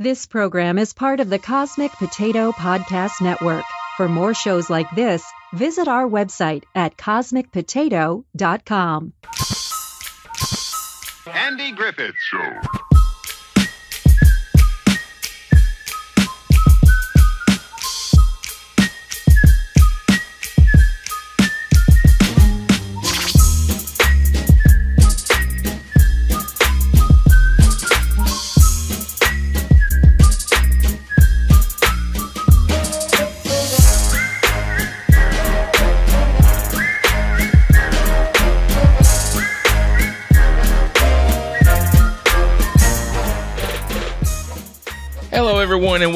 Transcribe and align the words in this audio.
This 0.00 0.26
program 0.26 0.76
is 0.78 0.92
part 0.92 1.20
of 1.20 1.30
the 1.30 1.38
Cosmic 1.38 1.92
Potato 1.92 2.50
Podcast 2.50 3.22
Network. 3.22 3.62
For 3.96 4.08
more 4.08 4.34
shows 4.34 4.68
like 4.68 4.90
this, 4.96 5.24
visit 5.52 5.86
our 5.86 6.08
website 6.08 6.64
at 6.74 6.96
cosmicpotato.com. 6.96 9.12
Andy 11.32 11.70
Griffith 11.70 12.16
Show. 12.18 12.83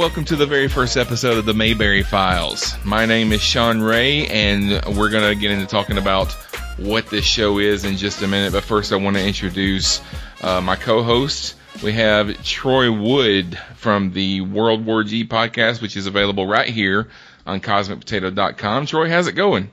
Welcome 0.09 0.25
to 0.25 0.37
the 0.37 0.47
very 0.47 0.69
first 0.69 0.97
episode 0.97 1.37
of 1.37 1.45
the 1.45 1.53
Mayberry 1.53 2.03
Files. 2.03 2.75
My 2.83 3.05
name 3.05 3.31
is 3.31 3.43
Sean 3.43 3.83
Ray, 3.83 4.27
and 4.29 4.83
we're 4.97 5.11
going 5.11 5.35
to 5.35 5.39
get 5.39 5.51
into 5.51 5.67
talking 5.67 5.99
about 5.99 6.33
what 6.79 7.09
this 7.09 7.27
show 7.27 7.59
is 7.59 7.85
in 7.85 7.99
just 7.99 8.23
a 8.23 8.27
minute. 8.27 8.55
But 8.55 8.65
first, 8.65 8.91
I 8.91 8.97
want 8.97 9.17
to 9.17 9.23
introduce 9.23 10.01
uh, 10.41 10.63
my 10.63 10.77
co 10.77 11.03
host. 11.03 11.57
We 11.85 11.93
have 11.93 12.43
Troy 12.43 12.91
Wood 12.91 13.59
from 13.77 14.15
the 14.15 14.41
World 14.41 14.87
War 14.87 15.05
G 15.05 15.27
podcast, 15.27 15.83
which 15.83 15.95
is 15.95 16.07
available 16.07 16.47
right 16.47 16.71
here 16.71 17.09
on 17.45 17.61
CosmicPotato.com. 17.61 18.87
Troy, 18.87 19.11
how's 19.11 19.27
it 19.27 19.33
going? 19.33 19.71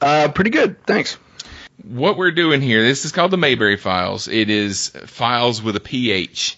Uh, 0.00 0.28
pretty 0.34 0.50
good, 0.50 0.82
thanks. 0.86 1.18
What 1.84 2.16
we're 2.16 2.30
doing 2.30 2.62
here, 2.62 2.82
this 2.82 3.04
is 3.04 3.12
called 3.12 3.32
the 3.32 3.36
Mayberry 3.36 3.76
Files. 3.76 4.26
It 4.26 4.48
is 4.48 4.88
files 4.88 5.62
with 5.62 5.76
a 5.76 5.80
PH. 5.80 6.56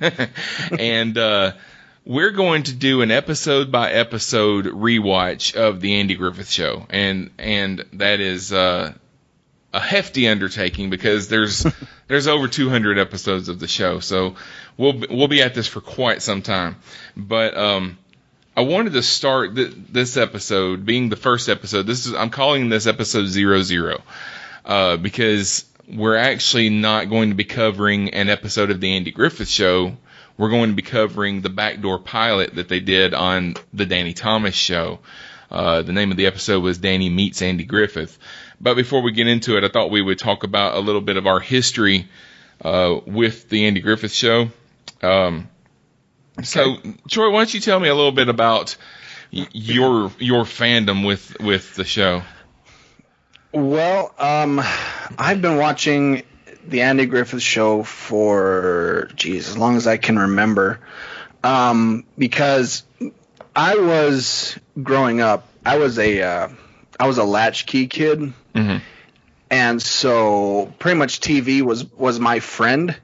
and 0.78 1.16
uh, 1.18 1.52
we're 2.10 2.32
going 2.32 2.64
to 2.64 2.72
do 2.72 3.02
an 3.02 3.12
episode 3.12 3.70
by 3.70 3.92
episode 3.92 4.64
rewatch 4.64 5.54
of 5.54 5.80
the 5.80 5.94
Andy 6.00 6.16
Griffith 6.16 6.50
Show, 6.50 6.84
and 6.90 7.30
and 7.38 7.84
that 7.92 8.18
is 8.18 8.52
uh, 8.52 8.92
a 9.72 9.78
hefty 9.78 10.26
undertaking 10.26 10.90
because 10.90 11.28
there's 11.28 11.64
there's 12.08 12.26
over 12.26 12.48
200 12.48 12.98
episodes 12.98 13.48
of 13.48 13.60
the 13.60 13.68
show, 13.68 14.00
so 14.00 14.34
we'll 14.76 14.94
be- 14.94 15.06
we'll 15.08 15.28
be 15.28 15.40
at 15.40 15.54
this 15.54 15.68
for 15.68 15.80
quite 15.80 16.20
some 16.20 16.42
time. 16.42 16.74
But 17.16 17.56
um, 17.56 17.96
I 18.56 18.62
wanted 18.62 18.94
to 18.94 19.04
start 19.04 19.54
th- 19.54 19.72
this 19.88 20.16
episode 20.16 20.84
being 20.84 21.10
the 21.10 21.16
first 21.16 21.48
episode. 21.48 21.86
This 21.86 22.06
is 22.06 22.14
I'm 22.14 22.30
calling 22.30 22.70
this 22.70 22.88
episode 22.88 23.26
zero 23.26 23.62
zero 23.62 24.02
uh, 24.64 24.96
because 24.96 25.64
we're 25.88 26.16
actually 26.16 26.70
not 26.70 27.08
going 27.08 27.28
to 27.28 27.36
be 27.36 27.44
covering 27.44 28.14
an 28.14 28.28
episode 28.28 28.72
of 28.72 28.80
the 28.80 28.96
Andy 28.96 29.12
Griffith 29.12 29.48
Show. 29.48 29.96
We're 30.40 30.48
going 30.48 30.70
to 30.70 30.74
be 30.74 30.80
covering 30.80 31.42
the 31.42 31.50
backdoor 31.50 31.98
pilot 31.98 32.54
that 32.54 32.66
they 32.70 32.80
did 32.80 33.12
on 33.12 33.56
the 33.74 33.84
Danny 33.84 34.14
Thomas 34.14 34.54
Show. 34.54 35.00
Uh, 35.50 35.82
the 35.82 35.92
name 35.92 36.10
of 36.10 36.16
the 36.16 36.24
episode 36.24 36.62
was 36.62 36.78
Danny 36.78 37.10
Meets 37.10 37.42
Andy 37.42 37.64
Griffith. 37.64 38.18
But 38.58 38.74
before 38.74 39.02
we 39.02 39.12
get 39.12 39.26
into 39.28 39.58
it, 39.58 39.64
I 39.64 39.68
thought 39.68 39.90
we 39.90 40.00
would 40.00 40.18
talk 40.18 40.42
about 40.42 40.76
a 40.76 40.80
little 40.80 41.02
bit 41.02 41.18
of 41.18 41.26
our 41.26 41.40
history 41.40 42.08
uh, 42.64 43.00
with 43.04 43.50
the 43.50 43.66
Andy 43.66 43.80
Griffith 43.82 44.12
Show. 44.12 44.48
Um, 45.02 45.50
So, 46.42 46.78
Troy, 47.10 47.30
why 47.30 47.40
don't 47.40 47.52
you 47.52 47.60
tell 47.60 47.78
me 47.78 47.88
a 47.90 47.94
little 47.94 48.10
bit 48.12 48.30
about 48.30 48.78
y- 49.30 49.46
your 49.52 50.10
your 50.18 50.44
fandom 50.44 51.04
with 51.06 51.38
with 51.38 51.74
the 51.74 51.84
show? 51.84 52.22
Well, 53.52 54.14
um, 54.18 54.58
I've 55.18 55.42
been 55.42 55.58
watching 55.58 56.22
the 56.66 56.82
Andy 56.82 57.06
Griffith 57.06 57.42
Show 57.42 57.82
for, 57.82 59.08
geez, 59.14 59.48
as 59.48 59.56
long 59.58 59.76
as 59.76 59.86
I 59.86 59.96
can 59.96 60.18
remember, 60.18 60.80
um, 61.42 62.04
because 62.18 62.82
I 63.56 63.76
was 63.76 64.58
growing 64.82 65.20
up. 65.20 65.48
I 65.64 65.78
was 65.78 65.98
a 65.98 66.22
uh, 66.22 66.48
I 66.98 67.06
was 67.06 67.18
a 67.18 67.24
latchkey 67.24 67.86
kid, 67.88 68.32
Mhm. 68.54 68.80
and 69.50 69.80
so 69.82 70.72
pretty 70.78 70.98
much 70.98 71.20
TV 71.20 71.62
was 71.62 71.84
was 71.92 72.20
my 72.20 72.40
friend. 72.40 72.94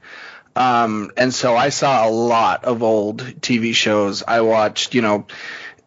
Um, 0.55 1.11
and 1.17 1.31
so 1.33 1.55
I 1.55 1.69
saw 1.69 2.07
a 2.07 2.09
lot 2.09 2.65
of 2.65 2.81
old 2.81 3.19
TV 3.41 3.75
shows. 3.75 4.23
I 4.27 4.41
watched, 4.41 4.95
you 4.95 5.03
know, 5.03 5.27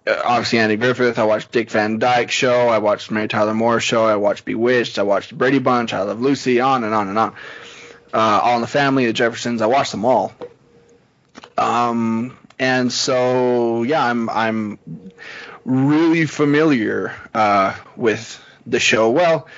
obviously 0.07 0.59
Andy 0.59 0.77
Griffith. 0.77 1.19
I 1.19 1.25
watched 1.25 1.53
Dick 1.53 1.71
Van 1.71 1.99
Dyke 1.99 2.31
Show. 2.31 2.69
I 2.69 2.79
watched 2.79 3.11
Mary 3.11 3.29
Tyler 3.29 3.55
Moore 3.55 3.81
Show. 3.81 4.05
I 4.05 4.17
watched 4.17 4.45
Bewitched. 4.45 4.99
I 4.99 5.03
watched 5.03 5.37
Brady 5.37 5.59
Bunch. 5.59 5.93
I 5.93 6.03
Love 6.03 6.21
Lucy. 6.21 6.61
On 6.61 6.85
and 6.85 6.95
on 6.95 7.09
and 7.09 7.19
on. 7.19 7.35
Uh, 8.13 8.41
all 8.43 8.57
in 8.57 8.61
the 8.61 8.67
Family, 8.67 9.07
The 9.07 9.13
Jeffersons. 9.13 9.63
I 9.63 9.67
watched 9.67 9.93
them 9.93 10.05
all. 10.05 10.33
Um, 11.57 12.37
and 12.59 12.93
so 12.93 13.83
yeah, 13.83 14.05
I'm 14.05 14.29
I'm 14.29 14.79
really 15.65 16.27
familiar 16.27 17.15
uh, 17.35 17.75
with 17.97 18.43
the 18.67 18.81
show. 18.81 19.11
Well, 19.11 19.49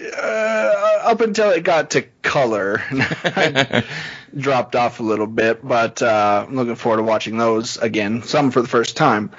uh, 0.00 0.98
up 1.02 1.20
until 1.20 1.50
it 1.50 1.62
got 1.62 1.90
to 1.90 2.02
color, 2.22 2.82
dropped 4.36 4.76
off 4.76 5.00
a 5.00 5.02
little 5.02 5.26
bit. 5.26 5.66
But 5.66 6.02
uh, 6.02 6.46
I'm 6.48 6.54
looking 6.54 6.76
forward 6.76 6.98
to 6.98 7.02
watching 7.02 7.38
those 7.38 7.76
again. 7.76 8.22
Some 8.22 8.50
for 8.50 8.62
the 8.62 8.68
first 8.68 8.96
time. 8.96 9.30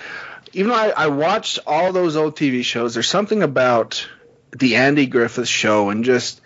Even 0.53 0.69
though 0.69 0.78
I, 0.78 0.90
I 0.90 1.07
watched 1.07 1.59
all 1.66 1.94
those 1.94 2.16
old 2.16 2.35
TV 2.35 2.63
shows, 2.63 2.94
there's 2.94 3.07
something 3.07 3.41
about 3.41 4.07
the 4.52 4.75
Andy 4.75 5.06
Griffith 5.06 5.47
Show 5.47 5.90
and 5.90 6.03
just 6.03 6.41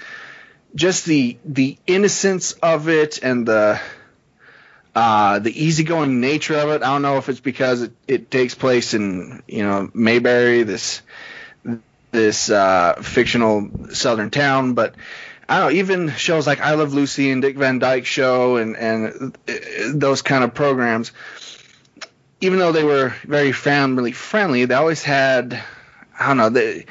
just 0.75 1.05
the 1.05 1.37
the 1.45 1.77
innocence 1.87 2.51
of 2.53 2.89
it 2.89 3.23
and 3.23 3.47
the 3.47 3.79
uh, 4.93 5.39
the 5.39 5.63
easygoing 5.63 6.21
nature 6.21 6.55
of 6.55 6.69
it. 6.69 6.83
I 6.83 6.87
don't 6.87 7.01
know 7.01 7.17
if 7.17 7.27
it's 7.29 7.39
because 7.39 7.81
it, 7.81 7.93
it 8.07 8.31
takes 8.31 8.55
place 8.55 8.93
in 8.93 9.43
you 9.47 9.63
know 9.63 9.89
Mayberry, 9.93 10.63
this 10.63 11.01
this 12.11 12.49
uh, 12.49 13.01
fictional 13.01 13.69
southern 13.93 14.29
town, 14.29 14.73
but 14.73 14.95
I 15.47 15.59
don't 15.59 15.69
know. 15.69 15.77
Even 15.77 16.11
shows 16.11 16.47
like 16.47 16.59
I 16.59 16.73
Love 16.73 16.93
Lucy 16.93 17.31
and 17.31 17.41
Dick 17.41 17.57
Van 17.57 17.79
Dyke 17.79 18.05
Show 18.05 18.57
and 18.57 18.75
and 18.75 19.37
uh, 19.47 19.53
those 19.93 20.21
kind 20.21 20.43
of 20.43 20.53
programs, 20.53 21.11
even 22.41 22.59
though 22.59 22.71
they 22.71 22.83
were 22.83 23.13
very 23.23 23.51
family 23.51 24.11
friendly, 24.11 24.65
they 24.65 24.75
always 24.75 25.03
had 25.03 25.61
I 26.19 26.27
don't 26.27 26.37
know 26.37 26.49
they 26.49 26.85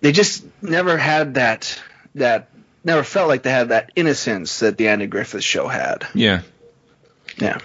they 0.00 0.12
just 0.12 0.44
never 0.62 0.96
had 0.96 1.34
that 1.34 1.80
that 2.14 2.48
never 2.84 3.02
felt 3.02 3.28
like 3.28 3.42
they 3.42 3.50
had 3.50 3.70
that 3.70 3.90
innocence 3.96 4.60
that 4.60 4.76
the 4.78 4.88
Andy 4.88 5.06
Griffith 5.06 5.44
Show 5.44 5.66
had. 5.66 6.06
Yeah. 6.14 6.42
Yeah. 7.36 7.58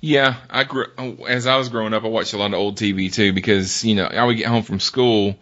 Yeah, 0.00 0.36
I 0.50 0.64
grew 0.64 0.86
as 1.26 1.46
I 1.46 1.56
was 1.56 1.68
growing 1.68 1.94
up. 1.94 2.04
I 2.04 2.08
watched 2.08 2.32
a 2.32 2.38
lot 2.38 2.52
of 2.52 2.58
old 2.58 2.76
TV 2.76 3.12
too 3.12 3.32
because 3.32 3.84
you 3.84 3.94
know 3.94 4.04
I 4.04 4.24
would 4.24 4.36
get 4.36 4.46
home 4.46 4.62
from 4.62 4.78
school 4.78 5.36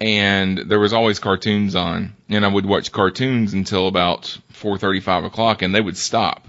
and 0.00 0.58
there 0.58 0.80
was 0.80 0.92
always 0.92 1.18
cartoons 1.18 1.74
on, 1.74 2.14
and 2.28 2.44
I 2.44 2.48
would 2.48 2.66
watch 2.66 2.90
cartoons 2.92 3.52
until 3.52 3.86
about 3.86 4.36
four 4.50 4.78
thirty, 4.78 5.00
five 5.00 5.24
o'clock, 5.24 5.62
and 5.62 5.74
they 5.74 5.80
would 5.80 5.96
stop, 5.96 6.46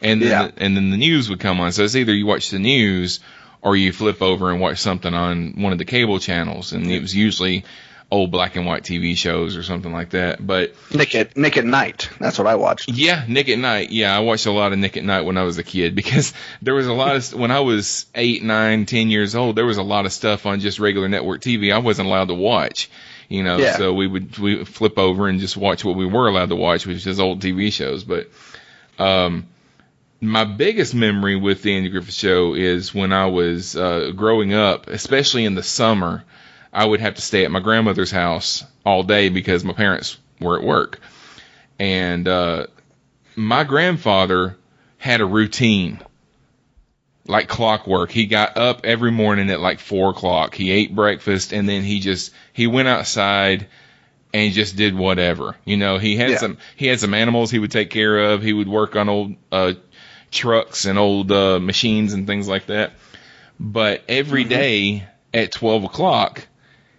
and 0.00 0.20
then 0.22 0.28
Yeah. 0.30 0.50
and 0.56 0.76
then 0.76 0.90
the 0.90 0.96
news 0.96 1.28
would 1.28 1.40
come 1.40 1.60
on. 1.60 1.72
So 1.72 1.84
it's 1.84 1.96
either 1.96 2.14
you 2.14 2.26
watch 2.26 2.50
the 2.50 2.58
news 2.58 3.20
or 3.62 3.76
you 3.76 3.92
flip 3.92 4.22
over 4.22 4.50
and 4.50 4.60
watch 4.60 4.78
something 4.78 5.12
on 5.12 5.54
one 5.60 5.72
of 5.72 5.78
the 5.78 5.84
cable 5.84 6.18
channels, 6.18 6.72
and 6.72 6.90
it 6.90 7.00
was 7.00 7.14
usually 7.14 7.64
old 8.10 8.30
black 8.30 8.54
and 8.54 8.64
white 8.66 8.84
TV 8.84 9.16
shows 9.16 9.56
or 9.56 9.62
something 9.64 9.92
like 9.92 10.10
that. 10.10 10.44
But 10.46 10.74
Nick 10.94 11.14
at 11.16 11.36
Nick 11.36 11.56
at 11.56 11.64
Nite. 11.64 12.08
That's 12.20 12.38
what 12.38 12.46
I 12.46 12.54
watched. 12.54 12.88
yeah, 12.88 13.24
Nick 13.26 13.48
at 13.48 13.58
Nite. 13.58 13.90
Yeah, 13.90 14.16
I 14.16 14.20
watched 14.20 14.46
a 14.46 14.52
lot 14.52 14.72
of 14.72 14.78
Nick 14.78 14.96
at 14.96 15.02
Nite 15.04 15.24
when 15.24 15.36
I 15.36 15.42
was 15.42 15.58
a 15.58 15.64
kid 15.64 15.94
because 15.96 16.32
there 16.62 16.74
was 16.74 16.86
a 16.86 16.92
lot 16.92 17.16
of 17.16 17.32
when 17.34 17.50
I 17.50 17.60
was 17.60 18.06
eight, 18.14 18.42
nine, 18.42 18.86
ten 18.86 19.10
years 19.10 19.34
old. 19.34 19.56
There 19.56 19.66
was 19.66 19.78
a 19.78 19.82
lot 19.82 20.06
of 20.06 20.12
stuff 20.12 20.46
on 20.46 20.60
just 20.60 20.78
regular 20.78 21.08
network 21.08 21.40
TV 21.40 21.74
I 21.74 21.78
wasn't 21.78 22.06
allowed 22.08 22.28
to 22.28 22.34
watch. 22.34 22.90
You 23.28 23.42
know, 23.42 23.56
Yeah. 23.58 23.76
so 23.76 23.92
we 23.92 24.06
would 24.06 24.38
we 24.38 24.54
would 24.58 24.68
flip 24.68 24.98
over 25.00 25.26
and 25.26 25.40
just 25.40 25.56
watch 25.56 25.84
what 25.84 25.96
we 25.96 26.06
were 26.06 26.28
allowed 26.28 26.50
to 26.50 26.56
watch, 26.56 26.86
which 26.86 27.04
is 27.08 27.18
old 27.18 27.40
TV 27.42 27.72
shows. 27.72 28.04
But 28.04 28.30
um, 29.00 29.48
my 30.20 30.44
biggest 30.44 30.94
memory 30.94 31.34
with 31.36 31.62
the 31.62 31.76
Andy 31.76 31.90
Griffith 31.90 32.14
Show 32.14 32.54
is 32.54 32.94
when 32.94 33.12
I 33.12 33.26
was 33.26 33.76
uh, 33.76 34.12
growing 34.14 34.54
up, 34.54 34.86
especially 34.86 35.44
in 35.44 35.56
the 35.56 35.62
summer. 35.64 36.22
I 36.72 36.84
would 36.84 37.00
have 37.00 37.14
to 37.14 37.22
stay 37.22 37.44
at 37.44 37.50
my 37.50 37.60
grandmother's 37.60 38.10
house 38.10 38.64
all 38.84 39.02
day 39.02 39.28
because 39.28 39.64
my 39.64 39.72
parents 39.72 40.18
were 40.40 40.58
at 40.58 40.64
work. 40.64 41.00
And 41.78 42.26
uh, 42.28 42.66
my 43.34 43.64
grandfather 43.64 44.56
had 44.98 45.20
a 45.20 45.26
routine 45.26 46.00
like 47.26 47.48
clockwork. 47.48 48.10
He 48.10 48.26
got 48.26 48.56
up 48.56 48.82
every 48.84 49.10
morning 49.10 49.50
at 49.50 49.60
like 49.60 49.80
four 49.80 50.10
o'clock. 50.10 50.54
He 50.54 50.70
ate 50.70 50.94
breakfast 50.94 51.52
and 51.52 51.68
then 51.68 51.82
he 51.82 52.00
just 52.00 52.32
he 52.52 52.66
went 52.66 52.88
outside 52.88 53.66
and 54.32 54.52
just 54.52 54.76
did 54.76 54.94
whatever. 54.94 55.56
You 55.64 55.76
know, 55.76 55.98
he 55.98 56.16
had 56.16 56.30
Yeah. 56.30 56.38
some 56.38 56.58
he 56.76 56.86
had 56.86 57.00
some 57.00 57.14
animals 57.14 57.50
he 57.50 57.58
would 57.58 57.70
take 57.72 57.90
care 57.90 58.32
of. 58.32 58.42
He 58.42 58.52
would 58.52 58.68
work 58.68 58.96
on 58.96 59.08
old 59.08 59.34
uh 59.50 59.72
trucks 60.30 60.84
and 60.84 60.98
old 60.98 61.32
uh, 61.32 61.58
machines 61.58 62.12
and 62.12 62.26
things 62.26 62.46
like 62.48 62.66
that. 62.66 62.92
But 63.58 64.02
every 64.08 64.42
Mm-hmm. 64.42 64.48
day 64.50 65.08
at 65.32 65.52
12 65.52 65.84
o'clock, 65.84 66.46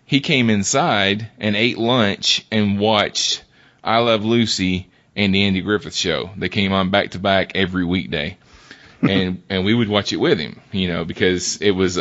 he 0.07 0.21
came 0.21 0.49
inside 0.49 1.29
and 1.37 1.55
ate 1.55 1.77
lunch 1.77 2.45
and 2.49 2.79
watched 2.79 3.43
I 3.83 3.99
Love 3.99 4.25
Lucy 4.25 4.89
and 5.15 5.35
the 5.35 5.43
Andy 5.43 5.61
Griffith 5.61 5.93
Show. 5.93 6.31
They 6.35 6.49
came 6.49 6.71
on 6.71 6.89
back 6.89 7.11
to 7.11 7.19
back 7.19 7.51
every 7.55 7.85
weekday. 7.85 8.37
and 9.01 9.43
and 9.47 9.63
we 9.63 9.75
would 9.75 9.89
watch 9.89 10.11
it 10.11 10.17
with 10.17 10.39
him, 10.39 10.59
you 10.71 10.87
know, 10.87 11.05
because 11.05 11.57
it 11.57 11.71
was 11.71 11.99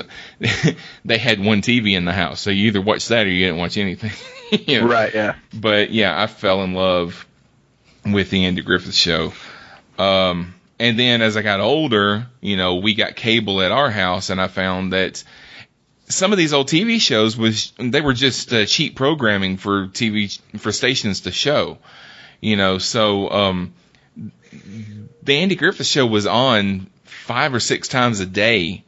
they 1.05 1.19
had 1.19 1.45
one 1.45 1.61
TV 1.61 1.95
in 1.95 2.07
the 2.07 2.13
house, 2.13 2.41
so 2.41 2.49
you 2.49 2.69
either 2.69 2.81
watched 2.81 3.11
that 3.11 3.27
or 3.27 3.29
you 3.29 3.45
didn't 3.45 3.59
watch 3.59 3.77
anything. 3.77 4.13
you 4.67 4.81
know? 4.81 4.87
Right. 4.87 5.15
Yeah. 5.15 5.35
But 5.53 5.91
yeah, 5.91 6.19
I 6.19 6.27
fell 6.27 6.63
in 6.63 6.73
love 6.73 7.27
with 8.07 8.31
the 8.31 8.47
Andy 8.47 8.63
Griffith 8.63 8.95
Show. 8.95 9.35
Um, 9.99 10.55
and 10.79 10.99
then 10.99 11.21
as 11.23 11.37
I 11.37 11.43
got 11.43 11.61
older, 11.61 12.29
you 12.41 12.57
know, 12.57 12.77
we 12.77 12.95
got 12.95 13.17
cable 13.17 13.61
at 13.61 13.73
our 13.73 13.91
house, 13.91 14.31
and 14.31 14.41
I 14.41 14.47
found 14.47 14.93
that 14.93 15.23
some 16.09 16.33
of 16.33 16.39
these 16.39 16.53
old 16.53 16.69
TV 16.69 17.01
shows 17.01 17.37
was 17.37 17.73
they 17.79 18.01
were 18.01 18.13
just 18.15 18.53
uh, 18.53 18.65
cheap 18.67 18.95
programming 18.97 19.57
for 19.57 19.89
TV 19.89 20.39
for 20.59 20.73
stations 20.73 21.23
to 21.23 21.33
show. 21.33 21.79
You 22.41 22.57
know, 22.57 22.79
so 22.79 23.31
um, 23.31 23.73
the 25.23 25.37
Andy 25.37 25.57
Griffith 25.57 25.87
Show 25.87 26.07
was 26.07 26.27
on 26.27 26.89
five 27.05 27.55
or 27.55 27.61
six 27.61 27.89
times 27.89 28.21
a 28.21 28.27
day 28.27 28.85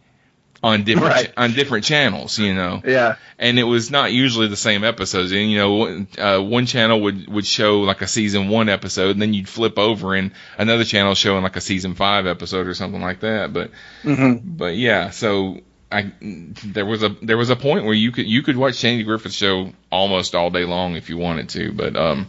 on 0.62 0.82
different 0.82 1.14
Right. 1.14 1.32
on 1.36 1.52
different 1.52 1.84
channels. 1.84 2.38
You 2.38 2.52
know 2.54 2.82
Yeah. 2.84 3.16
and 3.38 3.58
it 3.58 3.62
was 3.64 3.90
not 3.90 4.12
usually 4.12 4.48
the 4.48 4.56
same 4.56 4.82
episodes. 4.84 5.30
And 5.32 5.50
you 5.50 5.58
know, 5.58 6.06
uh, 6.18 6.40
one 6.42 6.66
channel 6.66 7.00
would 7.02 7.28
would 7.28 7.46
show 7.46 7.80
like 7.80 8.02
a 8.02 8.08
season 8.08 8.48
one 8.48 8.68
episode, 8.68 9.10
and 9.12 9.22
then 9.22 9.34
you'd 9.34 9.48
flip 9.48 9.78
over, 9.78 10.14
and 10.14 10.32
another 10.56 10.84
channel 10.84 11.14
showing 11.14 11.42
like 11.42 11.56
a 11.56 11.60
season 11.60 11.94
five 11.94 12.26
episode 12.26 12.66
or 12.66 12.74
something 12.74 13.00
like 13.00 13.20
that. 13.20 13.52
But 13.52 13.70
Mm-hmm. 14.04 14.56
but 14.56 14.76
yeah, 14.76 15.10
so 15.10 15.60
I 15.90 16.12
there 16.20 16.84
was 16.84 17.02
a 17.02 17.10
there 17.22 17.36
was 17.38 17.50
a 17.50 17.56
point 17.56 17.84
where 17.84 17.94
you 17.94 18.12
could 18.12 18.26
you 18.26 18.42
could 18.42 18.56
watch 18.56 18.74
Sandy 18.74 19.04
Griffith's 19.04 19.34
show 19.34 19.72
almost 19.90 20.34
all 20.34 20.50
day 20.50 20.64
long 20.64 20.96
if 20.96 21.08
you 21.08 21.16
wanted 21.16 21.48
to. 21.50 21.72
But 21.72 21.96
um, 21.96 22.28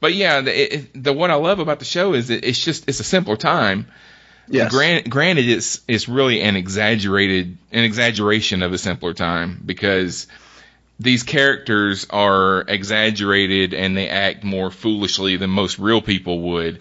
but 0.00 0.14
yeah, 0.14 0.40
the, 0.40 0.74
it, 0.74 1.04
the 1.04 1.12
what 1.12 1.30
I 1.30 1.34
love 1.34 1.58
about 1.58 1.78
the 1.78 1.84
show 1.84 2.14
is 2.14 2.28
that 2.28 2.44
it's 2.44 2.62
just 2.62 2.88
it's 2.88 3.00
a 3.00 3.04
simpler 3.04 3.36
time. 3.36 3.88
Yes. 4.48 4.70
Grant, 4.70 5.10
granted, 5.10 5.48
it's 5.48 5.80
it's 5.88 6.08
really 6.08 6.40
an 6.40 6.56
exaggerated 6.56 7.58
an 7.72 7.84
exaggeration 7.84 8.62
of 8.62 8.72
a 8.72 8.78
simpler 8.78 9.12
time 9.12 9.60
because 9.64 10.26
these 10.98 11.22
characters 11.22 12.06
are 12.08 12.62
exaggerated 12.62 13.74
and 13.74 13.96
they 13.96 14.08
act 14.08 14.44
more 14.44 14.70
foolishly 14.70 15.36
than 15.36 15.50
most 15.50 15.78
real 15.78 16.00
people 16.00 16.40
would. 16.40 16.80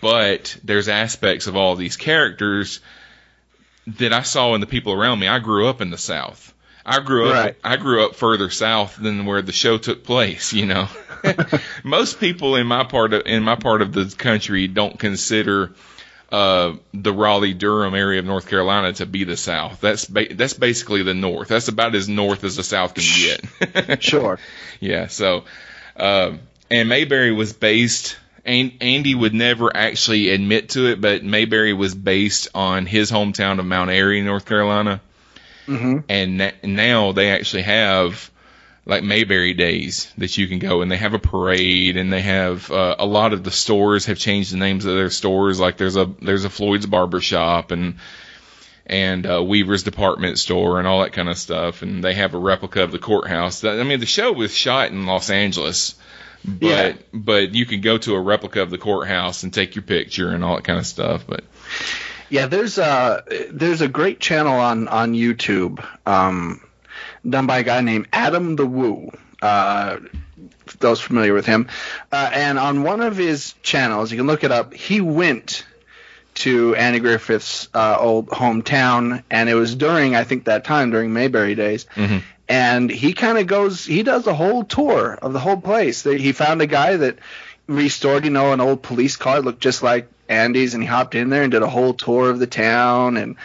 But 0.00 0.56
there's 0.62 0.88
aspects 0.88 1.46
of 1.48 1.56
all 1.56 1.74
these 1.74 1.96
characters 1.96 2.80
that 3.86 4.12
I 4.12 4.22
saw 4.22 4.54
in 4.54 4.60
the 4.60 4.66
people 4.66 4.92
around 4.92 5.18
me. 5.18 5.28
I 5.28 5.38
grew 5.38 5.68
up 5.68 5.80
in 5.80 5.90
the 5.90 5.98
South. 5.98 6.52
I 6.84 7.00
grew 7.00 7.28
up 7.28 7.34
Right. 7.34 7.56
I 7.62 7.76
grew 7.76 8.04
up 8.04 8.16
further 8.16 8.50
south 8.50 8.96
than 8.96 9.24
where 9.24 9.40
the 9.40 9.52
show 9.52 9.78
took 9.78 10.02
place, 10.04 10.52
you 10.52 10.66
know. 10.66 10.88
Most 11.84 12.18
people 12.18 12.56
in 12.56 12.66
my 12.66 12.84
part 12.84 13.12
of 13.12 13.26
in 13.26 13.44
my 13.44 13.54
part 13.54 13.82
of 13.82 13.92
the 13.92 14.12
country 14.18 14.66
don't 14.66 14.98
consider 14.98 15.74
uh, 16.32 16.72
the 16.92 17.12
Raleigh 17.12 17.54
Durham 17.54 17.94
area 17.94 18.18
of 18.18 18.24
North 18.24 18.48
Carolina 18.48 18.92
to 18.94 19.06
be 19.06 19.24
the 19.24 19.36
South. 19.36 19.80
That's 19.80 20.06
ba- 20.06 20.34
that's 20.34 20.54
basically 20.54 21.02
the 21.02 21.14
North. 21.14 21.48
That's 21.48 21.68
about 21.68 21.94
as 21.94 22.08
north 22.08 22.42
as 22.42 22.56
the 22.56 22.64
South 22.64 22.94
can 22.94 23.04
get. 23.84 24.02
Sure. 24.02 24.38
yeah. 24.80 25.06
So, 25.06 25.44
um, 25.96 26.40
and 26.70 26.88
Mayberry 26.88 27.32
was 27.32 27.52
based. 27.52 28.16
An- 28.44 28.72
Andy 28.80 29.14
would 29.14 29.34
never 29.34 29.74
actually 29.74 30.30
admit 30.30 30.70
to 30.70 30.86
it, 30.86 31.00
but 31.00 31.22
Mayberry 31.24 31.72
was 31.72 31.94
based 31.94 32.48
on 32.54 32.86
his 32.86 33.10
hometown 33.10 33.58
of 33.60 33.66
Mount 33.66 33.90
Airy, 33.90 34.20
North 34.22 34.46
Carolina. 34.46 35.00
Mm-hmm. 35.66 35.98
And 36.08 36.38
na- 36.38 36.50
now 36.64 37.12
they 37.12 37.30
actually 37.30 37.62
have 37.62 38.30
like 38.84 39.04
Mayberry 39.04 39.54
days 39.54 40.12
that 40.18 40.36
you 40.36 40.48
can 40.48 40.58
go 40.58 40.82
and 40.82 40.90
they 40.90 40.96
have 40.96 41.14
a 41.14 41.18
parade 41.20 41.96
and 41.96 42.12
they 42.12 42.20
have 42.20 42.68
uh, 42.72 42.96
a 42.98 43.06
lot 43.06 43.32
of 43.32 43.44
the 43.44 43.52
stores 43.52 44.06
have 44.06 44.18
changed 44.18 44.52
the 44.52 44.56
names 44.56 44.84
of 44.84 44.96
their 44.96 45.08
stores 45.10 45.60
like 45.60 45.76
there's 45.76 45.94
a 45.96 46.10
there's 46.20 46.44
a 46.44 46.50
Floyd's 46.50 46.86
barber 46.86 47.20
shop 47.20 47.70
and 47.70 47.94
and 48.84 49.24
uh, 49.24 49.40
Weaver's 49.40 49.84
department 49.84 50.36
store 50.40 50.80
and 50.80 50.88
all 50.88 51.02
that 51.02 51.12
kind 51.12 51.28
of 51.28 51.38
stuff 51.38 51.82
and 51.82 52.02
they 52.02 52.14
have 52.14 52.34
a 52.34 52.38
replica 52.38 52.82
of 52.82 52.90
the 52.90 52.98
courthouse 52.98 53.60
That- 53.60 53.78
I 53.78 53.84
mean 53.84 54.00
the 54.00 54.06
show 54.06 54.32
was 54.32 54.52
shot 54.52 54.90
in 54.90 55.06
Los 55.06 55.30
Angeles 55.30 55.94
but 56.44 56.66
Yeah. 56.66 56.92
but 57.12 57.54
you 57.54 57.66
can 57.66 57.80
go 57.80 57.98
to 57.98 58.14
a 58.14 58.20
replica 58.20 58.62
of 58.62 58.70
the 58.70 58.78
courthouse 58.78 59.42
and 59.42 59.52
take 59.52 59.74
your 59.74 59.82
picture 59.82 60.28
and 60.30 60.44
all 60.44 60.56
that 60.56 60.64
kind 60.64 60.78
of 60.78 60.86
stuff 60.86 61.24
but 61.26 61.44
Yeah, 62.30 62.46
there's 62.46 62.78
a 62.78 63.22
there's 63.50 63.80
a 63.82 63.88
great 63.88 64.18
channel 64.20 64.58
on 64.58 64.88
on 64.88 65.12
YouTube 65.14 65.84
um, 66.06 66.60
done 67.28 67.46
by 67.46 67.58
a 67.58 67.62
guy 67.62 67.80
named 67.82 68.08
Adam 68.12 68.56
the 68.56 68.66
Woo. 68.66 69.10
Uh, 69.42 69.98
those 70.78 71.00
familiar 71.00 71.34
with 71.34 71.44
him, 71.44 71.68
uh, 72.12 72.30
and 72.32 72.58
on 72.58 72.82
one 72.84 73.00
of 73.00 73.16
his 73.16 73.54
channels, 73.62 74.10
you 74.10 74.16
can 74.16 74.26
look 74.26 74.44
it 74.44 74.52
up. 74.52 74.72
He 74.72 75.00
went 75.00 75.66
to 76.34 76.74
Andy 76.76 77.00
Griffith's 77.00 77.68
uh, 77.74 77.96
old 77.98 78.28
hometown, 78.28 79.22
and 79.30 79.48
it 79.50 79.54
was 79.54 79.74
during 79.74 80.14
I 80.16 80.24
think 80.24 80.44
that 80.44 80.64
time 80.64 80.90
during 80.90 81.12
Mayberry 81.12 81.54
days. 81.54 81.84
Mhm. 81.96 82.22
And 82.52 82.90
he 82.90 83.14
kind 83.14 83.38
of 83.38 83.46
goes, 83.46 83.86
he 83.86 84.02
does 84.02 84.26
a 84.26 84.34
whole 84.34 84.62
tour 84.62 85.18
of 85.22 85.32
the 85.32 85.38
whole 85.38 85.56
place. 85.56 86.02
He 86.02 86.32
found 86.32 86.60
a 86.60 86.66
guy 86.66 86.98
that 86.98 87.18
restored, 87.66 88.26
you 88.26 88.30
know, 88.30 88.52
an 88.52 88.60
old 88.60 88.82
police 88.82 89.16
car 89.16 89.36
that 89.36 89.44
looked 89.46 89.62
just 89.62 89.82
like 89.82 90.06
Andy's, 90.28 90.74
and 90.74 90.82
he 90.82 90.86
hopped 90.86 91.14
in 91.14 91.30
there 91.30 91.44
and 91.44 91.50
did 91.50 91.62
a 91.62 91.68
whole 91.70 91.94
tour 91.94 92.28
of 92.28 92.38
the 92.38 92.46
town, 92.46 93.16
and 93.16 93.36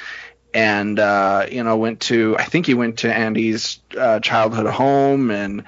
and 0.54 1.00
uh, 1.00 1.46
you 1.50 1.64
know 1.64 1.78
went 1.78 2.02
to, 2.02 2.36
I 2.38 2.44
think 2.44 2.66
he 2.66 2.74
went 2.74 2.98
to 3.00 3.14
Andy's 3.14 3.80
uh, 3.98 4.20
childhood 4.20 4.68
home, 4.68 5.32
and 5.32 5.64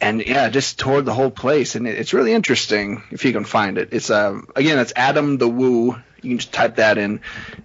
and 0.00 0.24
yeah, 0.26 0.48
just 0.50 0.78
toured 0.78 1.04
the 1.04 1.14
whole 1.14 1.30
place, 1.30 1.74
and 1.74 1.86
it, 1.88 1.98
it's 1.98 2.12
really 2.12 2.32
interesting 2.32 3.02
if 3.10 3.24
you 3.24 3.32
can 3.32 3.44
find 3.44 3.78
it. 3.78 3.90
It's 3.92 4.10
um 4.10 4.48
again, 4.56 4.78
it's 4.78 4.92
Adam 4.96 5.38
the 5.38 5.48
Woo. 5.48 5.96
You 6.22 6.30
can 6.30 6.38
just 6.38 6.52
type 6.52 6.76
that 6.76 6.98
in, 6.98 7.20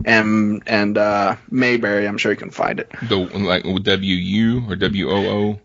and 0.05 0.61
and 0.67 0.97
uh, 0.97 1.35
Mayberry. 1.49 2.07
I'm 2.07 2.17
sure 2.17 2.31
you 2.31 2.37
can 2.37 2.51
find 2.51 2.79
it. 2.79 2.91
the 3.01 3.17
like 3.17 3.63
W 3.63 4.15
U 4.15 4.63
or 4.69 4.75
W 4.75 5.09
O 5.09 5.15
O 5.29 5.59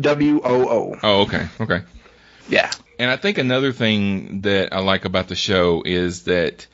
W 0.00 0.40
O 0.44 0.68
O. 0.68 0.96
oh 1.02 1.20
okay 1.22 1.46
okay 1.60 1.82
Yeah. 2.48 2.70
And 2.98 3.10
I 3.10 3.16
think 3.16 3.38
another 3.38 3.72
thing 3.72 4.42
that 4.42 4.72
I 4.72 4.80
like 4.80 5.04
about 5.04 5.28
the 5.28 5.34
show 5.34 5.82
is 5.84 6.24
that 6.24 6.66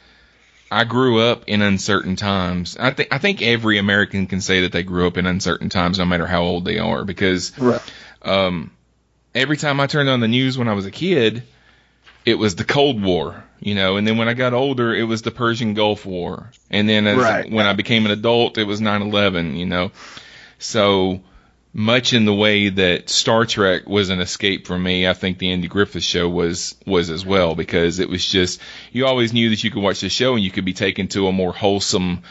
I 0.70 0.84
grew 0.84 1.20
up 1.20 1.44
in 1.46 1.62
uncertain 1.62 2.16
times. 2.16 2.76
I 2.78 2.90
think 2.90 3.08
I 3.12 3.18
think 3.18 3.40
every 3.42 3.78
American 3.78 4.26
can 4.26 4.40
say 4.40 4.62
that 4.62 4.72
they 4.72 4.82
grew 4.82 5.06
up 5.06 5.16
in 5.16 5.26
uncertain 5.26 5.68
times, 5.68 5.98
no 5.98 6.04
matter 6.04 6.26
how 6.26 6.42
old 6.42 6.64
they 6.64 6.78
are, 6.78 7.04
because 7.04 7.56
Right. 7.58 7.80
um, 8.22 8.70
every 9.34 9.56
time 9.56 9.80
I 9.80 9.86
turned 9.86 10.08
on 10.08 10.20
the 10.20 10.28
news 10.28 10.56
when 10.58 10.68
I 10.68 10.72
was 10.74 10.86
a 10.86 10.90
kid, 10.90 11.42
it 12.26 12.34
was 12.34 12.54
the 12.54 12.64
Cold 12.64 13.02
War, 13.02 13.44
you 13.60 13.74
know, 13.74 13.96
and 13.96 14.06
then 14.06 14.16
when 14.18 14.28
I 14.28 14.34
got 14.34 14.52
older, 14.52 14.94
it 14.94 15.04
was 15.04 15.22
the 15.22 15.30
Persian 15.30 15.74
Gulf 15.74 16.04
War, 16.04 16.50
and 16.70 16.88
then 16.88 17.06
as, 17.06 17.16
Right. 17.18 17.50
when 17.50 17.66
I 17.66 17.72
became 17.72 18.04
an 18.04 18.10
adult, 18.12 18.58
it 18.58 18.64
was 18.64 18.80
9/11, 18.80 19.56
you 19.58 19.66
know. 19.66 19.92
So 20.58 21.22
much 21.72 22.12
in 22.12 22.24
the 22.24 22.34
way 22.34 22.68
that 22.68 23.08
Star 23.08 23.46
Trek 23.46 23.88
was 23.88 24.10
an 24.10 24.20
escape 24.20 24.66
for 24.66 24.78
me, 24.78 25.06
I 25.06 25.12
think 25.14 25.38
the 25.38 25.50
Andy 25.52 25.68
Griffith 25.68 26.02
show 26.02 26.28
was 26.28 26.74
was 26.84 27.10
as 27.10 27.24
well 27.24 27.54
because 27.54 28.00
it 28.00 28.08
was 28.08 28.24
just 28.26 28.60
you 28.92 29.06
always 29.06 29.32
knew 29.32 29.50
that 29.50 29.62
you 29.64 29.70
could 29.70 29.82
watch 29.82 30.00
the 30.00 30.08
show 30.08 30.34
and 30.34 30.42
you 30.44 30.50
could 30.50 30.64
be 30.64 30.72
taken 30.74 31.08
to 31.08 31.28
a 31.28 31.32
more 31.32 31.52
wholesome 31.52 32.22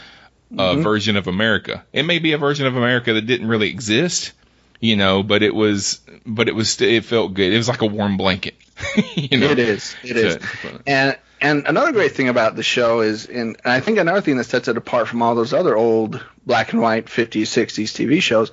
uh, 0.57 0.75
version 0.75 1.15
of 1.15 1.27
America. 1.27 1.85
It 1.93 2.03
may 2.03 2.19
be 2.19 2.33
a 2.33 2.37
version 2.37 2.67
of 2.67 2.75
America 2.75 3.13
that 3.13 3.21
didn't 3.25 3.47
really 3.47 3.69
exist, 3.69 4.33
you 4.79 4.95
know, 4.95 5.23
but 5.23 5.43
it 5.43 5.53
was 5.53 5.99
but 6.25 6.47
it 6.47 6.55
was 6.55 6.79
it 6.81 7.05
felt 7.05 7.33
good. 7.33 7.53
It 7.53 7.57
was 7.57 7.69
like 7.69 7.81
a 7.81 7.85
warm 7.87 8.17
blanket. 8.17 8.55
you 9.15 9.37
know? 9.37 9.47
It 9.49 9.59
is. 9.59 9.95
It 10.03 10.17
is. 10.17 10.37
So- 10.61 10.81
And 10.87 11.17
and 11.41 11.67
another 11.67 11.93
great 11.93 12.11
thing 12.13 12.27
about 12.27 12.55
the 12.57 12.63
show 12.63 12.99
is, 12.99 13.25
and 13.25 13.55
I 13.63 13.79
think 13.79 13.97
another 13.97 14.19
thing 14.19 14.35
that 14.37 14.43
sets 14.43 14.67
it 14.67 14.75
apart 14.75 15.07
from 15.07 15.21
all 15.21 15.35
those 15.35 15.53
other 15.53 15.75
old 15.75 16.21
black 16.45 16.73
and 16.73 16.81
white 16.81 17.05
50s, 17.05 17.43
60s 17.43 17.93
TV 17.95 18.21
shows, 18.21 18.51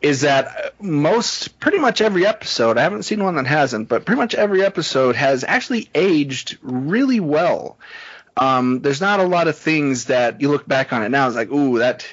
is 0.00 0.22
that 0.22 0.74
most, 0.82 1.60
pretty 1.60 1.78
much 1.78 2.00
every 2.00 2.26
episode, 2.26 2.76
I 2.76 2.82
haven't 2.82 3.04
seen 3.04 3.22
one 3.22 3.36
that 3.36 3.46
hasn't, 3.46 3.88
but 3.88 4.04
pretty 4.04 4.20
much 4.20 4.34
every 4.34 4.64
episode 4.64 5.14
has 5.14 5.44
actually 5.44 5.90
aged 5.94 6.58
really 6.60 7.20
well. 7.20 7.78
Um, 8.36 8.80
there's 8.80 9.00
not 9.00 9.20
a 9.20 9.24
lot 9.24 9.46
of 9.46 9.56
things 9.56 10.06
that 10.06 10.40
you 10.40 10.48
look 10.50 10.66
back 10.66 10.92
on 10.92 11.04
it 11.04 11.10
now, 11.10 11.28
it's 11.28 11.36
like, 11.36 11.52
ooh, 11.52 11.78
that 11.78 12.04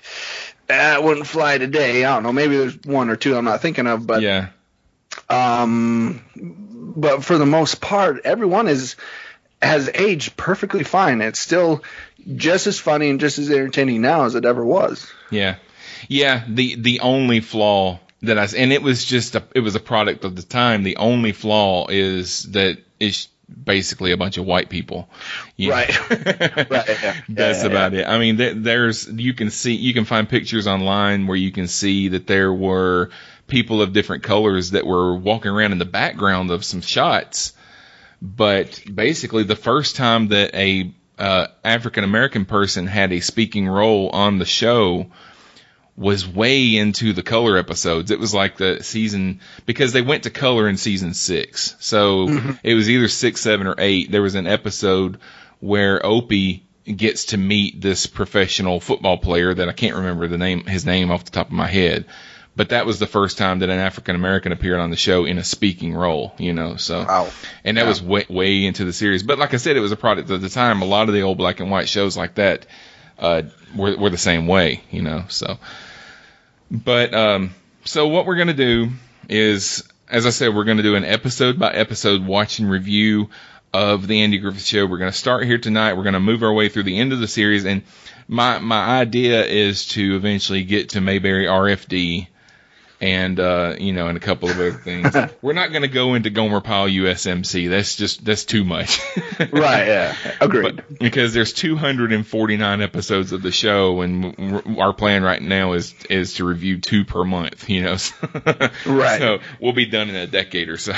that 0.70 1.04
wouldn't 1.04 1.28
fly 1.28 1.58
today. 1.58 2.06
I 2.06 2.14
don't 2.14 2.24
know, 2.24 2.32
maybe 2.32 2.58
there's 2.58 2.78
one 2.86 3.10
or 3.10 3.16
two 3.16 3.36
I'm 3.36 3.46
not 3.46 3.62
thinking 3.62 3.88
of, 3.88 4.08
but 4.08 4.22
yeah. 4.22 4.50
um, 5.30 6.24
but 6.36 7.26
for 7.26 7.38
the 7.38 7.46
most 7.46 7.82
part, 7.82 8.22
everyone 8.24 8.68
is 8.68 8.96
has 9.62 9.90
aged 9.94 10.38
perfectly 10.38 10.84
fine. 10.84 11.22
It's 11.22 11.40
still 11.40 11.84
just 12.36 12.68
as 12.68 12.80
funny 12.80 13.10
and 13.10 13.20
just 13.20 13.40
as 13.40 13.50
entertaining 13.50 14.02
now 14.02 14.24
as 14.24 14.36
it 14.36 14.46
ever 14.46 14.64
was. 14.64 15.12
Yeah, 15.32 15.56
yeah. 16.08 16.44
The 16.48 16.76
the 16.76 17.00
only 17.02 17.40
flaw 17.42 18.00
that 18.22 18.38
I 18.38 18.48
and 18.56 18.72
it 18.72 18.82
was 18.82 19.04
just 19.04 19.36
a 19.36 19.44
it 19.56 19.62
was 19.62 19.76
a 19.76 19.80
product 19.80 20.24
of 20.24 20.36
the 20.36 20.44
time. 20.44 20.84
The 20.84 20.98
only 20.98 21.32
flaw 21.32 21.88
is 21.90 22.44
that 22.52 22.78
is 23.00 23.28
basically 23.64 24.12
a 24.12 24.18
bunch 24.18 24.38
of 24.38 24.46
white 24.46 24.70
people. 24.70 25.10
You- 25.58 25.72
Right. 25.72 26.10
right. 26.10 26.70
Yeah. 26.70 27.16
That's 27.30 27.30
Yeah, 27.30 27.52
yeah, 27.64 27.66
about 27.66 27.94
it. 27.94 28.08
I 28.08 28.20
mean, 28.20 28.38
th- 28.38 28.56
there's 28.58 29.08
you 29.08 29.34
can 29.34 29.50
see 29.50 29.76
you 29.76 29.94
can 29.94 30.06
find 30.06 30.28
pictures 30.28 30.68
online 30.68 31.28
where 31.28 31.38
you 31.38 31.52
can 31.52 31.68
see 31.68 32.10
that 32.10 32.28
there 32.28 32.54
were 32.54 33.10
people 33.48 33.82
of 33.82 33.94
different 33.94 34.24
colors 34.24 34.72
that 34.72 34.86
were 34.86 35.16
walking 35.16 35.52
around 35.52 35.72
in 35.72 35.78
the 35.80 35.86
background 35.86 36.52
of 36.52 36.64
some 36.64 36.82
shots. 36.82 37.54
But 38.22 38.82
basically, 38.94 39.44
the 39.44 39.56
first 39.56 39.96
time 39.96 40.28
that 40.30 40.54
a 40.54 40.92
uh, 41.18 41.48
African 41.64 42.04
American 42.04 42.46
person 42.46 42.88
had 42.88 43.12
a 43.12 43.20
speaking 43.22 43.68
role 43.68 44.10
on 44.10 44.40
the 44.40 44.46
show 44.46 45.08
was 46.00 46.26
way 46.26 46.78
into 46.78 47.12
the 47.12 47.22
color 47.22 47.58
episodes. 47.58 48.10
It 48.10 48.20
was 48.20 48.34
like 48.34 48.56
the 48.56 48.82
season 48.84 49.42
because 49.66 49.92
they 49.92 50.02
went 50.02 50.24
to 50.24 50.30
color 50.30 50.70
in 50.70 50.78
season 50.78 51.14
six. 51.14 51.76
So 51.80 52.30
it 52.64 52.74
was 52.74 52.90
either 52.90 53.10
six, 53.10 53.42
seven, 53.42 53.68
or 53.68 53.76
eight. 53.78 54.10
There 54.10 54.22
was 54.22 54.36
an 54.36 54.48
episode 54.48 55.20
where 55.60 56.04
Opie 56.06 56.66
gets 56.86 57.26
to 57.26 57.38
meet 57.38 57.82
this 57.82 58.06
professional 58.08 58.80
football 58.80 59.18
player 59.18 59.54
that 59.54 59.68
I 59.68 59.74
can't 59.74 59.98
remember 59.98 60.28
the 60.30 60.38
name 60.38 60.66
his 60.66 60.86
name 60.86 61.12
off 61.12 61.26
the 61.26 61.32
top 61.32 61.48
of 61.48 61.54
my 61.54 61.68
head. 61.68 62.06
But 62.56 62.70
that 62.70 62.86
was 62.86 62.98
the 63.00 63.06
first 63.08 63.38
time 63.38 63.60
that 63.60 63.70
an 63.70 63.80
African 63.80 64.16
American 64.16 64.52
appeared 64.54 64.80
on 64.80 64.90
the 64.92 64.96
show 64.98 65.26
in 65.26 65.38
a 65.38 65.44
speaking 65.44 65.94
role, 65.94 66.34
you 66.38 66.54
know. 66.54 66.78
So 66.78 67.00
Wow. 67.04 67.30
and 67.66 67.76
that 67.78 67.84
Yeah. 67.84 67.88
was 67.90 68.02
way, 68.02 68.26
way 68.30 68.66
into 68.66 68.86
the 68.86 68.94
series. 68.94 69.24
But 69.24 69.38
like 69.38 69.54
I 69.54 69.58
said, 69.58 69.76
it 69.76 69.82
was 69.82 69.92
a 69.92 69.98
product 69.98 70.30
of 70.30 70.42
the 70.42 70.50
time. 70.50 70.82
A 70.82 70.86
lot 70.86 71.10
of 71.10 71.14
the 71.14 71.22
old 71.24 71.38
black 71.38 71.60
and 71.60 71.70
white 71.70 71.90
shows 71.90 72.16
like 72.16 72.36
that 72.36 72.66
uh, 73.18 73.42
were, 73.76 73.98
were 73.98 74.10
the 74.10 74.18
same 74.18 74.48
way, 74.48 74.82
you 74.92 75.02
know. 75.02 75.26
So, 75.28 75.60
but 76.72 77.14
um, 77.14 77.52
so 77.86 78.08
what 78.08 78.26
we're 78.26 78.38
gonna 78.38 78.54
do 78.54 78.90
is, 79.28 79.88
as 80.10 80.26
I 80.26 80.30
said, 80.30 80.56
we're 80.56 80.66
gonna 80.66 80.84
do 80.84 80.96
an 80.96 81.06
episode 81.06 81.60
by 81.60 81.72
episode 81.74 82.26
watch 82.26 82.60
and 82.60 82.70
review 82.70 83.30
of 83.74 84.08
the 84.08 84.22
Andy 84.22 84.40
Griffith 84.40 84.66
Show. 84.66 84.86
We're 84.86 84.98
gonna 84.98 85.12
start 85.12 85.46
here 85.46 85.58
tonight. 85.58 85.94
We're 85.94 86.04
gonna 86.04 86.20
move 86.20 86.44
our 86.44 86.54
way 86.54 86.70
through 86.70 86.84
the 86.84 87.00
end 87.00 87.14
of 87.14 87.20
the 87.20 87.28
series, 87.28 87.66
and 87.66 87.84
my 88.28 88.60
my 88.60 89.00
idea 89.00 89.46
is 89.46 89.88
to 89.90 90.16
eventually 90.16 90.64
get 90.64 90.90
to 90.90 91.02
Mayberry 91.02 91.46
RFD 91.46 92.28
and 93.02 93.40
uh, 93.40 93.76
you 93.80 93.94
know, 93.94 94.08
and 94.08 94.18
a 94.18 94.20
couple 94.20 94.50
of 94.50 94.56
other 94.56 94.72
things. 94.84 95.16
We're 95.42 95.54
not 95.54 95.72
going 95.72 95.84
to 95.84 95.88
go 95.88 96.16
into 96.16 96.30
Gomer 96.30 96.60
Pyle 96.62 96.88
USMC. 96.88 97.70
That's 97.70 97.96
just 97.96 98.24
that's 98.26 98.46
too 98.46 98.64
much. 98.64 99.00
Right. 99.54 99.88
Yeah. 99.88 100.16
Agreed. 100.42 100.76
But, 100.76 101.00
because 101.00 101.34
there's 101.34 101.54
249 101.54 102.82
episodes 102.82 103.32
of 103.32 103.42
the 103.42 103.54
show, 103.54 104.02
and 104.02 104.78
our 104.78 104.92
plan 104.92 105.24
right 105.24 105.42
now 105.42 105.74
is 105.74 105.96
is 106.10 106.34
to 106.36 106.46
review 106.46 106.80
two 106.82 107.06
per 107.06 107.24
month. 107.24 107.70
You 107.70 107.84
know, 107.84 107.96
Right. 108.86 109.20
So 109.20 109.40
we'll 109.62 109.72
be 109.72 109.86
done 109.86 110.10
in 110.10 110.16
a 110.16 110.28
decade 110.28 110.68
or 110.68 110.76
so. 110.78 110.92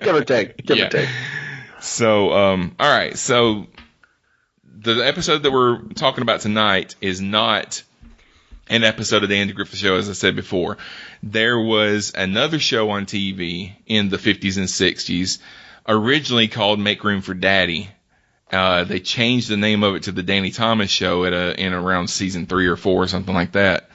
give 0.00 0.14
or 0.14 0.24
take. 0.24 0.56
Give 0.64 0.78
Yeah. 0.78 0.86
or 0.86 0.88
take. 0.88 1.08
So, 1.80 2.32
um, 2.32 2.74
all 2.80 2.90
right. 2.90 3.16
So 3.18 3.66
the 4.78 5.02
episode 5.06 5.42
that 5.42 5.52
we're 5.52 5.82
talking 5.94 6.22
about 6.22 6.40
tonight 6.40 6.94
is 7.02 7.20
not 7.20 7.82
an 8.68 8.84
episode 8.84 9.22
of 9.22 9.28
the 9.28 9.36
Andy 9.36 9.52
Griffith 9.52 9.78
Show, 9.78 9.96
as 9.96 10.08
I 10.08 10.12
said 10.12 10.36
before. 10.36 10.78
There 11.22 11.58
was 11.58 12.12
another 12.14 12.58
show 12.58 12.90
on 12.90 13.06
TV 13.06 13.72
in 13.86 14.08
the 14.08 14.16
50s 14.16 14.56
and 14.56 14.66
60s, 14.66 15.38
originally 15.86 16.48
called 16.48 16.80
Make 16.80 17.04
Room 17.04 17.20
for 17.20 17.34
Daddy. 17.34 17.88
Uh, 18.50 18.84
they 18.84 19.00
changed 19.00 19.48
the 19.48 19.56
name 19.56 19.82
of 19.82 19.96
it 19.96 20.04
to 20.04 20.12
the 20.12 20.22
Danny 20.22 20.50
Thomas 20.50 20.90
Show 20.90 21.24
at 21.24 21.32
a, 21.32 21.60
in 21.60 21.72
around 21.72 22.08
season 22.08 22.46
three 22.46 22.66
or 22.66 22.76
four 22.76 23.02
or 23.02 23.08
something 23.08 23.34
like 23.34 23.52
that. 23.52 23.90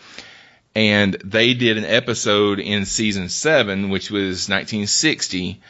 And 0.73 1.13
they 1.23 1.53
did 1.53 1.77
an 1.77 1.85
episode 1.85 2.59
in 2.59 2.85
season 2.85 3.29
seven, 3.29 3.89
which 3.89 4.09
was 4.09 4.47
1960, 4.47 5.61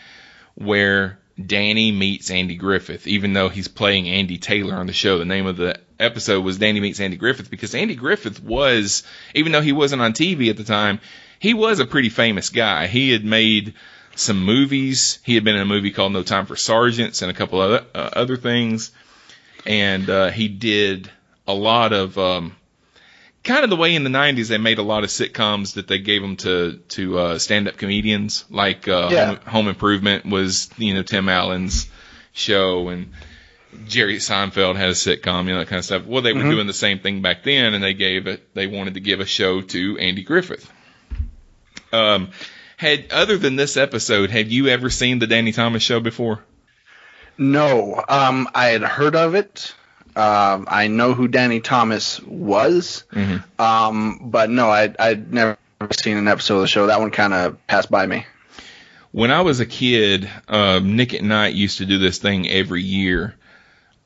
where 0.55 1.19
Danny 1.43 1.91
meets 1.91 2.29
Andy 2.29 2.55
Griffith, 2.55 3.07
even 3.07 3.33
though 3.33 3.49
he's 3.49 3.67
playing 3.67 4.07
Andy 4.07 4.37
Taylor 4.37 4.75
on 4.75 4.85
the 4.85 4.93
show. 4.93 5.17
The 5.17 5.25
name 5.25 5.47
of 5.47 5.57
the 5.57 5.79
episode 6.01 6.43
was 6.43 6.57
Danny 6.57 6.79
Meets 6.79 6.99
Andy 6.99 7.17
Griffith 7.17 7.49
because 7.49 7.75
Andy 7.75 7.95
Griffith 7.95 8.43
was, 8.43 9.03
even 9.35 9.51
though 9.51 9.61
he 9.61 9.71
wasn't 9.71 10.01
on 10.01 10.13
TV 10.13 10.49
at 10.49 10.57
the 10.57 10.63
time, 10.63 10.99
he 11.39 11.53
was 11.53 11.79
a 11.79 11.85
pretty 11.85 12.09
famous 12.09 12.49
guy. 12.49 12.87
He 12.87 13.11
had 13.11 13.23
made 13.25 13.73
some 14.15 14.43
movies. 14.43 15.19
He 15.23 15.35
had 15.35 15.43
been 15.43 15.55
in 15.55 15.61
a 15.61 15.65
movie 15.65 15.91
called 15.91 16.11
No 16.13 16.23
Time 16.23 16.45
for 16.45 16.55
Sergeants 16.55 17.21
and 17.21 17.31
a 17.31 17.33
couple 17.33 17.59
other, 17.61 17.85
uh, 17.95 18.09
other 18.13 18.37
things. 18.37 18.91
And 19.65 20.09
uh, 20.09 20.29
he 20.31 20.47
did 20.47 21.09
a 21.47 21.53
lot 21.53 21.93
of 21.93 22.17
um, 22.17 22.55
kind 23.43 23.63
of 23.63 23.69
the 23.69 23.75
way 23.75 23.95
in 23.95 24.03
the 24.03 24.09
90s 24.09 24.47
they 24.47 24.57
made 24.57 24.77
a 24.77 24.83
lot 24.83 25.03
of 25.03 25.09
sitcoms 25.09 25.73
that 25.73 25.87
they 25.87 25.99
gave 25.99 26.21
them 26.21 26.35
to 26.37 26.77
to 26.89 27.17
uh, 27.17 27.39
stand-up 27.39 27.77
comedians 27.77 28.45
like 28.49 28.87
uh, 28.87 29.09
Yeah. 29.11 29.25
Home, 29.25 29.39
Home 29.47 29.67
Improvement 29.67 30.25
was 30.25 30.69
you 30.77 30.93
know 30.93 31.03
Tim 31.03 31.29
Allen's 31.29 31.89
show 32.33 32.89
and 32.89 33.11
Jerry 33.87 34.17
Seinfeld 34.17 34.75
had 34.75 34.89
a 34.89 34.93
sitcom 34.93 35.45
you 35.45 35.53
know 35.53 35.59
that 35.59 35.67
kind 35.67 35.79
of 35.79 35.85
stuff 35.85 36.05
well 36.05 36.21
they 36.21 36.33
were 36.33 36.41
doing 36.43 36.67
the 36.67 36.73
same 36.73 36.99
thing 36.99 37.21
back 37.21 37.43
then 37.43 37.73
and 37.73 37.83
they 37.83 37.93
gave 37.93 38.27
it 38.27 38.53
they 38.53 38.67
wanted 38.67 38.93
to 38.95 38.99
give 38.99 39.19
a 39.19 39.25
show 39.25 39.61
to 39.61 39.97
Andy 39.97 40.23
Griffith 40.23 40.69
um 41.93 42.29
had 42.77 43.11
other 43.11 43.37
than 43.37 43.55
this 43.55 43.77
episode 43.77 44.29
had 44.29 44.51
you 44.51 44.67
ever 44.67 44.89
seen 44.89 45.19
the 45.19 45.27
Danny 45.27 45.51
Thomas 45.51 45.83
show 45.83 45.99
before 45.99 46.39
No, 47.37 48.03
um, 48.07 48.49
I 48.53 48.67
had 48.67 48.81
heard 48.83 49.15
of 49.15 49.35
it. 49.35 49.73
Um, 50.15 50.65
I 50.67 50.87
know 50.87 51.13
who 51.13 51.27
Danny 51.27 51.59
Thomas 51.61 52.21
was, 52.21 53.05
Mm-hmm. 53.13 53.61
um, 53.61 54.19
but 54.29 54.49
no, 54.49 54.69
I, 54.69 54.93
I'd 54.99 55.31
never 55.33 55.57
seen 55.91 56.17
an 56.17 56.27
episode 56.27 56.55
of 56.55 56.61
the 56.61 56.67
show. 56.67 56.87
That 56.87 56.99
one 56.99 57.11
kind 57.11 57.33
of 57.33 57.65
passed 57.67 57.89
by 57.89 58.05
me. 58.05 58.25
when 59.11 59.31
I 59.31 59.41
was 59.41 59.59
a 59.61 59.65
kid, 59.65 60.29
um, 60.49 60.95
Nick 60.97 61.13
at 61.13 61.23
Nite 61.23 61.53
used 61.55 61.77
to 61.79 61.85
do 61.85 61.97
this 61.97 62.17
thing 62.19 62.49
every 62.49 62.83
year 62.83 63.35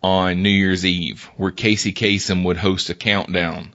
on 0.06 0.44
New 0.44 0.52
Year's 0.52 0.86
Eve, 0.86 1.32
where 1.36 1.50
Casey 1.50 1.92
Kasem 1.92 2.44
would 2.44 2.58
host 2.58 2.92
a 2.92 2.94
countdown 2.94 3.74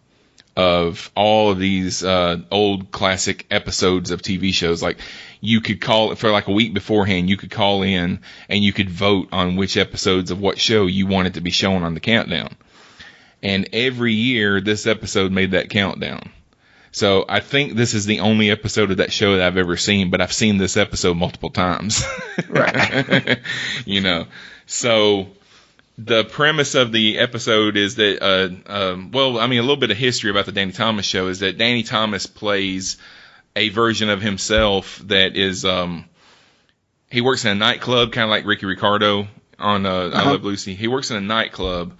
of 0.56 1.10
all 1.16 1.50
of 1.50 1.58
these 1.58 2.04
uh, 2.04 2.36
old 2.52 2.92
classic 2.92 3.46
episodes 3.50 4.12
of 4.12 4.22
TV 4.22 4.54
shows. 4.54 4.80
Like 4.80 4.98
you 5.40 5.60
could 5.60 5.80
call 5.80 6.12
it 6.12 6.18
for 6.18 6.30
like 6.30 6.46
a 6.46 6.52
week 6.52 6.72
beforehand, 6.72 7.28
you 7.28 7.36
could 7.36 7.50
call 7.50 7.82
in 7.82 8.20
and 8.48 8.62
you 8.62 8.72
could 8.72 8.88
vote 8.88 9.30
on 9.32 9.56
which 9.56 9.76
episodes 9.76 10.30
of 10.30 10.40
what 10.40 10.60
show 10.60 10.86
you 10.86 11.08
wanted 11.08 11.34
to 11.34 11.40
be 11.40 11.50
shown 11.50 11.82
on 11.82 11.94
the 11.94 12.00
countdown. 12.00 12.54
And 13.42 13.68
every 13.72 14.14
year, 14.14 14.60
this 14.60 14.86
episode 14.86 15.32
made 15.32 15.50
that 15.50 15.68
countdown. 15.68 16.30
So 16.92 17.24
I 17.28 17.40
think 17.40 17.74
this 17.74 17.94
is 17.94 18.06
the 18.06 18.20
only 18.20 18.52
episode 18.52 18.92
of 18.92 18.98
that 18.98 19.12
show 19.12 19.36
that 19.36 19.44
I've 19.44 19.56
ever 19.56 19.76
seen, 19.76 20.10
but 20.10 20.20
I've 20.20 20.32
seen 20.32 20.58
this 20.58 20.76
episode 20.76 21.16
multiple 21.16 21.50
times. 21.50 22.04
Right. 22.48 23.38
you 23.84 24.00
know, 24.00 24.26
so 24.66 25.28
the 26.02 26.24
premise 26.24 26.74
of 26.74 26.92
the 26.92 27.18
episode 27.18 27.76
is 27.76 27.96
that, 27.96 28.22
uh, 28.22 28.48
um, 28.72 29.10
well, 29.10 29.38
I 29.38 29.46
mean, 29.46 29.58
a 29.58 29.62
little 29.62 29.76
bit 29.76 29.90
of 29.90 29.96
history 29.98 30.30
about 30.30 30.46
the 30.46 30.52
Danny 30.52 30.72
Thomas 30.72 31.04
show 31.04 31.28
is 31.28 31.40
that 31.40 31.58
Danny 31.58 31.82
Thomas 31.82 32.26
plays 32.26 32.96
a 33.54 33.68
version 33.68 34.08
of 34.08 34.22
himself 34.22 34.98
that 35.06 35.36
is, 35.36 35.64
um, 35.64 36.06
he 37.10 37.20
works 37.20 37.44
in 37.44 37.50
a 37.50 37.54
nightclub, 37.54 38.12
kind 38.12 38.24
of 38.24 38.30
like 38.30 38.46
Ricky 38.46 38.66
Ricardo 38.66 39.28
on 39.58 39.84
uh, 39.84 39.90
I 39.90 40.20
Uh-huh. 40.20 40.30
Love 40.32 40.44
Lucy. 40.44 40.74
He 40.74 40.88
works 40.88 41.10
in 41.10 41.16
a 41.16 41.20
nightclub, 41.20 41.98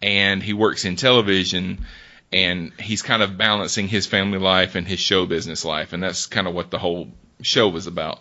and 0.00 0.42
he 0.42 0.54
works 0.54 0.84
in 0.84 0.96
television, 0.96 1.84
and 2.32 2.72
he's 2.80 3.02
kind 3.02 3.22
of 3.22 3.36
balancing 3.36 3.86
his 3.88 4.06
family 4.06 4.38
life 4.38 4.76
and 4.76 4.86
his 4.88 5.00
show 5.00 5.26
business 5.26 5.64
life, 5.64 5.92
and 5.92 6.02
that's 6.02 6.26
kind 6.26 6.46
of 6.46 6.54
what 6.54 6.70
the 6.70 6.78
whole 6.78 7.10
show 7.42 7.68
was 7.68 7.86
about. 7.86 8.20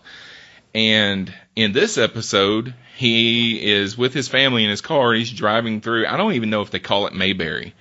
And 0.73 1.33
in 1.55 1.73
this 1.73 1.97
episode, 1.97 2.73
he 2.95 3.71
is 3.71 3.97
with 3.97 4.13
his 4.13 4.27
family 4.27 4.63
in 4.63 4.69
his 4.69 4.81
car. 4.81 5.13
He's 5.13 5.31
driving 5.31 5.81
through. 5.81 6.07
I 6.07 6.17
don't 6.17 6.33
even 6.33 6.49
know 6.49 6.61
if 6.61 6.71
they 6.71 6.79
call 6.79 7.07
it 7.07 7.13
Mayberry, 7.13 7.73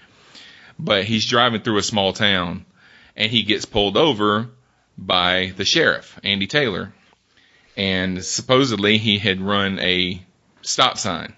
but 0.78 1.04
he's 1.04 1.26
driving 1.26 1.60
through 1.62 1.78
a 1.78 1.82
small 1.82 2.12
town, 2.12 2.64
and 3.16 3.30
he 3.30 3.42
gets 3.42 3.64
pulled 3.64 3.96
over 3.96 4.48
by 4.98 5.52
the 5.56 5.64
sheriff, 5.64 6.18
Andy 6.24 6.46
Taylor, 6.46 6.92
and 7.76 8.24
supposedly 8.24 8.98
he 8.98 9.18
had 9.18 9.40
run 9.40 9.78
a 9.78 10.20
stop 10.62 10.98
sign. 10.98 11.34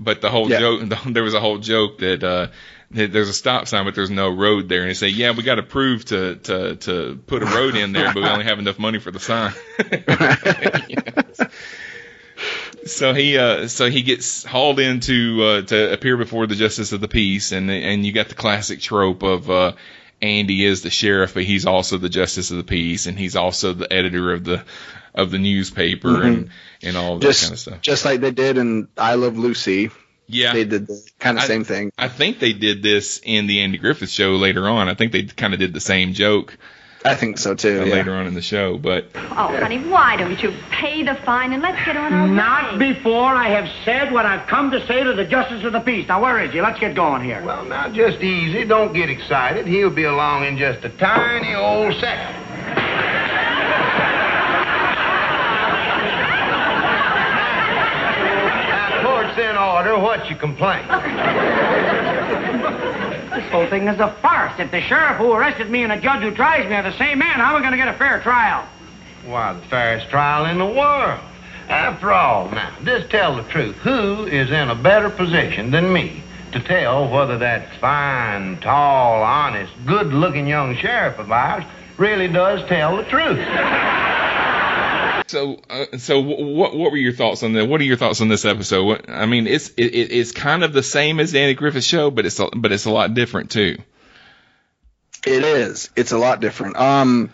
But 0.00 0.20
the 0.20 0.30
whole 0.30 0.50
Yeah. 0.50 0.58
joke, 0.60 0.82
there 1.06 1.22
was 1.22 1.34
a 1.34 1.40
whole 1.40 1.58
joke 1.58 1.98
that 1.98 2.22
uh, 2.24 2.48
that 2.48 2.52
there's 2.90 3.28
a 3.28 3.32
stop 3.34 3.68
sign, 3.68 3.84
but 3.84 3.94
there's 3.94 4.10
no 4.10 4.30
road 4.30 4.68
there. 4.68 4.80
And 4.82 4.90
they 4.90 4.94
say, 4.94 5.08
yeah, 5.08 5.32
we 5.32 5.42
got 5.42 5.56
to 5.56 5.62
prove 5.62 6.04
to 6.06 6.36
to 6.36 6.76
to 6.76 7.20
put 7.26 7.42
a 7.42 7.46
road 7.46 7.76
in 7.76 7.92
there, 7.92 8.14
but 8.14 8.22
we 8.22 8.28
only 8.28 8.44
have 8.44 8.58
enough 8.58 8.78
money 8.78 8.98
for 8.98 9.10
the 9.10 9.20
sign. 9.20 9.52
So 12.86 13.12
he 13.12 13.36
uh, 13.36 13.68
so 13.68 13.90
he 13.90 14.00
gets 14.02 14.44
hauled 14.44 14.80
in 14.80 15.00
to 15.00 15.42
uh, 15.44 15.62
to 15.62 15.92
appear 15.92 16.16
before 16.16 16.46
the 16.46 16.54
justice 16.54 16.92
of 16.92 17.00
the 17.02 17.08
peace, 17.08 17.52
and 17.52 17.70
and 17.70 18.06
you 18.06 18.12
got 18.12 18.28
the 18.28 18.34
classic 18.34 18.80
trope 18.80 19.22
of 19.22 19.50
uh, 19.50 19.72
Andy 20.22 20.64
is 20.64 20.82
the 20.82 20.88
sheriff, 20.90 21.34
but 21.34 21.42
he's 21.42 21.66
also 21.66 21.98
the 21.98 22.08
justice 22.08 22.50
of 22.50 22.56
the 22.56 22.64
peace, 22.64 23.06
and 23.06 23.18
he's 23.18 23.36
also 23.36 23.74
the 23.74 23.92
editor 23.92 24.32
of 24.32 24.44
the 24.44 24.64
of 25.14 25.30
the 25.30 25.38
newspaper 25.38 26.22
and 26.22 26.50
and 26.82 26.96
all 26.96 27.18
that 27.18 27.26
Just 27.26 27.42
kind 27.42 27.52
of 27.52 27.58
stuff. 27.58 27.80
just 27.82 28.04
like 28.06 28.20
they 28.20 28.30
did 28.30 28.56
in 28.56 28.88
I 28.96 29.16
Love 29.16 29.36
Lucy, 29.36 29.90
Yeah, 30.28 30.52
they 30.52 30.64
did 30.64 30.86
the 30.86 31.02
kind 31.18 31.38
of 31.38 31.44
I- 31.44 31.46
same 31.46 31.64
thing. 31.64 31.90
I 31.98 32.08
think 32.08 32.38
they 32.38 32.52
did 32.52 32.82
this 32.82 33.20
in 33.24 33.46
the 33.46 33.60
Andy 33.60 33.78
Griffith 33.78 34.10
show 34.10 34.32
later 34.36 34.68
on. 34.68 34.88
I 34.88 34.94
think 34.94 35.12
they 35.12 35.22
kind 35.24 35.54
of 35.54 35.58
did 35.60 35.72
the 35.72 35.80
same 35.80 36.12
joke 36.12 36.56
I 37.04 37.14
think 37.14 37.38
so 37.38 37.54
too. 37.54 37.80
Uh, 37.80 37.84
yeah. 37.84 37.94
later 37.94 38.12
on 38.12 38.26
in 38.26 38.34
the 38.34 38.42
show. 38.42 38.76
But 38.76 39.06
Oh, 39.14 39.56
honey, 39.56 39.78
why 39.78 40.16
don't 40.16 40.42
you 40.42 40.52
pay 40.70 41.04
the 41.04 41.14
fine 41.14 41.52
and 41.52 41.62
let's 41.62 41.82
get 41.86 41.96
on 41.96 42.12
our 42.12 42.26
Not 42.26 42.72
way? 42.76 42.92
before 42.92 43.34
I 43.34 43.48
have 43.50 43.70
said 43.84 44.12
what 44.12 44.26
I've 44.26 44.48
come 44.48 44.72
to 44.72 44.84
say 44.86 45.04
to 45.04 45.12
the 45.12 45.24
justice 45.24 45.62
of 45.64 45.72
the 45.72 45.78
peace. 45.80 46.08
Now, 46.08 46.20
where 46.20 46.42
is 46.42 46.52
he? 46.52 46.60
Let's 46.60 46.80
get 46.80 46.96
going 46.96 47.22
here. 47.22 47.40
Well, 47.44 47.64
now, 47.64 47.88
just 47.88 48.20
easy. 48.20 48.64
Don't 48.64 48.92
get 48.92 49.08
excited. 49.10 49.66
He'll 49.68 49.90
be 49.90 50.04
along 50.04 50.44
in 50.44 50.58
just 50.58 50.84
a 50.84 50.88
tiny 50.88 51.54
old 51.54 51.94
second. 52.00 52.47
In 59.38 59.56
order. 59.56 59.96
What's 59.96 60.28
your 60.28 60.38
complaint? 60.38 60.88
This 63.30 63.52
whole 63.52 63.68
thing 63.68 63.86
is 63.86 64.00
a 64.00 64.10
farce. 64.20 64.58
If 64.58 64.72
the 64.72 64.80
sheriff 64.80 65.16
who 65.16 65.32
arrested 65.32 65.70
me 65.70 65.84
and 65.84 65.92
the 65.92 65.96
judge 65.96 66.22
who 66.22 66.32
tries 66.32 66.68
me 66.68 66.74
are 66.74 66.82
the 66.82 66.98
same 66.98 67.20
man, 67.20 67.38
how 67.38 67.50
am 67.54 67.56
I 67.56 67.60
going 67.60 67.70
to 67.70 67.76
get 67.76 67.86
a 67.86 67.92
fair 67.92 68.20
trial? 68.20 68.66
Why, 69.26 69.52
the 69.52 69.60
fairest 69.66 70.10
trial 70.10 70.46
in 70.46 70.58
the 70.58 70.66
world. 70.66 71.20
After 71.68 72.12
all, 72.12 72.50
now, 72.50 72.74
just 72.84 73.10
tell 73.10 73.36
the 73.36 73.44
truth. 73.44 73.76
Who 73.76 74.26
is 74.26 74.50
in 74.50 74.70
a 74.70 74.74
better 74.74 75.08
position 75.08 75.70
than 75.70 75.92
me 75.92 76.20
to 76.50 76.58
tell 76.58 77.08
whether 77.08 77.38
that 77.38 77.76
fine, 77.76 78.56
tall, 78.56 79.22
honest, 79.22 79.72
good-looking 79.86 80.48
young 80.48 80.74
sheriff 80.76 81.18
of 81.20 81.30
ours 81.30 81.62
really 81.96 82.26
does 82.26 82.66
tell 82.68 82.96
the 82.96 83.04
truth? 83.04 83.38
So 85.28 85.60
uh, 85.70 85.96
so 85.98 86.20
what 86.20 86.74
what 86.76 86.90
were 86.90 86.96
your 86.96 87.12
thoughts 87.12 87.42
on 87.42 87.52
that? 87.54 87.66
What 87.66 87.80
are 87.80 87.84
your 87.84 87.96
thoughts 87.96 88.20
on 88.20 88.28
this 88.28 88.44
episode? 88.44 88.84
What, 88.84 89.08
I 89.08 89.26
mean, 89.26 89.46
it's 89.46 89.68
it, 89.70 89.94
it- 89.94 90.12
it's 90.12 90.32
kind 90.32 90.64
of 90.64 90.72
the 90.72 90.82
same 90.82 91.20
as 91.20 91.32
the 91.32 91.38
Andy 91.40 91.54
Griffith 91.54 91.84
show, 91.84 92.10
but 92.10 92.26
it's 92.26 92.38
a, 92.40 92.48
but 92.54 92.72
it's 92.72 92.84
a 92.86 92.90
lot 92.90 93.14
different 93.14 93.50
too. 93.50 93.78
It 95.26 95.44
is. 95.44 95.90
It's 95.96 96.12
a 96.12 96.18
lot 96.18 96.40
different. 96.40 96.76
Um, 96.76 97.30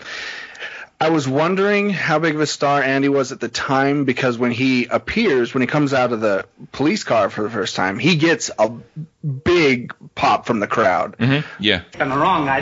I 1.01 1.11
was 1.11 1.29
wondering 1.29 1.91
how 1.91 2.19
big 2.19 2.35
of 2.35 2.41
a 2.41 2.47
star 2.47 2.81
Andy 2.83 3.09
was 3.09 3.31
at 3.33 3.41
the 3.41 3.49
time 3.49 4.05
because 4.05 4.39
when 4.39 4.53
he 4.53 4.87
appears, 4.87 5.53
when 5.53 5.61
he 5.61 5.67
comes 5.67 5.93
out 5.93 6.13
of 6.13 6.21
the 6.21 6.47
police 6.73 7.05
car 7.05 7.29
for 7.31 7.43
the 7.43 7.51
first 7.51 7.77
time, 7.77 7.99
he 7.99 8.17
gets 8.17 8.51
a 8.59 8.71
big 9.23 9.93
pop 10.15 10.47
from 10.47 10.61
the 10.61 10.67
crowd. 10.67 11.19
Mm-hmm. 11.19 11.47
Yeah. 11.63 11.81
Picked 11.81 12.01
on 12.01 12.09
the 12.09 12.17
wrong 12.17 12.47
guy. 12.47 12.61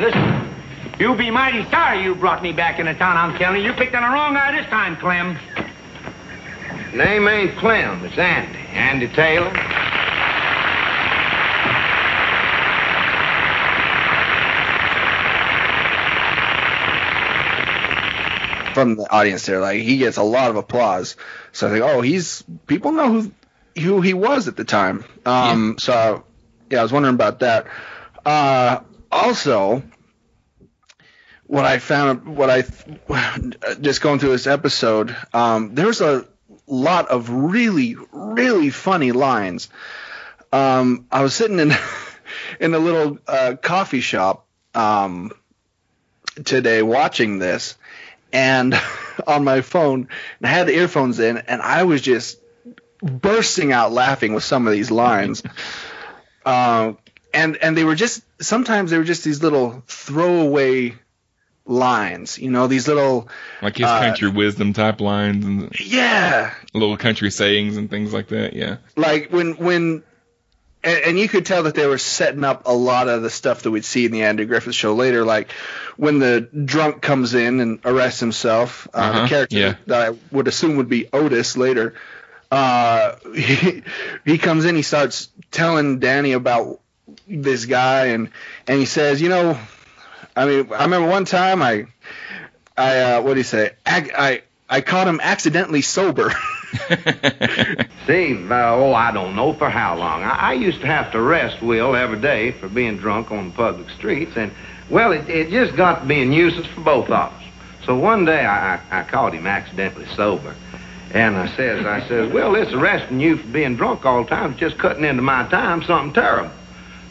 Listen, 0.93 1.01
you 1.01 1.17
be 1.17 1.31
mighty 1.31 1.69
sorry 1.71 2.03
you 2.03 2.15
brought 2.15 2.43
me 2.43 2.53
back 2.53 2.79
into 2.79 2.95
town. 2.95 3.17
I'm 3.17 3.39
telling 3.39 3.63
you, 3.63 3.69
you 3.69 3.73
picked 3.73 3.95
on 3.95 4.03
the 4.03 4.09
wrong 4.09 4.35
guy 4.35 4.53
this 4.53 4.67
time, 4.67 4.97
Clem. 4.97 5.39
Name 6.95 7.29
ain't 7.29 7.57
Clem. 7.57 8.05
It's 8.05 8.19
Andy. 8.19 8.59
Andy 8.59 9.09
Taylor. 9.09 9.51
from 18.75 18.97
the 18.97 19.03
audience 19.13 19.45
there. 19.45 19.61
Like 19.61 19.83
he 19.83 19.99
gets 19.99 20.17
a 20.17 20.23
lot 20.23 20.49
of 20.49 20.57
applause. 20.57 21.17
So 21.53 21.69
I 21.69 21.71
think, 21.71 21.85
oh, 21.85 22.01
he's 22.01 22.43
people 22.67 22.93
know 22.93 23.21
who 23.21 23.33
who 23.79 24.01
he 24.01 24.15
was 24.15 24.49
at 24.49 24.57
the 24.57 24.65
time. 24.65 25.05
Um, 25.27 25.77
so 25.79 26.25
yeah, 26.71 26.81
I 26.81 26.83
was 26.83 26.93
wondering 26.93 27.15
about 27.15 27.41
that. 27.41 27.67
Uh, 28.25 28.81
also, 29.11 29.83
what 31.53 31.67
I 31.67 31.81
found, 31.81 32.35
what 32.35 32.49
I 32.49 32.65
just 33.79 34.01
going 34.01 34.19
through 34.19 34.31
this 34.31 34.47
episode, 34.47 35.15
um, 35.35 35.75
there's 35.75 36.01
a 36.01 36.27
lot 36.67 37.11
of 37.11 37.29
really, 37.29 37.95
really 38.11 38.71
funny 38.71 39.13
lines. 39.13 39.69
Um, 40.51 41.09
I 41.13 41.23
was 41.23 41.35
sitting 41.35 41.59
in 41.59 41.73
in 42.61 42.73
a 42.73 42.79
little 42.79 43.19
uh, 43.29 43.57
coffee 43.61 44.01
shop 44.01 44.47
um, 44.75 45.31
today 46.43 46.81
watching 46.81 47.39
this, 47.39 47.77
and 48.33 48.75
on 49.27 49.45
my 49.45 49.61
phone, 49.61 50.09
and 50.39 50.47
I 50.47 50.49
had 50.49 50.69
the 50.69 50.75
earphones 50.75 51.21
in, 51.21 51.37
and 51.37 51.61
I 51.61 51.83
was 51.83 52.01
just 52.01 52.41
bursting 53.03 53.75
out 53.75 53.93
laughing 53.93 54.33
with 54.33 54.43
some 54.43 54.67
of 54.67 54.73
these 54.73 54.91
lines. 54.91 55.43
um, 56.47 56.97
and 57.35 57.59
and 57.59 57.77
they 57.77 57.85
were 57.85 57.95
just 57.95 58.23
sometimes 58.41 58.91
they 58.91 58.97
were 58.97 59.05
just 59.05 59.23
these 59.23 59.43
little 59.43 59.83
throwaway 59.87 60.95
lines, 61.65 62.39
you 62.39 62.51
know, 62.51 62.67
these 62.67 62.89
little 62.89 63.29
Like 63.61 63.77
his 63.77 63.87
Uh, 63.87 64.01
country 64.01 64.29
wisdom 64.31 64.73
type 64.73 65.01
lines 65.01 65.45
and 65.45 65.73
yeah, 65.81 66.53
little 66.75 66.97
country 66.97 67.31
sayings 67.31 67.77
and 67.77 67.89
things 67.89 68.13
like 68.13 68.29
that. 68.29 68.55
Yeah. 68.55 68.77
like 68.97 69.31
when 69.31 69.53
when 69.55 70.03
and, 70.85 70.99
and 71.05 71.19
you 71.19 71.29
could 71.29 71.47
tell 71.47 71.63
that 71.63 71.77
they 71.77 71.87
were 71.87 71.99
setting 71.99 72.43
up 72.43 72.63
a 72.67 72.73
lot 72.73 73.09
of 73.09 73.23
the 73.23 73.31
stuff 73.31 73.63
that 73.63 73.71
we'd 73.71 73.85
see 73.85 74.05
in 74.05 74.11
the 74.11 74.23
Andy 74.25 74.45
Griffith 74.45 74.75
show 74.75 74.95
later, 74.95 75.25
like 75.25 75.53
when 75.97 76.19
the 76.19 76.41
drunk 76.41 77.01
comes 77.01 77.35
in 77.35 77.61
and 77.61 77.79
arrests 77.85 78.19
himself, 78.19 78.89
uh, 78.93 78.99
Uh-huh, 78.99 79.23
the 79.23 79.29
character 79.29 79.57
yeah. 79.59 79.75
that 79.87 80.11
I 80.13 80.17
would 80.33 80.49
assume 80.49 80.77
would 80.79 80.89
be 80.89 81.09
Otis 81.13 81.57
later. 81.57 81.95
Uh, 82.51 83.15
he, 83.35 83.85
he 84.25 84.39
comes 84.39 84.65
in, 84.65 84.75
he 84.75 84.83
starts 84.83 85.29
telling 85.53 86.01
Danny 86.01 86.33
about 86.33 86.81
this 87.29 87.67
guy, 87.67 88.07
and 88.07 88.31
and 88.67 88.81
he 88.81 88.87
says, 88.87 89.23
you 89.23 89.29
know, 89.29 89.57
I 90.37 90.47
mean, 90.47 90.73
I 90.73 90.85
remember 90.85 91.09
one 91.09 91.25
time 91.25 91.63
I, 91.63 91.87
I 92.77 92.99
uh, 93.01 93.23
what 93.23 93.35
do 93.35 93.41
you 93.41 93.45
say? 93.45 93.73
I, 93.85 94.11
I 94.17 94.43
I 94.73 94.81
caught 94.81 95.07
him 95.07 95.21
accidentally 95.23 95.83
sober. 95.83 96.31
Steve, 98.05 98.51
uh, 98.51 98.75
oh, 98.75 98.95
I 98.95 99.13
don't 99.13 99.37
know 99.37 99.53
for 99.53 99.69
how 99.69 99.97
long. 99.99 100.23
I, 100.23 100.31
I 100.31 100.53
used 100.55 100.81
to 100.81 100.87
have 100.87 101.13
to 101.13 101.19
arrest 101.19 101.61
Will 101.61 101.95
every 101.95 102.19
day 102.19 102.53
for 102.53 102.69
being 102.69 102.97
drunk 102.97 103.31
on 103.31 103.51
the 103.51 103.55
public 103.55 103.91
streets, 103.91 104.33
and, 104.35 104.51
well, 104.89 105.13
it, 105.13 105.29
it 105.29 105.51
just 105.51 105.77
got 105.77 106.01
to 106.01 106.07
be 106.07 106.23
a 106.23 106.25
nuisance 106.25 106.67
for 106.69 106.81
both 106.81 107.07
of 107.09 107.13
us. 107.13 107.43
So 107.85 107.99
one 107.99 108.25
day 108.25 108.47
I, 108.47 108.77
I, 108.77 109.01
I 109.01 109.03
caught 109.03 109.35
him 109.35 109.47
accidentally 109.47 110.07
sober, 110.17 110.55
and 111.13 111.37
I 111.37 111.55
says, 111.55 111.85
I 111.85 112.09
says, 112.09 112.33
well, 112.33 112.53
this 112.53 112.73
arresting 112.73 113.21
you 113.21 113.37
for 113.37 113.49
being 113.49 113.77
drunk 113.77 114.07
all 114.07 114.23
the 114.25 114.31
time 114.31 114.55
is 114.55 114.59
just 114.59 114.79
cutting 114.79 115.05
into 115.05 115.21
my 115.21 115.47
time, 115.51 115.83
something 115.83 116.15
terrible. 116.15 116.51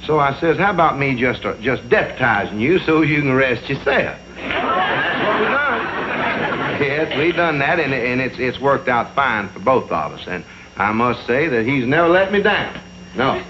So 0.06 0.20
I 0.20 0.40
says, 0.40 0.58
how 0.58 0.72
about 0.72 0.98
me 0.98 1.16
just 1.16 1.46
uh, 1.46 1.56
just 1.58 1.88
deputizing 1.88 2.60
you 2.60 2.80
so 2.80 3.02
you 3.02 3.22
can 3.22 3.30
arrest 3.30 3.70
yourself? 3.70 4.18
That's 4.36 5.26
what 5.26 5.40
we 5.40 5.46
done. 5.46 6.82
Yes, 6.82 7.18
we 7.18 7.32
done 7.32 7.60
that, 7.60 7.80
and, 7.80 7.94
and 7.94 8.20
it's 8.20 8.40
it's 8.40 8.60
worked 8.60 8.88
out 8.88 9.14
fine 9.14 9.50
for 9.50 9.60
both 9.60 9.92
of 9.92 10.14
us. 10.14 10.28
And 10.28 10.44
I 10.76 10.92
must 10.92 11.28
say 11.28 11.48
that 11.48 11.66
he's 11.66 11.86
never 11.86 12.10
let 12.10 12.32
me 12.32 12.42
down. 12.42 12.80
No, 13.16 13.44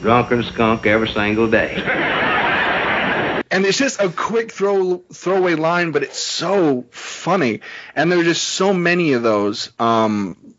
drunken 0.00 0.42
skunk 0.44 0.86
every 0.86 1.08
single 1.08 1.50
day. 1.50 1.74
and 3.50 3.66
it's 3.66 3.76
just 3.76 4.00
a 4.00 4.08
quick 4.08 4.52
throw 4.52 4.98
throwaway 5.12 5.54
line, 5.54 5.92
but 5.92 6.02
it's 6.02 6.18
so 6.18 6.86
funny. 6.90 7.60
And 7.94 8.10
there 8.10 8.18
are 8.20 8.24
just 8.24 8.44
so 8.44 8.72
many 8.72 9.12
of 9.12 9.22
those 9.22 9.70
um, 9.78 10.54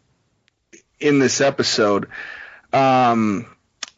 in 1.00 1.18
this 1.18 1.42
episode. 1.42 2.08
Um, 2.72 3.48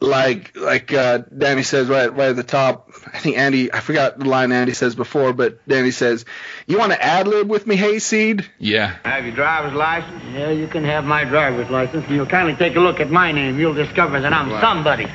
like 0.00 0.56
like 0.56 0.92
uh, 0.92 1.18
Danny 1.36 1.62
says 1.62 1.88
right 1.88 2.14
right 2.14 2.30
at 2.30 2.36
the 2.36 2.44
top. 2.44 2.90
I 3.12 3.18
think 3.18 3.36
Andy. 3.36 3.72
I 3.72 3.80
forgot 3.80 4.18
the 4.18 4.26
line 4.26 4.52
Andy 4.52 4.72
says 4.74 4.94
before, 4.94 5.32
but 5.32 5.66
Danny 5.66 5.90
says, 5.90 6.24
"You 6.66 6.78
want 6.78 6.92
to 6.92 7.02
ad 7.02 7.26
lib 7.26 7.48
with 7.50 7.66
me, 7.66 7.76
Hayseed?" 7.76 8.46
Yeah. 8.58 8.96
Have 9.04 9.24
your 9.24 9.34
driver's 9.34 9.72
license? 9.74 10.22
Yeah, 10.32 10.50
you 10.50 10.68
can 10.68 10.84
have 10.84 11.04
my 11.04 11.24
driver's 11.24 11.68
license, 11.70 12.06
and 12.06 12.14
you'll 12.14 12.26
kindly 12.26 12.54
take 12.54 12.76
a 12.76 12.80
look 12.80 13.00
at 13.00 13.10
my 13.10 13.32
name. 13.32 13.58
You'll 13.58 13.74
discover 13.74 14.20
that 14.20 14.32
I'm 14.32 14.50
Right. 14.52 14.60
somebody. 14.60 15.06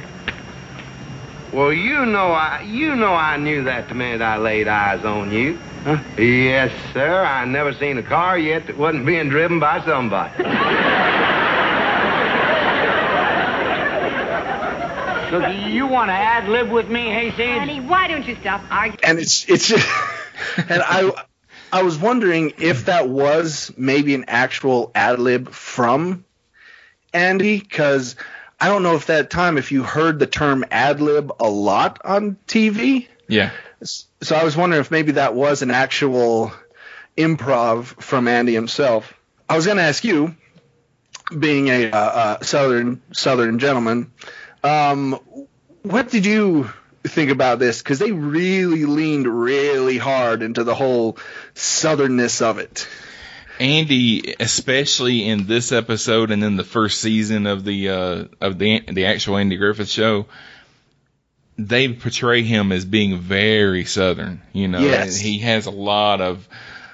Well, 1.54 1.72
you 1.72 2.06
know 2.06 2.32
I 2.32 2.62
you 2.64 2.96
know 2.96 3.14
I 3.14 3.38
knew 3.38 3.64
that 3.66 3.88
the 3.88 3.96
minute 3.96 4.22
I 4.22 4.38
laid 4.38 4.68
eyes 4.68 5.06
on 5.06 5.32
you. 5.32 5.60
Huh? 5.86 5.98
Yes, 6.18 6.72
sir. 6.94 7.24
I 7.24 7.46
never 7.46 7.74
seen 7.74 7.98
a 7.98 8.04
car 8.04 8.38
yet 8.38 8.68
that 8.68 8.78
wasn't 8.78 9.06
being 9.06 9.30
driven 9.30 9.60
by 9.60 9.84
somebody. 9.86 10.44
So 15.34 15.42
do 15.42 15.52
you 15.52 15.88
want 15.88 16.10
to 16.10 16.14
ad 16.14 16.48
lib 16.48 16.70
with 16.70 16.88
me, 16.88 17.10
Hayseed? 17.10 17.58
Honey, 17.58 17.80
why 17.80 18.08
don't 18.08 18.24
you 18.28 18.38
stop 18.40 18.62
arguing? 18.70 19.00
and 19.04 19.18
it's 19.18 19.50
it's 19.50 19.72
and 20.58 20.84
I 20.86 21.12
I 21.72 21.82
was 21.82 21.98
wondering 21.98 22.54
if 22.60 22.86
that 22.86 23.10
was 23.10 23.74
maybe 23.76 24.14
an 24.14 24.26
actual 24.28 24.92
ad 24.94 25.18
lib 25.18 25.50
from 25.50 26.24
Andy 27.14 27.60
because 27.60 28.16
I 28.62 28.68
don't 28.68 28.84
know 28.84 28.96
if 28.96 29.08
that 29.08 29.32
time 29.32 29.58
if 29.58 29.72
you 29.72 29.82
heard 29.82 30.20
the 30.20 30.28
term 30.28 30.66
ad 30.70 31.02
lib 31.02 31.32
a 31.40 31.50
lot 31.50 32.00
on 32.06 32.38
TV. 32.46 33.08
Yeah. 33.28 33.50
So 33.82 34.36
I 34.36 34.44
was 34.44 34.56
wondering 34.56 34.82
if 34.82 34.92
maybe 34.92 35.14
that 35.14 35.34
was 35.34 35.64
an 35.64 35.72
actual 35.72 36.54
improv 37.18 37.86
from 37.86 38.28
Andy 38.28 38.54
himself. 38.54 39.12
I 39.50 39.56
was 39.56 39.66
going 39.66 39.78
to 39.78 39.84
ask 39.84 40.04
you, 40.04 40.36
being 41.38 41.70
a 41.70 41.90
uh, 41.90 41.98
uh, 41.98 42.44
southern 42.44 43.02
southern 43.14 43.58
gentleman, 43.58 44.12
um, 44.64 45.20
what 45.82 46.10
did 46.10 46.26
you 46.26 46.70
think 47.04 47.32
about 47.32 47.60
this? 47.60 47.82
Because 47.82 48.00
they 48.00 48.12
really 48.12 48.86
leaned 48.86 49.28
really 49.28 49.98
hard 49.98 50.42
into 50.42 50.64
the 50.64 50.76
whole 50.76 51.18
southernness 51.56 52.42
of 52.42 52.60
it. 52.60 52.88
Andy, 53.60 54.36
especially 54.40 55.28
in 55.28 55.46
this 55.46 55.72
episode 55.72 56.32
and 56.32 56.44
in 56.44 56.56
the 56.56 56.64
first 56.64 57.00
season 57.00 57.46
of 57.46 57.64
the 57.64 57.90
uh, 57.90 58.26
of 58.42 58.58
the 58.58 58.82
the 58.92 59.06
actual 59.06 59.38
Andy 59.38 59.58
Griffith 59.58 59.90
show, 59.90 60.26
they 61.58 61.94
portray 61.94 62.42
him 62.42 62.72
as 62.72 62.84
being 62.84 63.20
very 63.20 63.86
southern. 63.86 64.42
You 64.54 64.68
know, 64.70 64.80
Yes. 64.80 65.18
he 65.20 65.40
has 65.40 65.68
a 65.68 65.72
lot 65.72 66.20
of 66.20 66.48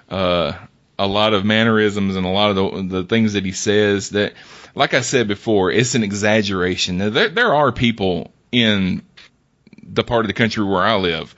uh, 0.09 0.53
a 0.97 1.07
lot 1.07 1.33
of 1.33 1.45
mannerisms 1.45 2.17
and 2.17 2.25
a 2.25 2.29
lot 2.29 2.49
of 2.51 2.89
the, 2.89 2.97
the 3.01 3.03
things 3.05 3.33
that 3.33 3.45
he 3.45 3.53
says 3.53 4.09
that, 4.09 4.33
like 4.75 4.93
I 4.93 5.01
said 5.01 5.27
before, 5.27 5.71
it's 5.71 5.95
an 5.95 6.03
exaggeration. 6.03 6.97
Now, 6.97 7.09
There, 7.09 7.29
there 7.29 7.53
are 7.55 7.71
people 7.71 8.31
in 8.51 9.03
the 9.83 10.03
part 10.03 10.25
of 10.25 10.27
the 10.27 10.33
country 10.33 10.63
where 10.63 10.83
I 10.83 10.95
live 10.97 11.35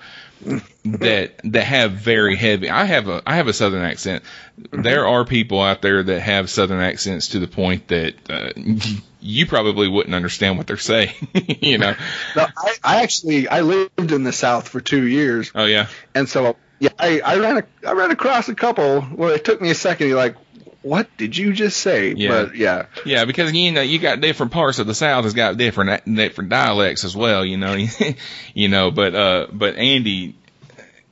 that 0.84 1.34
that 1.44 1.64
have 1.64 1.92
very 1.92 2.36
heavy. 2.36 2.70
I 2.70 2.86
have 2.86 3.08
a 3.08 3.22
I 3.26 3.36
have 3.36 3.48
a 3.48 3.54
southern 3.54 3.84
accent. 3.84 4.24
There 4.72 5.08
are 5.08 5.24
people 5.24 5.62
out 5.62 5.82
there 5.82 6.02
that 6.02 6.20
have 6.22 6.50
southern 6.50 6.80
accents 6.80 7.30
to 7.30 7.40
the 7.40 7.48
point 7.48 7.88
that 7.90 8.16
uh, 8.30 8.52
you 9.20 9.46
probably 9.46 9.88
wouldn't 9.88 10.16
understand 10.16 10.58
what 10.58 10.66
they're 10.68 10.78
saying. 10.78 11.14
you 11.62 11.78
know? 11.78 11.96
No, 12.36 12.48
I, 12.58 12.76
I 12.84 13.04
actually 13.04 13.48
I 13.48 13.62
lived 13.62 14.12
in 14.12 14.24
the 14.24 14.34
South 14.34 14.68
for 14.68 14.82
two 14.82 15.06
years, 15.08 15.52
Oh 15.54 15.66
yeah. 15.66 15.88
and 16.16 16.28
so 16.28 16.56
yeah, 16.80 16.90
I, 16.98 17.20
I 17.20 17.38
ran 17.38 17.58
a, 17.60 17.88
I 17.88 17.92
ran 17.92 18.10
across 18.10 18.50
a 18.50 18.56
couple 18.56 19.02
where 19.02 19.36
it 19.36 19.46
took 19.46 19.62
me 19.62 19.70
a 19.70 19.76
second. 19.76 20.08
You're 20.08 20.18
like, 20.18 20.36
what 20.82 21.16
did 21.18 21.38
you 21.38 21.54
just 21.54 21.78
say? 21.78 22.14
Yeah. 22.14 22.30
But 22.30 22.56
yeah, 22.56 22.86
Yeah, 23.06 23.26
because 23.26 23.54
you 23.54 23.72
know 23.72 23.82
you 23.82 24.00
got 24.00 24.22
different 24.22 24.52
parts 24.52 24.80
of 24.80 24.88
the 24.88 24.96
South 24.96 25.24
has 25.26 25.34
got 25.34 25.58
different 25.58 26.06
different 26.06 26.50
dialects 26.50 27.04
as 27.04 27.16
well. 27.16 27.46
You 27.46 27.58
know, 27.58 27.76
you 28.54 28.68
know, 28.68 28.92
but 28.92 29.16
uh, 29.16 29.48
but 29.52 29.76
Andy, 29.76 30.36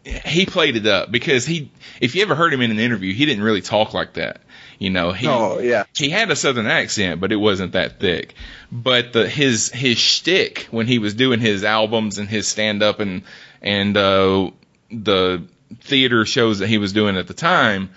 he 0.04 0.46
played 0.46 0.76
it 0.76 0.88
up 0.88 1.12
because 1.12 1.46
he, 1.46 1.72
if 2.02 2.16
you 2.16 2.22
ever 2.24 2.36
heard 2.36 2.54
him 2.54 2.62
in 2.62 2.72
an 2.72 2.80
interview, 2.80 3.14
he 3.14 3.26
didn't 3.26 3.44
really 3.44 3.62
talk 3.62 3.94
like 3.94 4.14
that. 4.14 4.42
You 4.80 4.90
know, 4.90 5.12
he 5.12 5.28
oh 5.28 5.60
yeah, 5.60 5.84
he 5.94 6.10
had 6.10 6.32
a 6.32 6.36
southern 6.36 6.66
accent, 6.68 7.20
but 7.20 7.32
it 7.32 7.36
wasn't 7.36 7.74
that 7.74 8.00
thick. 8.00 8.34
But 8.72 9.14
the 9.14 9.28
his 9.28 9.70
his 9.70 9.98
shtick 9.98 10.68
when 10.72 10.88
he 10.88 11.00
was 11.00 11.14
doing 11.14 11.40
his 11.40 11.64
albums 11.64 12.18
and 12.18 12.30
his 12.30 12.48
stand 12.48 12.82
up 12.82 13.02
and 13.02 13.24
and 13.62 13.96
uh, 13.98 14.52
the 14.90 15.44
theater 15.82 16.26
shows 16.26 16.60
that 16.60 16.68
he 16.68 16.78
was 16.78 16.94
doing 16.94 17.18
at 17.18 17.28
the 17.28 17.34
time, 17.34 17.90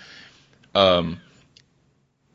um, 0.75 1.19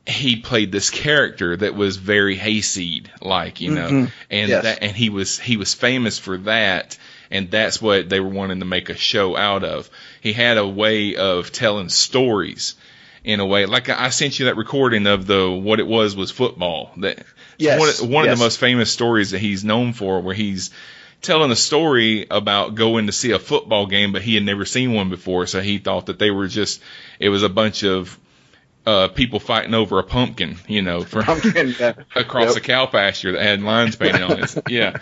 he 0.08 0.36
played 0.36 0.72
this 0.72 0.90
character 0.90 1.56
that 1.56 1.74
was 1.74 1.96
very 1.98 2.34
hayseed 2.36 3.10
like, 3.20 3.60
you 3.60 3.72
know, 3.72 3.88
Mhm. 3.88 4.12
and 4.30 4.48
Yes. 4.48 4.62
that 4.64 4.78
and 4.82 4.96
he 4.96 5.10
was 5.10 5.38
he 5.38 5.56
was 5.56 5.74
famous 5.74 6.18
for 6.18 6.38
that. 6.38 6.96
And 7.30 7.50
that's 7.50 7.82
what 7.82 8.08
they 8.08 8.20
were 8.20 8.30
wanting 8.30 8.60
to 8.60 8.64
make 8.64 8.88
a 8.88 8.96
show 8.96 9.36
out 9.36 9.62
of. 9.62 9.90
He 10.22 10.32
had 10.32 10.56
a 10.56 10.66
way 10.66 11.14
of 11.16 11.52
telling 11.52 11.90
stories 11.90 12.74
in 13.22 13.40
a 13.40 13.44
way. 13.46 13.66
Like 13.66 13.90
I 13.90 14.08
sent 14.08 14.38
you 14.38 14.46
that 14.46 14.56
recording 14.56 15.06
of 15.06 15.26
the 15.26 15.50
what 15.50 15.78
it 15.78 15.86
was 15.86 16.16
was 16.16 16.30
football. 16.30 16.90
That 16.98 17.26
Yes, 17.58 17.78
one, 17.78 17.88
of- 17.90 18.00
one 18.08 18.28
of 18.28 18.38
the 18.38 18.42
most 18.42 18.58
famous 18.58 18.90
stories 18.90 19.32
that 19.32 19.40
he's 19.40 19.62
known 19.62 19.92
for, 19.92 20.20
where 20.20 20.34
he's 20.34 20.70
telling 21.20 21.50
a 21.50 21.56
story 21.56 22.26
about 22.30 22.76
going 22.76 23.06
to 23.08 23.12
see 23.12 23.32
a 23.32 23.38
football 23.40 23.86
game, 23.86 24.12
but 24.12 24.22
he 24.22 24.34
had 24.36 24.44
never 24.44 24.64
seen 24.64 24.92
one 24.94 25.10
before, 25.10 25.46
so 25.48 25.60
he 25.60 25.76
thought 25.78 26.06
that 26.06 26.18
they 26.18 26.30
were 26.30 26.46
just 26.48 26.80
it 27.18 27.28
was 27.28 27.42
a 27.42 27.48
bunch 27.50 27.82
of 27.84 28.16
uh, 28.88 29.08
people 29.08 29.38
fighting 29.38 29.74
over 29.74 29.98
a 29.98 30.02
pumpkin, 30.02 30.56
you 30.66 30.80
know, 30.80 31.02
for 31.04 31.22
pumpkin. 31.22 31.74
Yeah. 31.78 31.92
across 32.16 32.54
Yep. 32.54 32.56
a 32.56 32.60
cow 32.66 32.86
pasture 32.86 33.32
that 33.32 33.42
had 33.42 33.62
lines 33.62 33.96
painted 33.96 34.22
on 34.22 34.42
it. 34.42 34.56
Yeah. 34.70 34.98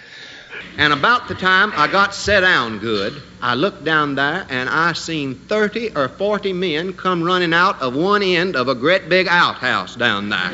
And 0.79 0.93
about 0.93 1.29
the 1.29 1.35
time 1.35 1.73
I 1.75 1.87
got 1.87 2.15
set 2.15 2.41
down 2.41 2.81
good, 2.81 3.23
I 3.41 3.55
looked 3.55 3.85
down 3.85 4.15
there 4.15 4.45
and 4.51 4.69
I 4.69 4.93
seen 4.93 5.35
30 5.35 5.95
or 5.97 6.09
40 6.09 6.53
men 6.53 6.93
come 6.93 7.23
running 7.23 7.55
out 7.55 7.81
of 7.81 7.95
one 7.97 8.23
end 8.23 8.57
of 8.57 8.69
a 8.69 8.75
great 8.75 9.09
big 9.09 9.27
outhouse 9.29 9.95
down 9.97 10.29
there. 10.29 10.51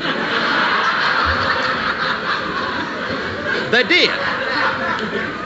they 3.71 3.83
did. 3.85 4.11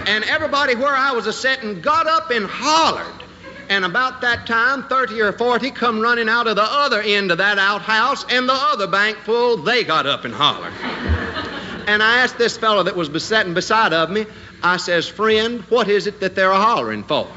And 0.09 0.25
everybody 0.25 0.75
where 0.75 0.94
I 0.94 1.12
was 1.12 1.27
a 1.27 1.33
setting 1.33 1.81
got 1.81 2.07
up 2.07 2.31
and 2.31 2.46
hollered. 2.46 3.07
And 3.69 3.85
about 3.85 4.21
that 4.21 4.47
time, 4.47 4.85
30 4.85 5.21
or 5.21 5.33
40 5.33 5.71
come 5.73 6.01
running 6.01 6.29
out 6.29 6.47
of 6.47 6.57
the 6.57 6.63
other 6.65 7.01
end 7.03 7.33
of 7.33 7.39
that 7.39 7.59
outhouse, 7.59 8.25
and 8.31 8.49
the 8.49 8.55
other 8.55 8.87
bank 8.87 9.19
full, 9.19 9.57
they 9.57 9.83
got 9.83 10.07
up 10.07 10.25
and 10.25 10.33
hollered. 10.33 10.73
And 11.87 12.03
I 12.03 12.19
asked 12.19 12.39
this 12.39 12.57
fellow 12.57 12.83
that 12.85 12.97
was 12.97 13.11
sitting 13.25 13.55
beside 13.55 13.93
of 13.93 14.11
me, 14.11 14.27
I 14.63 14.77
says, 14.77 15.09
friend, 15.09 15.63
what 15.69 15.89
is 15.89 16.07
it 16.07 16.21
that 16.21 16.35
they're 16.35 16.53
hollering 16.53 17.05
for? 17.05 17.29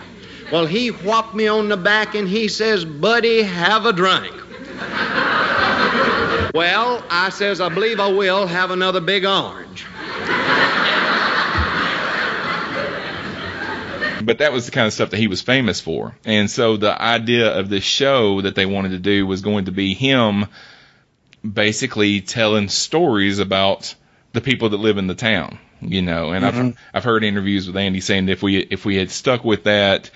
Well, 0.51 0.65
he 0.65 0.87
whopped 0.89 1.35
me 1.35 1.47
on 1.47 1.69
the 1.69 1.77
back 1.77 2.15
and 2.15 2.27
he 2.27 2.47
says, 2.47 2.83
buddy, 2.83 3.43
have 3.43 3.85
a 3.85 3.93
drink. 3.93 4.33
well, 6.55 7.03
I 7.09 7.29
says, 7.31 7.61
I 7.61 7.69
believe 7.69 7.99
I 7.99 8.11
will 8.11 8.47
have 8.47 8.71
another 8.71 9.01
big 9.01 9.25
orange. 9.25 9.85
But 14.23 14.39
that 14.39 14.51
was 14.51 14.65
the 14.65 14.71
kind 14.71 14.87
of 14.87 14.93
stuff 14.93 15.11
that 15.11 15.19
he 15.19 15.27
was 15.27 15.41
famous 15.41 15.79
for. 15.79 16.15
And 16.25 16.49
so 16.49 16.77
the 16.77 16.99
idea 17.01 17.57
of 17.57 17.69
this 17.69 17.83
show 17.83 18.41
that 18.41 18.55
they 18.55 18.65
wanted 18.65 18.89
to 18.89 18.99
do 18.99 19.25
was 19.25 19.41
going 19.41 19.65
to 19.65 19.71
be 19.71 19.93
him 19.93 20.47
basically 21.49 22.21
telling 22.21 22.69
stories 22.69 23.39
about 23.39 23.95
the 24.33 24.41
people 24.41 24.69
that 24.69 24.77
live 24.77 24.97
in 24.97 25.07
the 25.07 25.15
town, 25.15 25.59
you 25.81 26.01
know. 26.01 26.31
And 26.31 26.45
I've 26.45 26.77
I've 26.93 27.03
heard 27.03 27.23
interviews 27.23 27.67
with 27.67 27.77
Andy 27.77 28.01
saying 28.01 28.25
that 28.27 28.33
if 28.33 28.43
we 28.43 28.57
if 28.57 28.85
we 28.85 28.95
had 28.95 29.11
stuck 29.11 29.43
with 29.43 29.63
that, 29.63 30.11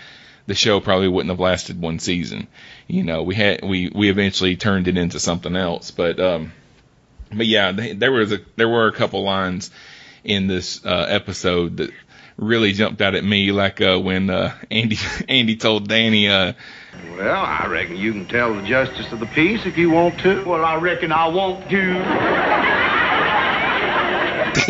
the 0.45 0.55
show 0.55 0.79
probably 0.79 1.07
wouldn't 1.07 1.31
have 1.31 1.39
lasted 1.39 1.79
one 1.79 1.99
season. 1.99 2.47
You 2.87 3.03
know, 3.03 3.23
we 3.23 3.35
had 3.35 3.63
we 3.63 3.89
we 3.93 4.09
eventually 4.09 4.55
turned 4.55 4.87
it 4.87 4.97
into 4.97 5.19
something 5.19 5.55
else, 5.55 5.91
but 5.91 6.19
um 6.19 6.51
but 7.31 7.47
yeah, 7.47 7.71
th- 7.71 7.97
there 7.97 8.11
was 8.11 8.31
a 8.31 8.39
there 8.55 8.69
were 8.69 8.87
a 8.87 8.93
couple 8.93 9.23
lines 9.23 9.71
in 10.23 10.47
this 10.47 10.85
uh, 10.85 11.05
episode 11.09 11.77
that 11.77 11.91
really 12.37 12.73
jumped 12.73 13.01
out 13.01 13.15
at 13.15 13.23
me, 13.23 13.51
like 13.51 13.81
uh, 13.81 13.99
when 13.99 14.29
uh, 14.29 14.53
Andy 14.71 14.97
Andy 15.29 15.55
told 15.55 15.87
Danny, 15.87 16.27
uh, 16.27 16.53
Well, 17.17 17.45
I 17.45 17.67
reckon 17.67 17.97
you 17.97 18.13
can 18.13 18.27
tell 18.27 18.53
the 18.53 18.63
justice 18.63 19.11
of 19.11 19.19
the 19.19 19.25
peace 19.25 19.65
if 19.65 19.77
you 19.77 19.89
want 19.89 20.19
to. 20.19 20.43
Well, 20.43 20.63
I 20.63 20.75
reckon 20.75 21.11
I 21.11 21.27
won't 21.27 21.67
do. 21.69 21.93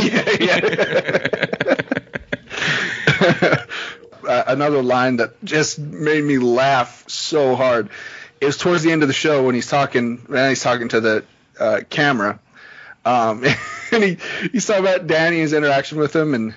uh, 4.27 4.43
another 4.47 4.81
line 4.81 5.17
that 5.17 5.43
just 5.43 5.79
made 5.79 6.23
me 6.23 6.37
laugh 6.37 7.07
so 7.09 7.55
hard 7.55 7.89
is 8.39 8.57
towards 8.57 8.83
the 8.83 8.91
end 8.91 9.03
of 9.03 9.07
the 9.07 9.13
show 9.13 9.43
when 9.43 9.55
he's 9.55 9.67
talking 9.67 10.17
when 10.27 10.49
he's 10.49 10.61
talking 10.61 10.89
to 10.89 11.01
the 11.01 11.23
uh, 11.59 11.81
camera 11.89 12.39
um, 13.05 13.43
and 13.91 14.03
he 14.03 14.17
he's 14.51 14.65
talking 14.65 14.83
about 14.83 15.07
Danny's 15.07 15.53
interaction 15.53 15.97
with 15.97 16.15
him 16.15 16.33
and 16.33 16.53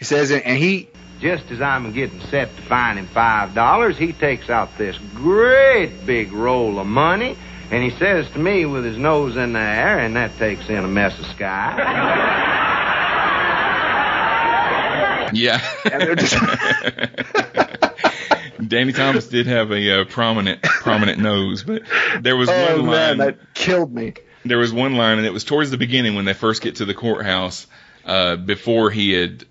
he 0.00 0.04
says 0.06 0.32
and 0.32 0.58
he 0.58 0.88
Just 1.20 1.48
as 1.50 1.60
I'm 1.60 1.92
getting 1.92 2.20
set 2.22 2.56
to 2.56 2.62
fine 2.62 2.96
him 2.96 3.06
five 3.06 3.54
dollars, 3.54 3.98
he 3.98 4.14
takes 4.14 4.48
out 4.48 4.78
this 4.78 4.96
great 5.14 6.06
big 6.06 6.32
roll 6.32 6.80
of 6.80 6.86
money, 6.86 7.36
and 7.70 7.84
he 7.84 7.90
says 7.98 8.26
to 8.30 8.38
me 8.38 8.64
with 8.64 8.82
his 8.84 8.96
nose 8.96 9.36
in 9.36 9.52
the 9.52 9.60
air, 9.60 9.98
and 9.98 10.16
that 10.16 10.38
takes 10.38 10.70
in 10.70 10.82
a 10.82 10.88
mess 10.88 11.18
of 11.18 11.26
sky. 11.26 11.76
yeah, 15.34 15.60
and 15.92 16.00
they're 16.00 16.16
just 16.16 16.34
Danny 18.66 18.94
Thomas 18.94 19.28
did 19.28 19.46
have 19.46 19.70
a 19.70 20.00
uh, 20.00 20.06
prominent 20.06 20.62
prominent 20.62 21.20
nose, 21.20 21.62
but 21.62 21.82
there 22.22 22.38
was 22.38 22.48
oh 22.48 22.76
one 22.76 22.86
line. 22.86 23.18
man 23.18 23.18
that 23.18 23.36
killed 23.52 23.92
me 23.92 24.14
there 24.46 24.56
was 24.56 24.72
one 24.72 24.94
line, 24.94 25.18
and 25.18 25.26
it 25.26 25.34
was 25.34 25.44
towards 25.44 25.70
the 25.70 25.76
beginning 25.76 26.14
when 26.14 26.24
they 26.24 26.32
first 26.32 26.62
get 26.62 26.76
to 26.76 26.86
the 26.86 26.94
courthouse, 26.94 27.66
uh, 28.06 28.36
before 28.36 28.90
he 28.90 29.12
had 29.12 29.44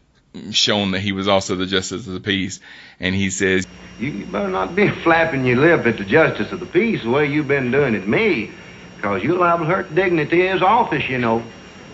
shown 0.51 0.91
that 0.91 0.99
he 0.99 1.11
was 1.11 1.27
also 1.27 1.55
the 1.55 1.65
justice 1.65 2.07
of 2.07 2.13
the 2.13 2.19
peace, 2.19 2.59
and 2.99 3.15
he 3.15 3.29
says, 3.29 3.65
You 3.99 4.25
better 4.25 4.49
not 4.49 4.75
be 4.75 4.89
flapping 4.89 5.45
your 5.45 5.57
lip 5.57 5.85
at 5.85 5.97
the 5.97 6.05
justice 6.05 6.51
of 6.51 6.59
the 6.59 6.65
peace 6.65 7.03
the 7.03 7.09
way 7.09 7.27
you've 7.27 7.47
been 7.47 7.71
doing 7.71 7.95
at 7.95 8.07
me, 8.07 8.51
because 8.95 9.23
you'll 9.23 9.39
liable 9.39 9.65
to 9.65 9.71
hurt 9.71 9.89
the 9.89 9.95
dignity 9.95 10.47
of 10.47 10.53
his 10.53 10.61
office, 10.61 11.07
you 11.09 11.17
know. 11.17 11.43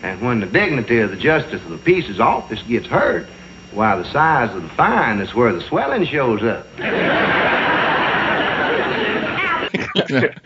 And 0.04 0.22
when 0.22 0.40
the 0.40 0.46
dignity 0.46 1.00
of 1.00 1.12
the 1.12 1.18
justice 1.18 1.64
of 1.64 1.70
the 1.70 1.78
peace's 1.78 2.20
office 2.20 2.62
gets 2.64 2.88
hurt, 2.88 3.26
why, 3.72 3.96
the 3.96 4.10
size 4.12 4.56
of 4.56 4.64
the 4.64 4.70
fine 4.70 5.20
is 5.20 5.34
where 5.34 5.52
the 5.52 5.62
swelling 5.62 6.06
shows 6.06 6.44
up. 6.44 6.68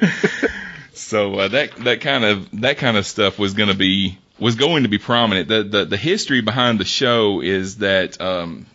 So 1.09 1.39
uh, 1.39 1.47
that 1.47 1.75
that 1.77 2.01
kind 2.01 2.23
of 2.23 2.61
that 2.61 2.77
kind 2.77 2.95
of 2.95 3.03
stuff 3.03 3.39
was 3.39 3.55
going 3.55 3.69
to 3.69 3.75
be 3.75 4.19
was 4.39 4.55
going 4.55 4.83
to 4.83 4.89
be 4.89 4.97
prominent. 4.97 5.47
The, 5.47 5.63
the 5.63 5.85
the 5.85 5.97
history 5.97 6.41
behind 6.41 6.79
the 6.79 6.85
show 6.85 7.41
is 7.41 7.77
that 7.77 8.19
um, 8.21 8.65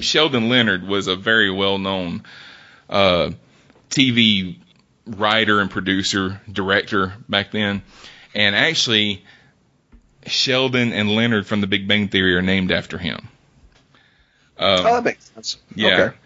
Sheldon 0.00 0.48
Leonard 0.48 0.86
was 0.86 1.06
a 1.06 1.16
very 1.16 1.50
well 1.50 1.78
known 1.78 2.22
uh, 2.88 3.30
TV 3.90 4.58
writer 5.06 5.60
and 5.60 5.70
producer 5.70 6.40
director 6.50 7.14
back 7.28 7.50
then, 7.50 7.82
and 8.34 8.56
actually 8.56 9.24
Sheldon 10.26 10.92
and 10.92 11.10
Leonard 11.10 11.46
from 11.46 11.60
The 11.60 11.66
Big 11.66 11.86
Bang 11.86 12.08
Theory 12.08 12.34
are 12.36 12.42
named 12.42 12.72
after 12.72 12.98
him. 12.98 13.28
Um, 14.58 14.86
oh 14.86 14.94
that 14.94 15.04
makes 15.04 15.30
sense 15.32 15.58
yeah. 15.74 15.88
okay. 15.88 16.16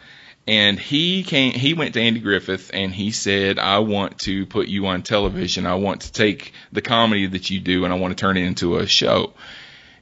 And 0.50 0.80
he 0.80 1.22
came 1.22 1.52
he 1.52 1.74
went 1.74 1.94
to 1.94 2.00
Andy 2.00 2.18
Griffith 2.18 2.72
and 2.74 2.92
he 2.92 3.12
said, 3.12 3.60
I 3.60 3.78
want 3.78 4.18
to 4.22 4.46
put 4.46 4.66
you 4.66 4.88
on 4.88 5.02
television. 5.02 5.64
I 5.64 5.76
want 5.76 6.00
to 6.00 6.12
take 6.12 6.52
the 6.72 6.82
comedy 6.82 7.28
that 7.28 7.50
you 7.50 7.60
do 7.60 7.84
and 7.84 7.92
I 7.92 7.96
want 7.96 8.18
to 8.18 8.20
turn 8.20 8.36
it 8.36 8.42
into 8.42 8.76
a 8.76 8.88
show. 8.88 9.32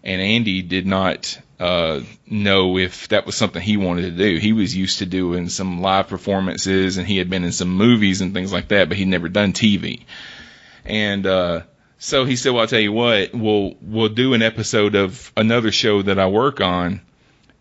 And 0.03 0.23
Andy 0.23 0.63
did 0.63 0.87
not 0.87 1.39
uh, 1.61 2.01
know 2.27 2.79
if 2.79 3.09
that 3.09 3.27
was 3.27 3.37
something 3.37 3.61
he 3.61 3.77
wanted 3.77 4.03
to 4.03 4.11
do. 4.13 4.39
He 4.39 4.55
was 4.55 4.75
used 4.75 5.01
to 5.01 5.07
doing 5.07 5.51
some 5.51 5.83
live 5.83 6.09
performances 6.09 6.97
and 6.97 7.07
he 7.07 7.19
had 7.19 7.29
been 7.29 7.45
in 7.45 7.53
some 7.53 7.69
movies 7.69 8.23
and 8.23 8.33
things 8.33 8.51
like 8.51 8.69
that, 8.69 8.89
but 8.89 8.97
he'd 8.97 9.05
never 9.05 9.29
done 9.29 9.53
TV. 9.53 10.07
And, 10.87 11.27
uh, 11.27 11.63
so 11.99 12.25
he 12.25 12.37
said, 12.37 12.53
well, 12.53 12.63
I'll 12.63 12.69
tell 12.69 12.81
you 12.81 12.93
what, 12.93 13.35
we'll, 13.35 13.75
we'll 13.83 14.09
do 14.09 14.33
an 14.33 14.41
episode 14.41 14.95
of 14.95 15.31
another 15.37 15.73
show 15.73 16.01
that 16.01 16.19
I 16.19 16.29
work 16.29 16.63
on 16.63 17.03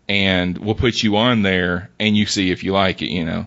and 0.08 0.56
we'll 0.56 0.74
put 0.74 1.02
you 1.02 1.16
on 1.16 1.42
there 1.42 1.90
and 2.00 2.16
you 2.16 2.26
see 2.26 2.50
if 2.50 2.64
you 2.64 2.72
like 2.72 3.02
it, 3.02 3.10
you 3.10 3.24
know. 3.24 3.46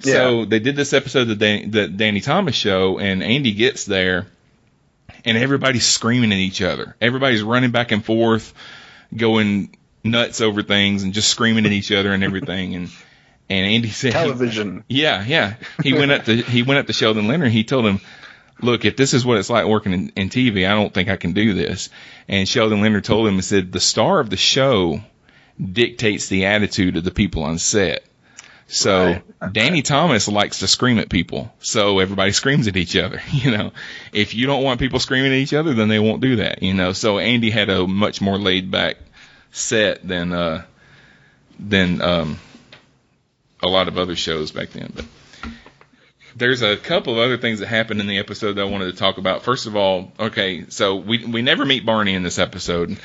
So 0.00 0.44
they 0.44 0.58
did 0.58 0.74
this 0.74 0.92
episode 0.92 1.22
of 1.22 1.28
the, 1.28 1.36
Dan- 1.36 1.70
the 1.70 1.86
Danny 1.86 2.20
Thomas 2.20 2.56
show 2.56 2.98
and 2.98 3.22
Andy 3.22 3.52
gets 3.52 3.84
there 3.84 4.26
and 5.24 5.38
everybody's 5.38 5.86
screaming 5.86 6.32
at 6.32 6.38
each 6.38 6.60
other. 6.60 6.96
Everybody's 7.00 7.42
running 7.42 7.70
back 7.70 7.92
and 7.92 8.04
forth, 8.04 8.52
going 9.16 9.76
nuts 10.02 10.40
over 10.40 10.62
things 10.62 11.04
and 11.04 11.12
just 11.12 11.28
screaming 11.28 11.66
at 11.66 11.72
each 11.72 11.92
other 11.92 12.12
and 12.12 12.24
everything. 12.24 12.74
And, 12.74 12.90
and 13.48 13.66
Andy 13.66 13.90
said, 13.90 14.12
Television. 14.12 14.84
yeah, 14.88 15.24
yeah. 15.24 15.54
He 15.82 15.92
went 15.92 16.10
up 16.10 16.24
to 16.24 16.36
he 16.36 16.62
went 16.62 16.80
up 16.80 16.86
to 16.86 16.92
Sheldon 16.92 17.28
Leonard. 17.28 17.46
And 17.46 17.54
He 17.54 17.64
told 17.64 17.86
him, 17.86 18.00
"Look, 18.60 18.84
if 18.84 18.96
this 18.96 19.14
is 19.14 19.24
what 19.24 19.38
it's 19.38 19.50
like 19.50 19.66
working 19.66 19.92
in, 19.92 20.08
in 20.16 20.28
TV, 20.30 20.66
I 20.66 20.74
don't 20.74 20.92
think 20.92 21.08
I 21.08 21.16
can 21.16 21.32
do 21.32 21.52
this." 21.52 21.90
And 22.28 22.48
Sheldon 22.48 22.80
Leonard 22.80 23.04
told 23.04 23.28
him 23.28 23.34
and 23.34 23.44
said, 23.44 23.70
"The 23.70 23.80
star 23.80 24.20
of 24.20 24.30
the 24.30 24.36
show 24.36 25.02
dictates 25.60 26.28
the 26.28 26.46
attitude 26.46 26.96
of 26.96 27.04
the 27.04 27.10
people 27.10 27.42
on 27.42 27.58
set." 27.58 28.04
So 28.68 29.20
Right. 29.40 29.52
Danny 29.52 29.82
Thomas 29.82 30.28
likes 30.28 30.60
to 30.60 30.66
scream 30.66 30.98
at 30.98 31.10
people, 31.10 31.52
so 31.60 31.98
everybody 31.98 32.32
screams 32.32 32.68
at 32.68 32.76
each 32.76 32.96
other. 32.96 33.20
You 33.32 33.50
know, 33.50 33.72
if 34.12 34.34
you 34.34 34.46
don't 34.46 34.62
want 34.62 34.80
people 34.80 34.98
screaming 34.98 35.32
at 35.32 35.38
each 35.38 35.52
other, 35.52 35.74
then 35.74 35.88
they 35.88 35.98
won't 35.98 36.22
do 36.22 36.36
that. 36.36 36.62
You 36.62 36.72
know, 36.72 36.92
so 36.92 37.18
Andy 37.18 37.50
had 37.50 37.68
a 37.68 37.86
much 37.86 38.20
more 38.20 38.38
laid 38.38 38.70
back 38.70 38.96
set 39.50 40.06
than 40.06 40.32
uh 40.32 40.64
than 41.58 42.00
um 42.00 42.38
a 43.62 43.68
lot 43.68 43.88
of 43.88 43.98
other 43.98 44.16
shows 44.16 44.50
back 44.50 44.70
then. 44.70 44.92
But 44.94 45.04
there's 46.34 46.62
a 46.62 46.76
couple 46.76 47.14
of 47.14 47.18
other 47.20 47.36
things 47.36 47.60
that 47.60 47.66
happened 47.66 48.00
in 48.00 48.06
the 48.06 48.18
episode 48.18 48.54
that 48.54 48.62
I 48.62 48.64
wanted 48.64 48.92
to 48.92 48.98
talk 48.98 49.18
about. 49.18 49.42
First 49.42 49.66
of 49.66 49.76
all, 49.76 50.12
okay, 50.18 50.64
so 50.68 50.96
we 50.96 51.24
we 51.26 51.42
never 51.42 51.64
meet 51.64 51.84
Barney 51.84 52.14
in 52.14 52.22
this 52.22 52.38
episode. 52.38 52.98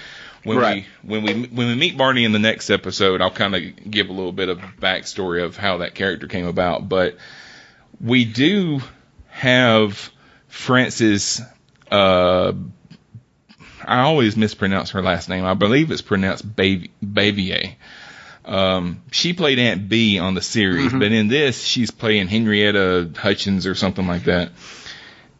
When 0.44 0.58
Right. 0.58 0.86
we 1.04 1.20
when 1.20 1.24
we 1.24 1.48
when 1.48 1.68
we 1.68 1.76
meet 1.76 1.98
Barney 1.98 2.24
in 2.24 2.32
the 2.32 2.40
next 2.40 2.70
episode, 2.70 3.22
I'll 3.22 3.32
kind 3.32 3.56
of 3.56 3.92
give 3.92 4.10
a 4.10 4.14
little 4.14 4.32
bit 4.32 4.50
of 4.50 4.60
backstory 4.80 5.44
of 5.44 5.58
how 5.58 5.78
that 5.78 5.96
character 5.96 6.28
came 6.28 6.46
about. 6.46 6.88
But 6.88 7.18
we 8.00 8.24
do 8.26 8.82
have 9.30 10.12
Frances. 10.48 11.42
Uh, 11.92 12.54
I 13.86 14.02
always 14.02 14.36
mispronounce 14.36 14.92
her 14.92 15.02
last 15.02 15.30
name. 15.30 15.46
I 15.46 15.54
believe 15.54 15.92
it's 15.92 16.02
pronounced 16.02 16.48
Bav- 16.56 16.90
Bavier. 17.04 17.76
Um, 18.44 19.02
she 19.12 19.34
played 19.34 19.60
Aunt 19.60 19.90
Bee 19.90 20.20
on 20.20 20.34
the 20.34 20.42
series, 20.42 20.92
but 20.94 21.12
in 21.12 21.28
this, 21.28 21.62
she's 21.64 21.92
playing 21.92 22.28
Henrietta 22.28 23.12
Hutchins 23.18 23.66
or 23.68 23.76
something 23.76 24.08
like 24.08 24.24
that. 24.24 24.52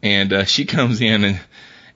And 0.02 0.32
uh, 0.32 0.44
she 0.44 0.64
comes 0.66 1.00
in 1.00 1.24
and 1.24 1.40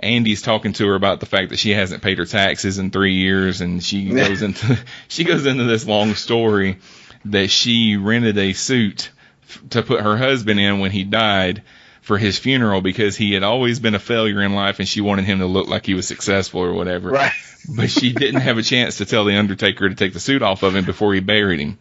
Andy's 0.02 0.42
talking 0.42 0.72
to 0.74 0.86
her 0.88 0.94
about 0.94 1.20
the 1.20 1.26
fact 1.26 1.50
that 1.50 1.58
she 1.58 1.70
hasn't 1.70 2.02
paid 2.02 2.18
her 2.18 2.26
taxes 2.26 2.78
in 2.78 2.90
three 2.90 3.14
years, 3.14 3.60
and 3.60 3.82
she 3.82 4.08
goes 4.10 4.42
into 4.42 4.78
she 5.08 5.24
goes 5.24 5.46
into 5.46 5.64
this 5.64 5.86
long 5.86 6.14
story 6.14 6.78
that 7.26 7.50
she 7.50 7.96
rented 7.96 8.36
a 8.38 8.52
suit 8.52 9.10
f- 9.48 9.62
to 9.70 9.82
put 9.82 10.00
her 10.00 10.16
husband 10.16 10.58
in 10.58 10.80
when 10.80 10.90
he 10.90 11.04
died 11.04 11.62
for 12.00 12.18
his 12.18 12.36
funeral 12.38 12.80
because 12.80 13.16
he 13.16 13.32
had 13.32 13.44
always 13.44 13.78
been 13.78 13.94
a 13.94 13.98
failure 14.00 14.42
in 14.42 14.54
life 14.54 14.80
and 14.80 14.88
she 14.88 15.00
wanted 15.00 15.24
him 15.24 15.38
to 15.38 15.46
look 15.46 15.68
like 15.68 15.86
he 15.86 15.94
was 15.94 16.08
successful 16.08 16.60
or 16.60 16.72
whatever 16.72 17.10
Right. 17.10 17.30
but 17.76 17.90
she 17.90 18.12
didn't 18.12 18.40
have 18.40 18.58
a 18.58 18.62
chance 18.62 18.96
to 18.98 19.04
tell 19.06 19.24
the 19.24 19.36
Undertaker 19.36 19.88
to 19.88 19.94
take 19.94 20.12
the 20.12 20.18
suit 20.18 20.42
off 20.42 20.64
of 20.64 20.74
him 20.74 20.84
before 20.84 21.14
he 21.14 21.20
buried 21.20 21.60
him. 21.60 21.78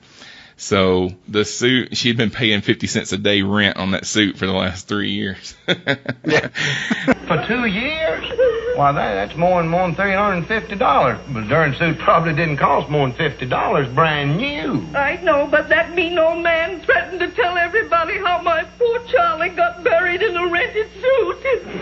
So 0.62 1.10
the 1.28 1.44
suit, 1.44 1.98
she'd 1.98 2.18
been 2.18 2.30
paying 2.30 2.62
50 2.62 2.86
cents 2.86 3.12
a 3.12 3.18
day 3.18 3.42
rent 3.42 3.78
on 3.78 3.92
that 3.92 4.06
suit 4.06 4.38
for 4.38 4.46
the 4.46 4.54
last 4.54 4.88
three 4.88 5.10
years. 5.10 5.56
yeah. 5.68 6.50
For 7.28 7.44
two 7.48 7.66
years? 7.66 8.32
Why, 8.78 8.92
that, 8.92 9.16
that's 9.16 9.36
more 9.36 9.60
than 9.60 9.72
more 9.72 9.88
than 9.88 9.96
three 9.96 10.14
hundred 10.14 10.38
and 10.38 10.48
fifty 10.48 10.76
dollars. 10.76 11.18
But 11.30 11.48
darn 11.48 11.74
suit 11.76 11.98
probably 11.98 12.34
didn't 12.34 12.58
cost 12.58 12.90
more 12.90 13.08
than 13.08 13.18
fifty 13.18 13.48
dollars, 13.48 13.88
brand 13.94 14.38
new. 14.38 14.86
I 14.94 15.16
know, 15.24 15.48
but 15.48 15.70
that 15.70 15.96
mean 15.96 16.20
old 16.20 16.44
man 16.44 16.82
threatened 16.82 17.22
to 17.22 17.32
tell 17.32 17.58
everybody 17.58 18.20
how 18.20 18.42
my 18.44 18.64
poor 18.78 19.00
Charlie 19.08 19.50
got 19.50 19.84
buried 19.84 20.22
in 20.22 20.38
a 20.38 20.48
rented 20.48 20.92
suit. 20.94 21.44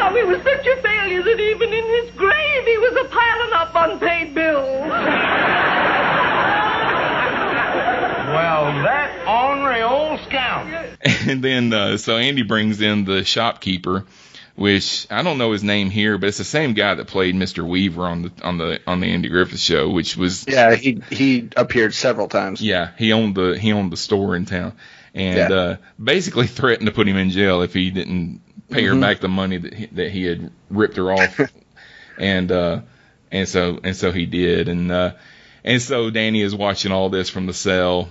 how 0.00 0.14
he 0.14 0.22
was 0.22 0.42
such 0.42 0.66
a 0.66 0.76
failure 0.82 1.22
that 1.22 1.40
even 1.40 1.72
in 1.72 1.84
his 2.02 2.14
grave 2.16 2.64
he 2.64 2.78
was 2.78 2.96
a 2.96 3.08
piling 3.08 3.52
up 3.52 3.72
unpaid 3.74 4.34
bills. 4.34 4.86
Well, 8.36 8.66
that 8.82 9.26
ornery 9.26 9.82
old 9.82 10.20
scoundrel. 10.26 10.90
And 11.26 11.42
then, 11.44 11.72
uh, 11.72 11.96
so 11.96 12.16
Andy 12.16 12.42
brings 12.42 12.80
in 12.80 13.04
the 13.04 13.24
shopkeeper, 13.24 14.04
which 14.54 15.06
I 15.10 15.22
don't 15.22 15.38
know 15.38 15.52
his 15.52 15.62
name 15.62 15.90
here, 15.90 16.18
but 16.18 16.28
it's 16.28 16.38
the 16.38 16.44
same 16.44 16.72
guy 16.74 16.94
that 16.94 17.06
played 17.08 17.34
Mr. 17.34 17.66
Weaver 17.66 18.02
on 18.04 18.22
the, 18.22 18.32
on 18.42 18.58
the, 18.58 18.80
on 18.86 19.00
the 19.00 19.06
Andy 19.12 19.28
Griffith 19.28 19.60
show, 19.60 19.90
which 19.90 20.16
was, 20.16 20.46
Yeah, 20.48 20.74
he 20.74 21.02
he 21.10 21.48
appeared 21.56 21.92
several 21.94 22.28
times. 22.28 22.60
yeah, 22.62 22.90
he 22.98 23.12
owned 23.12 23.34
the, 23.34 23.58
he 23.58 23.72
owned 23.72 23.92
the 23.92 23.96
store 23.96 24.34
in 24.36 24.46
town 24.46 24.72
and, 25.14 25.50
Yeah. 25.50 25.56
uh, 25.56 25.76
basically 26.02 26.46
threatened 26.46 26.86
to 26.86 26.92
put 26.92 27.06
him 27.08 27.16
in 27.16 27.30
jail 27.30 27.62
if 27.62 27.74
he 27.74 27.90
didn't 27.90 28.40
pay 28.70 28.82
Mm-hmm. 28.82 28.94
her 28.94 29.00
back 29.00 29.20
the 29.20 29.28
money 29.28 29.58
that 29.58 29.74
he, 29.74 29.86
that 29.86 30.10
he 30.10 30.24
had 30.24 30.50
ripped 30.70 30.96
her 30.96 31.12
off. 31.12 31.38
and, 32.18 32.50
uh, 32.50 32.80
and 33.30 33.48
so, 33.48 33.78
and 33.84 33.94
so 33.94 34.10
he 34.12 34.24
did. 34.26 34.68
And, 34.68 34.90
uh, 34.90 35.12
and 35.64 35.82
so 35.82 36.10
Danny 36.10 36.40
is 36.42 36.54
watching 36.54 36.92
all 36.92 37.10
this 37.10 37.28
from 37.28 37.46
the 37.46 37.52
cell. 37.54 38.08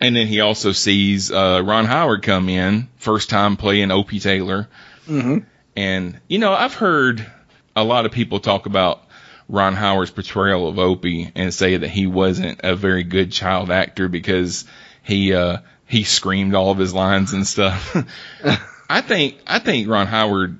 And 0.00 0.14
then 0.14 0.26
he 0.26 0.40
also 0.40 0.72
sees 0.72 1.32
uh, 1.32 1.62
Ron 1.64 1.86
Howard 1.86 2.22
come 2.22 2.48
in, 2.48 2.88
first 2.96 3.30
time 3.30 3.56
playing 3.56 3.90
Opie 3.90 4.20
Taylor. 4.20 4.68
hmm 5.06 5.38
And, 5.74 6.20
you 6.28 6.38
know, 6.38 6.52
I've 6.52 6.74
heard 6.74 7.26
a 7.74 7.84
lot 7.84 8.06
of 8.06 8.12
people 8.12 8.40
talk 8.40 8.66
about 8.66 9.02
Ron 9.48 9.74
Howard's 9.74 10.10
portrayal 10.10 10.68
of 10.68 10.78
Opie 10.78 11.30
and 11.34 11.52
say 11.52 11.76
that 11.76 11.88
he 11.88 12.06
wasn't 12.06 12.60
a 12.64 12.74
very 12.76 13.04
good 13.04 13.32
child 13.32 13.70
actor 13.70 14.08
because 14.08 14.64
he, 15.02 15.32
uh, 15.34 15.58
he 15.86 16.02
screamed 16.02 16.54
all 16.54 16.70
of 16.70 16.78
his 16.78 16.92
lines 16.92 17.32
and 17.32 17.46
stuff. 17.46 17.96
I 18.90 19.00
think, 19.00 19.38
I 19.46 19.60
think 19.60 19.88
Ron 19.88 20.06
Howard 20.08 20.58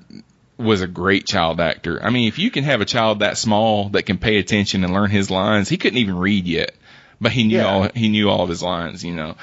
was 0.57 0.81
a 0.81 0.87
great 0.87 1.27
child 1.27 1.59
actor. 1.59 2.03
I 2.03 2.09
mean, 2.09 2.27
if 2.27 2.39
you 2.39 2.49
can 2.49 2.63
have 2.63 2.81
a 2.81 2.85
child 2.85 3.19
that 3.19 3.37
small 3.37 3.89
that 3.89 4.03
can 4.03 4.17
pay 4.17 4.37
attention 4.37 4.83
and 4.83 4.93
learn 4.93 5.09
his 5.11 5.29
lines, 5.29 5.69
he 5.69 5.77
couldn't 5.77 5.99
even 5.99 6.17
read 6.17 6.47
yet, 6.47 6.73
but 7.21 7.31
he 7.31 7.43
knew 7.45 7.57
Yeah. 7.57 7.65
all, 7.65 7.89
he 7.93 8.09
knew 8.09 8.29
all 8.29 8.43
of 8.43 8.49
his 8.49 8.61
lines, 8.63 9.03
you 9.03 9.13
know. 9.13 9.35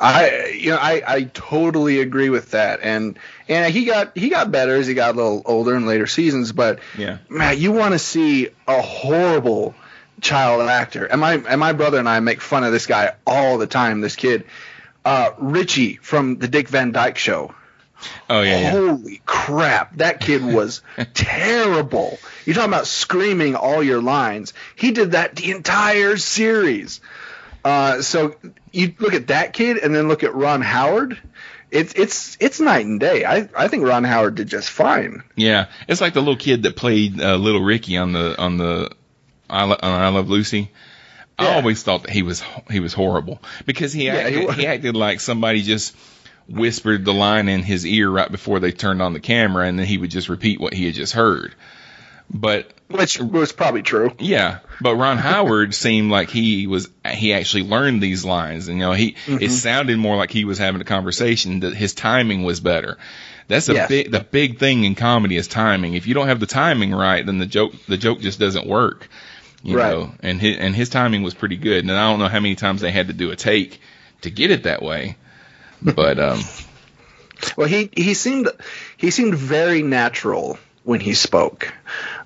I 0.00 0.56
you 0.58 0.70
know 0.70 0.78
I, 0.78 1.02
I 1.06 1.22
totally 1.22 2.00
agree 2.00 2.28
with 2.28 2.50
that 2.50 2.80
and 2.82 3.16
and 3.48 3.72
he 3.72 3.84
got 3.84 4.18
he 4.18 4.30
got 4.30 4.50
better 4.50 4.74
as 4.74 4.88
he 4.88 4.94
got 4.94 5.14
a 5.14 5.16
little 5.16 5.42
older 5.44 5.76
in 5.76 5.86
later 5.86 6.08
seasons 6.08 6.50
but 6.50 6.80
Yeah. 6.98 7.18
man 7.28 7.56
you 7.56 7.70
want 7.70 7.92
to 7.92 8.00
see 8.00 8.48
a 8.66 8.82
horrible 8.82 9.76
child 10.20 10.60
actor 10.68 11.04
and 11.04 11.20
my 11.20 11.34
and 11.34 11.60
my 11.60 11.72
brother 11.72 12.00
and 12.00 12.08
I 12.08 12.18
make 12.18 12.40
fun 12.40 12.64
of 12.64 12.72
this 12.72 12.86
guy 12.86 13.14
all 13.24 13.58
the 13.58 13.68
time 13.68 14.00
this 14.00 14.16
kid 14.16 14.44
uh 15.04 15.30
Richie 15.38 15.98
from 16.02 16.36
the 16.38 16.48
Dick 16.48 16.68
Van 16.68 16.90
Dyke 16.90 17.18
show 17.18 17.54
Oh 18.28 18.42
yeah, 18.42 18.60
yeah. 18.60 18.70
Holy 18.70 19.22
crap, 19.26 19.96
that 19.96 20.20
kid 20.20 20.42
was 20.44 20.82
terrible. 21.14 22.18
You're 22.44 22.54
talking 22.54 22.70
about 22.70 22.86
screaming 22.86 23.54
all 23.54 23.82
your 23.82 24.02
lines. 24.02 24.52
He 24.76 24.92
did 24.92 25.12
that 25.12 25.36
the 25.36 25.50
entire 25.52 26.16
series. 26.16 27.00
Uh, 27.64 28.02
so 28.02 28.34
you 28.72 28.94
look 28.98 29.14
at 29.14 29.28
that 29.28 29.52
kid 29.52 29.78
and 29.78 29.94
then 29.94 30.08
look 30.08 30.24
at 30.24 30.34
Ron 30.34 30.62
Howard. 30.62 31.18
It's 31.70 31.94
it's 31.94 32.36
it's 32.40 32.60
night 32.60 32.84
and 32.84 33.00
day. 33.00 33.24
I 33.24 33.48
I 33.56 33.68
think 33.68 33.86
Ron 33.86 34.04
Howard 34.04 34.34
did 34.34 34.48
just 34.48 34.68
fine. 34.68 35.22
Yeah, 35.36 35.68
it's 35.88 36.00
like 36.00 36.12
the 36.12 36.20
little 36.20 36.36
kid 36.36 36.64
that 36.64 36.76
played 36.76 37.20
uh, 37.20 37.36
Little 37.36 37.62
Ricky 37.62 37.96
on 37.96 38.12
the 38.12 38.38
on 38.38 38.58
the 38.58 38.90
I, 39.48 39.64
Lo- 39.64 39.78
on 39.82 40.00
I 40.00 40.08
Love 40.08 40.28
Lucy. 40.28 40.70
I 41.38 41.54
always 41.54 41.82
thought 41.82 42.02
that 42.02 42.10
he 42.10 42.22
was 42.22 42.42
he 42.70 42.80
was 42.80 42.92
horrible 42.92 43.42
because 43.66 43.92
he 43.92 44.04
Yeah, 44.06 44.28
he 44.28 44.46
he, 44.48 44.66
acted 44.66 44.94
like 44.94 45.20
somebody 45.20 45.62
just 45.62 45.96
whispered 46.48 47.04
the 47.04 47.14
line 47.14 47.48
in 47.48 47.62
his 47.62 47.86
ear 47.86 48.10
right 48.10 48.30
before 48.30 48.60
they 48.60 48.72
turned 48.72 49.00
on 49.02 49.12
the 49.12 49.20
camera, 49.20 49.66
and 49.66 49.78
then 49.78 49.86
he 49.86 49.98
would 49.98 50.10
just 50.10 50.28
repeat 50.28 50.60
what 50.60 50.74
he 50.74 50.86
had 50.86 50.94
just 50.94 51.12
heard. 51.12 51.54
But 52.34 52.72
Which 52.88 53.18
was 53.20 53.52
probably 53.52 53.82
true. 53.82 54.12
yeah, 54.18 54.58
but 54.80 54.96
Ron 54.96 55.18
Howard 55.28 55.74
seemed 55.74 56.10
like 56.10 56.30
he 56.30 56.66
was 56.66 56.88
he 57.06 57.34
actually 57.34 57.64
learned 57.64 58.02
these 58.02 58.24
lines, 58.24 58.68
and 58.68 58.78
you 58.78 58.84
know 58.84 58.92
he 58.92 59.12
Mm-hmm. 59.26 59.42
it 59.42 59.50
sounded 59.50 59.98
more 59.98 60.16
like 60.16 60.30
he 60.30 60.44
was 60.44 60.58
having 60.58 60.80
a 60.80 60.84
conversation. 60.84 61.60
That 61.60 61.74
his 61.74 61.94
timing 61.94 62.42
was 62.42 62.60
better. 62.60 62.96
That's 63.48 63.68
a 63.68 63.74
Yes. 63.74 63.88
big 63.88 64.10
the 64.10 64.20
big 64.20 64.58
thing 64.58 64.84
in 64.84 64.94
comedy 64.94 65.36
is 65.36 65.46
timing. 65.48 65.94
If 65.94 66.06
you 66.06 66.14
don't 66.14 66.28
have 66.28 66.40
the 66.40 66.46
timing 66.46 66.92
right, 66.94 67.24
then 67.24 67.38
the 67.38 67.46
joke 67.46 67.74
the 67.86 67.98
joke 67.98 68.20
just 68.20 68.38
doesn't 68.38 68.66
work. 68.66 69.08
You 69.62 69.76
Right. 69.76 69.90
know, 69.90 70.12
and 70.20 70.40
his 70.40 70.56
and 70.58 70.74
his 70.74 70.88
timing 70.88 71.22
was 71.22 71.34
pretty 71.34 71.56
good. 71.56 71.84
And 71.84 71.92
I 71.92 72.08
don't 72.10 72.18
know 72.18 72.28
how 72.28 72.40
many 72.40 72.54
times 72.54 72.80
they 72.80 72.90
had 72.92 73.08
to 73.08 73.12
do 73.12 73.30
a 73.30 73.36
take 73.36 73.80
to 74.22 74.30
get 74.30 74.50
it 74.50 74.62
that 74.62 74.80
way, 74.82 75.16
but 75.84 76.18
um, 76.18 76.40
Well, 77.56 77.68
he 77.68 77.90
he 77.92 78.14
seemed 78.14 78.48
he 78.96 79.10
seemed 79.10 79.34
very 79.34 79.82
natural 79.82 80.58
when 80.84 81.00
he 81.00 81.14
spoke. 81.14 81.72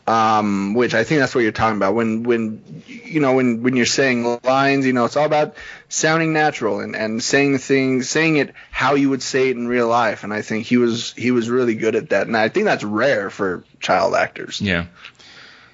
um, 0.08 0.74
which 0.74 0.94
I 0.94 1.02
think 1.02 1.18
that's 1.18 1.34
what 1.34 1.40
you're 1.40 1.50
talking 1.52 1.76
about. 1.76 1.94
When 1.96 2.22
when 2.22 2.82
you 2.86 3.18
know 3.20 3.34
when 3.34 3.62
when 3.62 3.74
you're 3.74 3.86
saying 3.86 4.38
lines, 4.44 4.86
you 4.86 4.92
know, 4.92 5.04
it's 5.04 5.16
all 5.16 5.26
about 5.26 5.56
sounding 5.88 6.32
natural 6.32 6.78
and 6.80 6.94
and 6.94 7.22
saying 7.22 7.52
the 7.54 7.58
things, 7.58 8.08
saying 8.08 8.36
it 8.36 8.54
how 8.70 8.94
you 8.94 9.10
would 9.10 9.22
say 9.22 9.48
it 9.50 9.56
in 9.56 9.66
real 9.66 9.88
life. 9.88 10.22
And 10.22 10.32
I 10.32 10.42
think 10.42 10.64
he 10.66 10.76
was 10.76 11.12
he 11.14 11.32
was 11.32 11.50
really 11.50 11.74
good 11.74 11.96
at 11.96 12.10
that. 12.10 12.28
And 12.28 12.36
I 12.36 12.48
think 12.48 12.66
that's 12.66 12.84
rare 12.84 13.30
for 13.30 13.64
child 13.80 14.14
actors. 14.14 14.60
Yeah. 14.60 14.86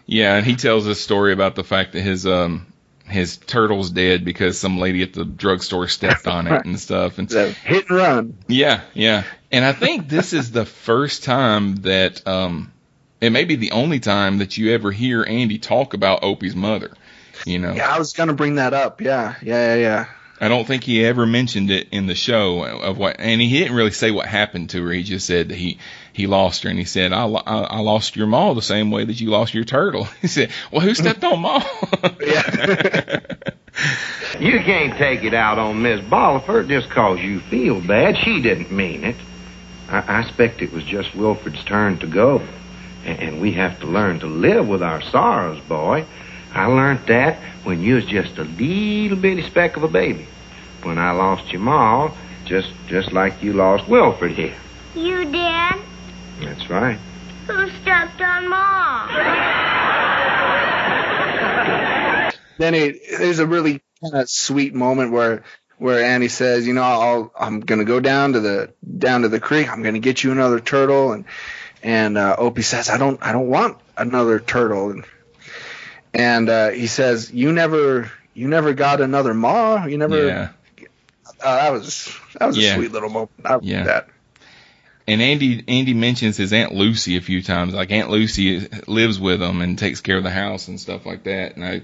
Yeah, 0.07 0.35
and 0.37 0.45
he 0.47 0.57
tells 0.57 0.87
a 0.87 0.95
story 0.95 1.33
about 1.33 1.55
the 1.55 1.63
fact 1.65 1.93
that 1.93 2.01
his 2.01 2.27
um 2.27 2.67
his 3.13 3.37
turtle's 3.37 3.91
dead 3.91 4.25
because 4.25 4.59
some 4.59 4.79
lady 4.79 5.03
at 5.03 5.13
the 5.13 5.25
drugstore 5.25 5.89
stepped 5.89 6.27
on 6.27 6.47
it 6.47 6.65
and 6.65 6.79
stuff 6.79 7.19
and 7.19 7.31
So 7.31 7.51
hit 7.51 7.89
and 7.89 7.99
run. 7.99 8.39
Yeah, 8.49 8.83
yeah. 8.95 9.25
And 9.51 9.65
I 9.65 9.73
think 9.73 10.09
this 10.09 10.33
is 10.33 10.51
the 10.51 10.65
first 10.65 11.25
time 11.25 11.77
that 11.77 12.27
um 12.27 12.73
it 13.21 13.31
may 13.31 13.45
be 13.45 13.57
the 13.57 13.71
only 13.71 14.01
time 14.01 14.39
that 14.39 14.57
you 14.57 14.73
ever 14.73 14.91
hear 14.91 15.25
Andy 15.25 15.59
talk 15.59 15.95
about 15.95 16.25
Opie's 16.25 16.57
mother. 16.57 16.91
You 17.47 17.59
know. 17.59 17.73
Yeah, 17.73 17.95
I 17.95 17.99
was 17.99 18.13
gonna 18.13 18.35
bring 18.35 18.57
that 18.57 18.75
up. 18.75 19.01
Yeah, 19.01 19.37
yeah, 19.43 19.75
yeah, 19.75 19.81
yeah. 19.81 20.07
I 20.41 20.49
don't 20.49 20.67
think 20.67 20.83
he 20.83 21.05
ever 21.05 21.25
mentioned 21.25 21.71
it 21.71 21.89
in 21.93 22.09
the 22.09 22.17
show 22.17 22.65
of 22.65 22.99
what, 22.99 23.17
and 23.21 23.41
he 23.41 23.61
didn't 23.61 23.77
really 23.77 23.93
say 23.93 24.11
what 24.11 24.27
happened 24.27 24.71
to 24.71 24.85
her. 24.85 24.91
He 24.91 25.05
just 25.05 25.25
said 25.25 25.51
that 25.51 25.55
he 25.55 25.79
he 26.13 26.27
lost 26.27 26.63
her, 26.65 26.71
and 26.71 26.79
he 26.79 26.85
said, 26.85 27.13
"I, 27.13 27.27
I, 27.27 27.61
I 27.63 27.79
lost 27.81 28.17
your 28.17 28.27
ma 28.27 28.53
the 28.55 28.63
same 28.63 28.91
way 28.91 29.05
that 29.05 29.21
you 29.21 29.31
lost 29.31 29.55
your 29.55 29.65
turtle." 29.65 30.05
He 30.21 30.29
said, 30.29 30.51
"Well, 30.71 30.81
who 30.81 30.95
stepped 30.95 31.25
on 31.25 31.41
ma?" 31.41 31.63
Yeah. 32.21 33.21
You 34.39 34.61
can't 34.61 34.97
take 34.99 35.25
it 35.25 35.35
out 35.35 35.59
on 35.59 35.83
Miss 35.83 36.01
Bollifer 36.01 36.67
just 36.69 36.89
'cause 36.91 37.21
you 37.21 37.41
feel 37.41 37.81
bad. 37.81 38.17
She 38.19 38.41
didn't 38.43 38.71
mean 38.71 39.05
it. 39.05 39.17
I, 39.91 40.01
I 40.01 40.21
expect 40.21 40.63
it 40.63 40.73
was 40.73 40.85
just 40.85 41.15
Wilfred's 41.15 41.63
turn 41.65 41.99
to 41.99 42.07
go. 42.07 42.43
And, 43.05 43.19
and 43.19 43.41
we 43.41 43.53
have 43.53 43.81
to 43.81 43.87
learn 43.87 44.21
to 44.21 44.27
live 44.27 44.69
with 44.69 44.83
our 44.83 45.01
sorrows, 45.03 45.61
boy. 45.61 46.05
I 46.55 46.67
learned 46.67 47.07
that 47.07 47.39
when 47.65 47.81
you 47.83 47.95
was 47.97 48.05
just 48.05 48.37
a 48.39 48.45
little 48.45 49.17
bitty 49.17 49.43
speck 49.43 49.77
of 49.77 49.83
a 49.85 49.89
baby. 49.89 50.27
When 50.83 50.99
I 50.99 51.13
lost 51.13 51.53
your 51.53 51.63
ma, 51.63 52.11
just 52.45 52.69
just 52.89 53.13
like 53.13 53.43
you 53.43 53.53
lost 53.55 53.89
Wilfred 53.89 54.33
here. 54.33 54.55
You 54.95 55.25
did? 55.25 55.75
That's 56.43 56.69
right. 56.71 56.99
Who 57.47 57.69
stepped 57.83 58.21
on 58.21 58.49
Mom? 58.49 59.09
then 62.59 62.75
it, 62.75 62.97
there's 63.19 63.39
a 63.39 63.47
really 63.47 63.83
kind 64.03 64.23
of 64.23 64.29
sweet 64.31 64.75
moment 64.75 65.13
where 65.13 65.45
where 65.79 66.05
Andy 66.05 66.29
says, 66.29 66.67
you 66.67 66.75
know, 66.75 66.83
I'll 66.83 67.33
I'm 67.39 67.61
gonna 67.61 67.85
go 67.85 68.01
down 68.01 68.35
to 68.35 68.41
the 68.41 68.73
down 68.99 69.23
to 69.23 69.29
the 69.29 69.41
creek. 69.41 69.71
I'm 69.71 69.83
gonna 69.83 69.99
get 69.99 70.23
you 70.23 70.33
another 70.33 70.61
turtle, 70.61 71.13
and 71.13 71.25
and 71.83 72.17
uh, 72.19 72.37
Opie 72.39 72.63
says, 72.63 72.89
I 72.89 72.99
don't 72.99 73.21
I 73.23 73.33
don't 73.33 73.49
want 73.49 73.79
another 73.97 74.39
turtle, 74.39 74.91
and 74.91 75.05
and 76.15 76.49
uh, 76.49 76.71
he 76.71 76.87
says, 76.87 77.33
you 77.33 77.53
never 77.53 78.11
you 78.35 78.49
never 78.49 78.73
got 78.75 79.01
another 79.01 79.35
ma. 79.35 79.87
You 79.87 79.99
never. 79.99 80.27
yeah. 80.27 80.49
Uh, 81.45 81.57
that 81.57 81.73
was 81.73 82.15
that 82.39 82.47
was 82.47 82.57
Yeah. 82.57 82.73
a 82.73 82.75
sweet 82.77 82.93
little 82.93 83.09
moment. 83.09 83.31
I 83.45 83.59
Yeah. 83.63 83.83
that. 83.85 84.09
And 85.07 85.21
Andy 85.21 85.65
Andy 85.67 85.95
mentions 85.95 86.37
his 86.37 86.53
Aunt 86.53 86.73
Lucy 86.73 87.17
a 87.17 87.21
few 87.21 87.43
times. 87.43 87.75
Like 87.75 87.91
Aunt 87.91 88.11
Lucy 88.11 88.69
lives 88.87 89.19
with 89.19 89.43
him 89.43 89.61
and 89.61 89.79
takes 89.79 90.01
care 90.01 90.17
of 90.17 90.23
the 90.23 90.31
house 90.31 90.69
and 90.69 90.81
stuff 90.81 91.05
like 91.07 91.25
that. 91.25 91.57
And 91.57 91.65
I 91.65 91.83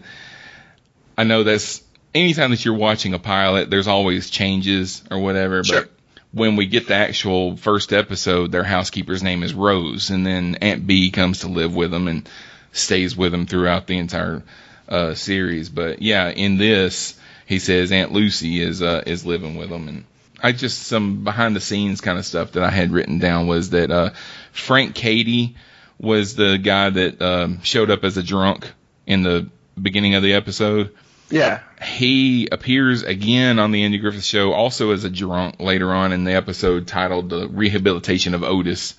I 1.16 1.24
know 1.24 1.42
that's 1.42 1.82
anytime 2.14 2.50
that 2.50 2.64
you're 2.64 2.74
watching 2.74 3.14
a 3.14 3.18
pilot, 3.18 3.70
there's 3.70 3.88
always 3.88 4.30
changes 4.30 5.02
or 5.10 5.18
whatever. 5.18 5.64
Sure. 5.64 5.82
But 5.82 5.90
when 6.32 6.56
we 6.56 6.66
get 6.66 6.88
the 6.88 6.94
actual 6.94 7.56
first 7.56 7.92
episode, 7.92 8.52
their 8.52 8.64
housekeeper's 8.64 9.22
name 9.22 9.42
is 9.42 9.54
Rose, 9.54 10.10
and 10.10 10.26
then 10.26 10.56
Aunt 10.56 10.86
Bee 10.86 11.10
comes 11.10 11.40
to 11.40 11.48
live 11.48 11.74
with 11.74 11.90
them 11.90 12.06
and 12.06 12.28
stays 12.72 13.16
with 13.16 13.32
them 13.32 13.46
throughout 13.46 13.86
the 13.86 13.98
entire 13.98 14.42
uh, 14.88 15.14
series. 15.14 15.68
But 15.68 16.02
yeah, 16.02 16.28
in 16.28 16.56
this, 16.56 17.18
he 17.46 17.58
says 17.58 17.92
Aunt 17.92 18.12
Lucy 18.12 18.60
is 18.60 18.82
uh, 18.82 19.02
is 19.06 19.24
living 19.24 19.56
with 19.56 19.70
them, 19.70 19.88
and 19.88 20.04
I 20.42 20.52
just 20.52 20.84
some 20.84 21.24
behind 21.24 21.56
the 21.56 21.60
scenes 21.60 22.00
kind 22.00 22.18
of 22.18 22.24
stuff 22.24 22.52
that 22.52 22.62
I 22.62 22.70
had 22.70 22.92
written 22.92 23.18
down 23.18 23.46
was 23.46 23.70
that 23.70 23.90
uh, 23.90 24.10
Frank 24.52 24.94
Cady 24.94 25.56
was 25.98 26.36
the 26.36 26.58
guy 26.58 26.90
that 26.90 27.20
um, 27.20 27.62
showed 27.62 27.90
up 27.90 28.04
as 28.04 28.16
a 28.16 28.22
drunk 28.22 28.70
in 29.06 29.22
the 29.22 29.48
beginning 29.80 30.14
of 30.14 30.22
the 30.22 30.34
episode. 30.34 30.94
Yeah. 31.30 31.60
He 31.82 32.48
appears 32.50 33.02
again 33.02 33.58
on 33.58 33.70
the 33.70 33.82
Andy 33.82 33.98
Griffith 33.98 34.24
Show, 34.24 34.52
also 34.52 34.92
as 34.92 35.04
a 35.04 35.10
drunk 35.10 35.60
later 35.60 35.92
on 35.92 36.12
in 36.12 36.24
the 36.24 36.32
episode 36.32 36.86
titled 36.86 37.30
"The 37.30 37.48
Rehabilitation 37.48 38.34
of 38.34 38.42
Otis." 38.42 38.94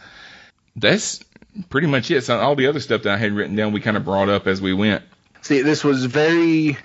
That's 0.76 1.24
pretty 1.70 1.88
much 1.88 2.12
it. 2.12 2.24
So 2.24 2.40
all 2.40 2.56
the 2.56 2.68
other 2.68 2.80
stuff 2.80 3.04
that 3.04 3.14
I 3.14 3.18
had 3.18 3.32
written 3.34 3.56
down, 3.56 3.74
we 3.74 3.82
kind 3.82 3.98
of 3.98 4.06
brought 4.06 4.30
up 4.30 4.48
as 4.48 4.62
we 4.62 4.74
went. 4.74 5.04
See, 5.42 5.62
this 5.62 5.84
was 5.84 6.06
very, 6.06 6.78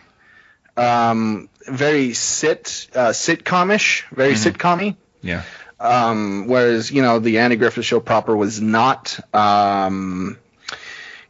um, 0.77 1.49
very 1.67 2.13
sit 2.15 2.89
uh, 2.95 3.09
sitcomish, 3.11 4.05
very 4.11 4.35
sitcom-y. 4.35 4.97
Yeah, 5.23 5.43
Um, 5.81 6.47
whereas 6.47 6.91
you 6.91 7.03
know 7.03 7.19
the 7.19 7.39
Andy 7.39 7.57
Griffith 7.57 7.85
Show 7.85 8.01
proper 8.01 8.37
was 8.37 8.61
not. 8.61 9.19
Um, 9.35 10.39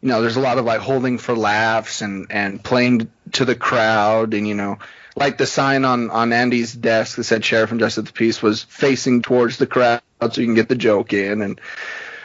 you 0.00 0.08
know, 0.10 0.20
there's 0.20 0.36
a 0.36 0.40
lot 0.40 0.58
of 0.58 0.66
like 0.66 0.80
holding 0.80 1.18
for 1.18 1.34
laughs 1.34 2.02
and 2.02 2.26
and 2.30 2.62
playing 2.62 3.10
to 3.32 3.44
the 3.44 3.54
crowd, 3.54 4.34
and 4.34 4.46
you 4.46 4.54
know, 4.54 4.78
like 5.16 5.38
the 5.38 5.46
sign 5.46 5.84
on 5.84 6.10
on 6.10 6.32
Andy's 6.32 6.74
desk 6.74 7.16
that 7.16 7.24
said 7.24 7.44
"Sheriff 7.44 7.70
and 7.70 7.80
Justice 7.80 7.98
of 7.98 8.06
the 8.06 8.12
Peace" 8.12 8.42
was 8.42 8.62
facing 8.64 9.22
towards 9.22 9.56
the 9.56 9.66
crowd 9.66 10.02
so 10.20 10.40
you 10.40 10.46
can 10.46 10.54
get 10.54 10.68
the 10.68 10.76
joke 10.76 11.12
in 11.12 11.40
and 11.40 11.60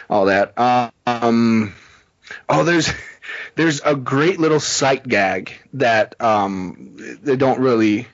all 0.10 0.26
that. 0.26 0.54
Um, 1.06 1.74
oh, 2.48 2.64
there's 2.64 2.92
there's 3.60 3.82
a 3.82 3.94
great 3.94 4.40
little 4.40 4.62
sight 4.62 5.06
gag 5.06 5.52
that 5.74 6.16
um 6.22 6.96
they 7.22 7.36
don't 7.36 7.60
really 7.60 8.08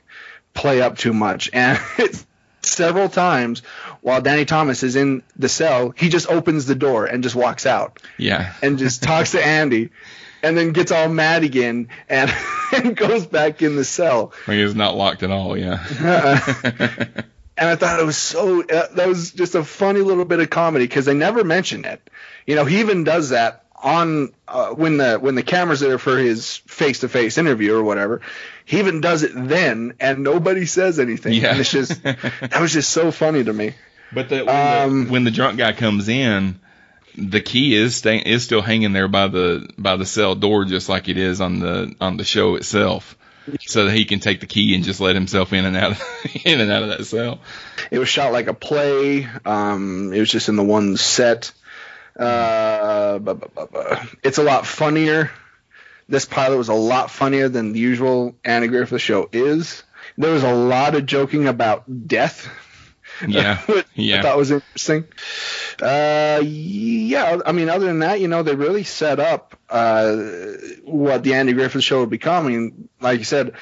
play 0.55 0.81
up 0.81 0.97
too 0.97 1.13
much, 1.13 1.51
and 1.53 1.79
it's 1.99 2.25
several 2.63 3.10
times 3.10 3.62
while 4.01 4.21
Danny 4.21 4.45
Thomas 4.45 4.81
is 4.81 4.95
in 4.95 5.21
the 5.36 5.47
cell, 5.47 5.93
he 5.95 6.10
just 6.10 6.27
opens 6.29 6.65
the 6.65 6.73
door 6.73 7.05
and 7.05 7.21
just 7.21 7.36
walks 7.36 7.67
out 7.67 8.01
yeah, 8.17 8.55
and 8.63 8.79
just 8.79 9.03
talks 9.03 9.31
to 9.31 9.45
Andy. 9.45 9.91
And 10.41 10.55
then 10.55 10.73
gets 10.73 10.91
all 10.91 11.10
mad 11.10 11.43
again 11.43 11.88
and, 12.08 12.31
and 12.71 12.95
goes 12.95 13.25
back 13.25 13.63
in 13.63 13.75
the 13.75 13.84
cell. 13.84 14.31
like 14.47 14.58
it's 14.58 14.75
not 14.75 14.95
locked 14.95 15.23
at 15.23 15.31
all. 15.31 15.58
Yeah, 15.58 15.84
and 17.58 17.69
I 17.69 17.75
thought 17.75 17.99
it 17.99 18.05
was 18.05 18.17
so 18.17 18.62
uh, 18.62 18.88
that 18.93 19.08
was 19.08 19.31
just 19.31 19.55
a 19.55 19.63
funny 19.63 20.01
little 20.01 20.25
bit 20.25 20.39
of 20.39 20.51
comedy 20.51 20.86
because 20.86 21.05
they 21.05 21.15
never 21.15 21.43
mention 21.43 21.84
it. 21.86 22.10
You 22.45 22.53
know, 22.55 22.65
he 22.65 22.81
even 22.81 23.03
does 23.03 23.29
that 23.29 23.64
on 23.86 24.34
uh, 24.48 24.69
when 24.71 24.98
the 24.98 25.17
when 25.19 25.36
the 25.36 25.43
camera's 25.43 25.80
there 25.80 26.00
for 26.00 26.17
his 26.17 26.58
face 26.58 27.02
to 27.02 27.08
face 27.10 27.38
interview 27.38 27.76
or 27.76 27.84
whatever. 27.84 28.21
He 28.65 28.80
even 28.80 29.00
does 29.00 29.21
it 29.21 29.32
then, 29.36 29.93
and 30.00 30.24
nobody 30.24 30.65
says 30.65 31.00
anything. 31.00 31.34
Yeah. 31.34 31.52
And 31.52 31.60
it's 31.60 31.71
just 31.71 32.02
that 32.04 32.60
was 32.60 32.74
just 32.74 32.89
so 32.89 33.12
funny 33.12 33.43
to 33.43 33.54
me. 33.54 33.76
But 34.12 34.30
the, 34.30 34.43
when, 34.43 34.84
Um, 34.84 35.06
the, 35.06 35.12
when 35.12 35.24
the 35.24 35.32
drunk 35.32 35.60
guy 35.60 35.71
comes 35.74 36.10
in, 36.10 36.60
the 37.15 37.41
key 37.41 37.76
is 37.76 37.95
staying 37.95 38.21
is 38.21 38.43
still 38.43 38.63
hanging 38.63 38.91
there 38.91 39.08
by 39.08 39.28
the 39.28 39.69
by 39.78 39.98
the 39.98 40.06
cell 40.06 40.34
door, 40.34 40.65
just 40.65 40.89
like 40.89 41.08
it 41.08 41.17
is 41.19 41.39
on 41.39 41.60
the 41.60 41.95
on 42.02 42.17
the 42.17 42.24
show 42.24 42.56
itself, 42.56 43.15
so 43.67 43.86
that 43.86 43.93
he 43.93 44.06
can 44.06 44.19
take 44.19 44.39
the 44.39 44.48
key 44.48 44.74
and 44.74 44.84
just 44.84 45.00
let 45.00 45.13
himself 45.13 45.54
in 45.54 45.63
and 45.63 45.78
out 45.78 45.91
of, 45.91 46.02
in 46.43 46.60
and 46.60 46.71
out 46.71 46.82
of 46.82 46.89
that 46.89 47.06
cell. 47.06 47.39
It 47.91 48.00
was 48.00 48.10
shot 48.10 48.34
like 48.34 48.48
a 48.48 48.54
play. 48.56 49.28
Um, 49.45 50.12
it 50.12 50.19
was 50.19 50.32
just 50.32 50.50
in 50.50 50.56
the 50.56 50.63
one 50.63 50.98
set. 50.98 51.52
Uh, 52.17 53.19
it's 54.23 54.38
a 54.38 54.43
lot 54.43 54.65
funnier. 54.65 55.32
This 56.08 56.25
pilot 56.25 56.58
was 56.58 56.69
a 56.69 56.73
lot 56.73 57.10
funnier 57.10 57.49
than 57.49 57.73
the 57.73 57.80
usual 57.80 58.36
Andy 58.43 58.67
Griffith 58.67 59.01
show 59.01 59.30
is. 59.32 59.84
There 60.17 60.32
was 60.32 60.43
a 60.43 60.54
lot 60.54 60.95
of 60.95 61.06
joking 61.06 61.47
about 61.47 62.08
death. 62.08 62.47
Yeah, 63.28 63.58
which 63.65 63.86
I 63.97 64.01
yeah, 64.01 64.21
thought 64.21 64.38
was 64.38 64.51
interesting. 64.51 65.06
Uh, 65.82 66.41
yeah, 66.43 67.39
I 67.45 67.51
mean, 67.51 67.69
other 67.69 67.86
than 67.86 67.99
that, 67.99 68.19
you 68.19 68.28
know, 68.28 68.43
they 68.43 68.56
really 68.56 68.84
set 68.84 69.19
up 69.19 69.58
uh, 69.69 70.15
what 70.84 71.23
the 71.23 71.34
Andy 71.34 71.54
Griffith 71.54 71.84
show 71.84 72.01
would 72.01 72.10
become. 72.10 72.45
I 72.45 72.49
mean, 72.49 72.89
like 72.99 73.19
you 73.19 73.25
said, 73.25 73.54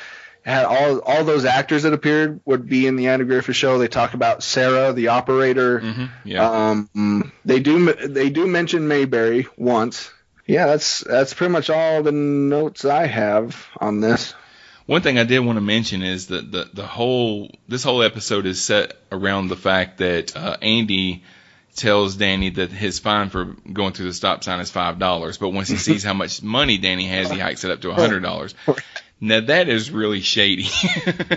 had 0.46 0.66
all 0.66 1.00
all 1.00 1.24
those 1.24 1.46
actors 1.46 1.84
that 1.84 1.94
appeared 1.94 2.42
would 2.46 2.68
be 2.68 2.86
in 2.88 2.96
the 2.96 3.08
Andy 3.08 3.26
Griffith 3.26 3.56
show. 3.56 3.78
They 3.78 3.88
talk 3.88 4.14
about 4.14 4.44
Sarah, 4.44 4.94
the 4.94 5.10
operator. 5.10 5.80
hmm 5.80 6.06
yeah. 6.24 6.70
Um, 6.70 7.32
they 7.46 7.60
do 7.60 7.94
they 7.94 8.30
do 8.30 8.46
mention 8.48 8.88
Mayberry 8.88 9.48
once. 9.58 10.12
Yeah, 10.46 10.66
that's 10.68 11.00
that's 11.00 11.34
pretty 11.34 11.54
much 11.54 11.70
all 11.70 12.04
the 12.04 12.12
notes 12.12 12.84
I 12.84 13.08
have 13.08 13.68
on 13.80 14.02
this. 14.02 14.34
One 14.86 15.02
thing 15.02 15.18
I 15.18 15.24
did 15.24 15.40
want 15.40 15.56
to 15.56 15.62
mention 15.62 16.02
is 16.02 16.28
that 16.28 16.52
the 16.52 16.70
the 16.74 16.86
whole 16.86 17.50
this 17.70 17.84
whole 17.84 18.04
episode 18.04 18.46
is 18.46 18.62
set 18.62 18.98
around 19.12 19.48
the 19.48 19.56
fact 19.56 20.00
that 20.00 20.36
uh, 20.36 20.58
Andy 20.62 21.24
tells 21.76 22.16
Danny 22.16 22.50
that 22.50 22.72
his 22.72 23.00
fine 23.00 23.30
for 23.30 23.46
going 23.72 23.94
through 23.94 24.08
the 24.08 24.14
stop 24.14 24.44
sign 24.44 24.60
is 24.60 24.70
five 24.70 25.00
dollars, 25.00 25.38
but 25.38 25.50
once 25.50 25.70
he 25.70 25.78
sees 25.88 26.04
how 26.04 26.14
much 26.14 26.44
money 26.44 26.78
Danny 26.78 27.08
has, 27.08 27.32
he 27.32 27.40
hikes 27.40 27.64
it 27.64 27.72
up 27.72 27.80
to 27.82 27.92
a 27.92 27.94
hundred 27.94 28.22
dollars. 28.22 28.54
Now 29.20 29.40
that 29.40 29.70
is 29.70 29.90
really 29.90 30.22
shady. 30.22 30.68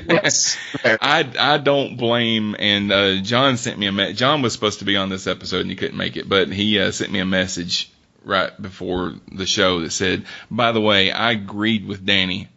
Yes. 0.08 0.56
I 0.84 1.30
I 1.38 1.58
don't 1.58 1.96
blame. 1.96 2.56
And 2.58 2.90
uh, 2.92 3.16
John 3.22 3.56
sent 3.56 3.78
me 3.78 3.86
a 3.86 3.92
me- 3.92 4.12
John 4.12 4.42
was 4.42 4.52
supposed 4.52 4.80
to 4.80 4.84
be 4.84 4.96
on 4.96 5.08
this 5.08 5.26
episode 5.26 5.60
and 5.60 5.70
he 5.70 5.76
couldn't 5.76 5.96
make 5.96 6.16
it, 6.16 6.28
but 6.28 6.48
he 6.48 6.80
uh, 6.80 6.90
sent 6.90 7.12
me 7.12 7.20
a 7.20 7.26
message 7.26 7.90
right 8.24 8.50
before 8.60 9.14
the 9.30 9.46
show 9.46 9.80
that 9.80 9.92
said, 9.92 10.24
"By 10.50 10.72
the 10.72 10.80
way, 10.80 11.12
I 11.12 11.30
agreed 11.32 11.86
with 11.86 12.04
Danny 12.04 12.48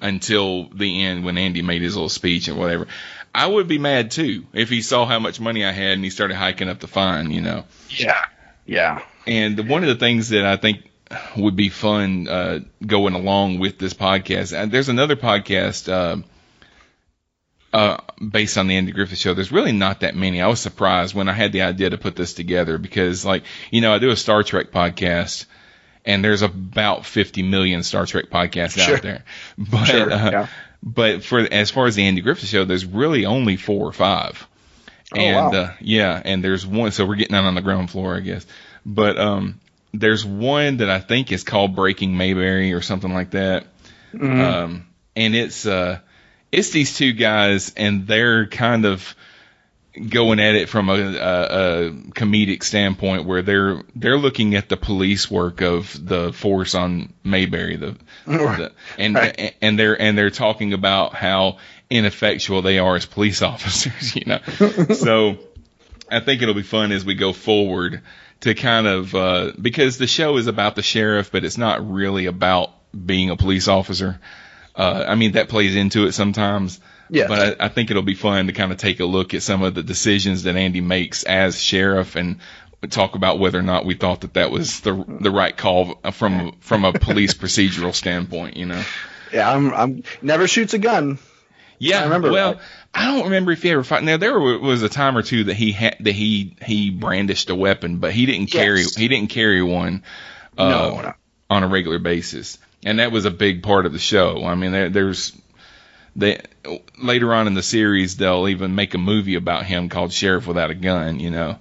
until 0.00 0.68
the 0.68 1.04
end 1.04 1.24
when 1.24 1.36
Andy 1.36 1.60
made 1.62 1.82
his 1.82 1.94
little 1.94 2.08
speech 2.08 2.48
and 2.48 2.58
whatever." 2.58 2.86
I 3.34 3.46
would 3.46 3.68
be 3.68 3.78
mad 3.78 4.10
too 4.10 4.46
if 4.54 4.70
he 4.70 4.80
saw 4.80 5.04
how 5.04 5.18
much 5.18 5.38
money 5.38 5.64
I 5.64 5.70
had 5.70 5.92
and 5.92 6.04
he 6.04 6.10
started 6.10 6.36
hiking 6.36 6.68
up 6.68 6.80
the 6.80 6.88
fine, 6.88 7.30
you 7.30 7.42
know. 7.42 7.64
Yeah. 7.90 8.24
Yeah. 8.66 9.02
And 9.26 9.68
one 9.68 9.82
of 9.82 9.88
the 9.88 9.94
things 9.96 10.30
that 10.30 10.44
I 10.44 10.56
think 10.56 10.90
would 11.36 11.56
be 11.56 11.68
fun 11.68 12.28
uh, 12.28 12.60
going 12.84 13.14
along 13.14 13.58
with 13.58 13.78
this 13.78 13.94
podcast, 13.94 14.56
and 14.56 14.70
there's 14.70 14.88
another 14.88 15.16
podcast 15.16 15.88
uh, 15.88 16.22
uh, 17.72 17.98
based 18.26 18.56
on 18.58 18.66
the 18.66 18.76
Andy 18.76 18.92
Griffith 18.92 19.18
Show. 19.18 19.34
There's 19.34 19.52
really 19.52 19.72
not 19.72 20.00
that 20.00 20.14
many. 20.14 20.40
I 20.40 20.46
was 20.48 20.60
surprised 20.60 21.14
when 21.14 21.28
I 21.28 21.32
had 21.32 21.52
the 21.52 21.62
idea 21.62 21.90
to 21.90 21.98
put 21.98 22.16
this 22.16 22.32
together 22.34 22.78
because, 22.78 23.24
like, 23.24 23.44
you 23.70 23.80
know, 23.80 23.94
I 23.94 23.98
do 23.98 24.10
a 24.10 24.16
Star 24.16 24.42
Trek 24.42 24.70
podcast. 24.70 25.46
And 26.04 26.24
there's 26.24 26.40
about 26.40 27.04
50 27.04 27.42
million 27.42 27.82
Star 27.82 28.06
Trek 28.06 28.30
podcasts 28.30 28.78
Sure. 28.82 28.96
out 28.96 29.02
there, 29.02 29.24
but 29.58 29.84
Sure, 29.84 30.10
uh, 30.10 30.30
yeah. 30.30 30.46
but 30.82 31.22
for 31.22 31.40
as 31.40 31.70
far 31.70 31.86
as 31.86 31.96
the 31.96 32.04
Andy 32.06 32.22
Griffith 32.22 32.48
Show, 32.48 32.64
there's 32.64 32.86
really 32.86 33.26
only 33.26 33.56
four 33.56 33.86
or 33.86 33.92
five. 33.92 34.46
Oh, 35.14 35.20
and 35.20 35.36
wow. 35.52 35.60
uh, 35.60 35.72
yeah, 35.80 36.22
and 36.24 36.42
there's 36.42 36.66
one. 36.66 36.92
So 36.92 37.04
we're 37.04 37.16
getting 37.16 37.34
out 37.36 37.44
on 37.44 37.54
the 37.54 37.60
ground 37.60 37.90
floor, 37.90 38.16
I 38.16 38.20
guess. 38.20 38.46
But 38.86 39.18
um, 39.18 39.60
there's 39.92 40.24
one 40.24 40.78
that 40.78 40.90
I 40.90 41.00
think 41.00 41.32
is 41.32 41.44
called 41.44 41.74
Breaking 41.74 42.16
Mayberry 42.16 42.72
or 42.72 42.80
something 42.80 43.12
like 43.12 43.30
that. 43.30 43.66
Mm-hmm. 44.12 44.40
Um, 44.40 44.86
and 45.16 45.34
it's 45.34 45.66
uh, 45.66 46.00
it's 46.52 46.70
these 46.70 46.96
two 46.96 47.12
guys, 47.12 47.72
and 47.76 48.06
they're 48.06 48.46
kind 48.46 48.84
of 48.84 49.14
going 50.08 50.38
at 50.38 50.54
it 50.54 50.68
from 50.68 50.88
a, 50.88 50.92
a, 50.92 50.98
a 50.98 51.90
comedic 51.90 52.62
standpoint, 52.62 53.24
where 53.24 53.42
they're 53.42 53.82
they're 53.96 54.18
looking 54.18 54.54
at 54.54 54.68
the 54.68 54.76
police 54.76 55.30
work 55.30 55.60
of 55.60 55.98
the 56.06 56.32
force 56.32 56.74
on 56.74 57.12
Mayberry, 57.24 57.76
the, 57.76 57.96
the 58.26 58.72
and 58.96 59.14
Right. 59.14 59.54
and 59.60 59.78
they're 59.78 60.00
and 60.00 60.16
they're 60.16 60.30
talking 60.30 60.72
about 60.72 61.14
how 61.14 61.58
ineffectual 61.90 62.62
they 62.62 62.78
are 62.78 62.96
as 62.96 63.06
police 63.06 63.42
officers, 63.42 64.14
you 64.14 64.24
know. 64.26 64.38
so 64.94 65.38
I 66.10 66.20
think 66.20 66.42
it'll 66.42 66.54
be 66.54 66.62
fun 66.62 66.92
as 66.92 67.04
we 67.04 67.14
go 67.14 67.32
forward 67.32 68.02
to 68.40 68.54
kind 68.54 68.86
of 68.86 69.14
uh, 69.14 69.52
because 69.60 69.98
the 69.98 70.06
show 70.06 70.36
is 70.36 70.46
about 70.46 70.76
the 70.76 70.82
sheriff, 70.82 71.30
but 71.32 71.44
it's 71.44 71.58
not 71.58 71.90
really 71.90 72.26
about 72.26 72.70
being 72.94 73.30
a 73.30 73.36
police 73.36 73.68
officer. 73.68 74.20
Uh, 74.74 75.04
I 75.08 75.14
mean 75.16 75.32
that 75.32 75.48
plays 75.48 75.74
into 75.76 76.06
it 76.06 76.12
sometimes. 76.12 76.80
Yes. 77.10 77.28
But 77.28 77.60
I, 77.60 77.66
I 77.66 77.68
think 77.68 77.90
it'll 77.90 78.02
be 78.02 78.14
fun 78.14 78.48
to 78.48 78.52
kind 78.52 78.70
of 78.70 78.78
take 78.78 79.00
a 79.00 79.04
look 79.04 79.32
at 79.34 79.42
some 79.42 79.62
of 79.62 79.74
the 79.74 79.82
decisions 79.82 80.42
that 80.42 80.56
Andy 80.56 80.82
makes 80.82 81.22
as 81.22 81.60
sheriff 81.60 82.16
and 82.16 82.38
talk 82.90 83.14
about 83.14 83.38
whether 83.38 83.58
or 83.58 83.62
not 83.62 83.86
we 83.86 83.94
thought 83.94 84.20
that 84.20 84.34
that 84.34 84.50
was 84.50 84.80
the 84.80 85.04
the 85.20 85.30
right 85.30 85.56
call 85.56 85.94
from 86.12 86.52
from 86.60 86.84
a 86.84 86.92
police 86.92 87.34
procedural 87.42 87.94
standpoint. 87.94 88.56
You 88.56 88.66
know. 88.66 88.84
Yeah. 89.32 89.52
I'm. 89.52 89.74
I'm 89.74 90.02
never 90.22 90.46
shoots 90.46 90.74
a 90.74 90.78
gun. 90.78 91.18
Yeah, 91.78 92.00
I 92.00 92.04
remember 92.04 92.30
Well. 92.32 92.60
I 92.94 93.04
don't 93.06 93.24
remember 93.24 93.52
if 93.52 93.62
he 93.62 93.70
ever 93.70 93.84
fought. 93.84 94.02
Now 94.02 94.16
there 94.16 94.38
was 94.38 94.82
a 94.82 94.88
time 94.88 95.16
or 95.16 95.22
two 95.22 95.44
that 95.44 95.54
he 95.54 95.72
had 95.72 95.96
that 96.00 96.12
he 96.12 96.56
he 96.62 96.90
brandished 96.90 97.50
a 97.50 97.54
weapon, 97.54 97.98
but 97.98 98.12
he 98.12 98.26
didn't 98.26 98.50
carry 98.50 98.80
Yes. 98.80 98.96
he 98.96 99.08
didn't 99.08 99.30
carry 99.30 99.62
one 99.62 100.02
uh, 100.56 100.68
No, 100.68 101.00
no. 101.02 101.14
on 101.50 101.62
a 101.62 101.68
regular 101.68 101.98
basis, 101.98 102.58
and 102.84 102.98
that 102.98 103.12
was 103.12 103.24
a 103.24 103.30
big 103.30 103.62
part 103.62 103.86
of 103.86 103.92
the 103.92 103.98
show. 103.98 104.44
I 104.44 104.54
mean, 104.54 104.72
there, 104.72 104.88
there's 104.88 105.36
they 106.16 106.40
later 107.00 107.32
on 107.34 107.46
in 107.46 107.54
the 107.54 107.62
series 107.62 108.16
they'll 108.16 108.48
even 108.48 108.74
make 108.74 108.94
a 108.94 108.98
movie 108.98 109.36
about 109.36 109.64
him 109.64 109.88
called 109.88 110.12
Sheriff 110.12 110.46
Without 110.48 110.70
a 110.70 110.74
Gun, 110.74 111.20
you 111.20 111.30
know, 111.30 111.58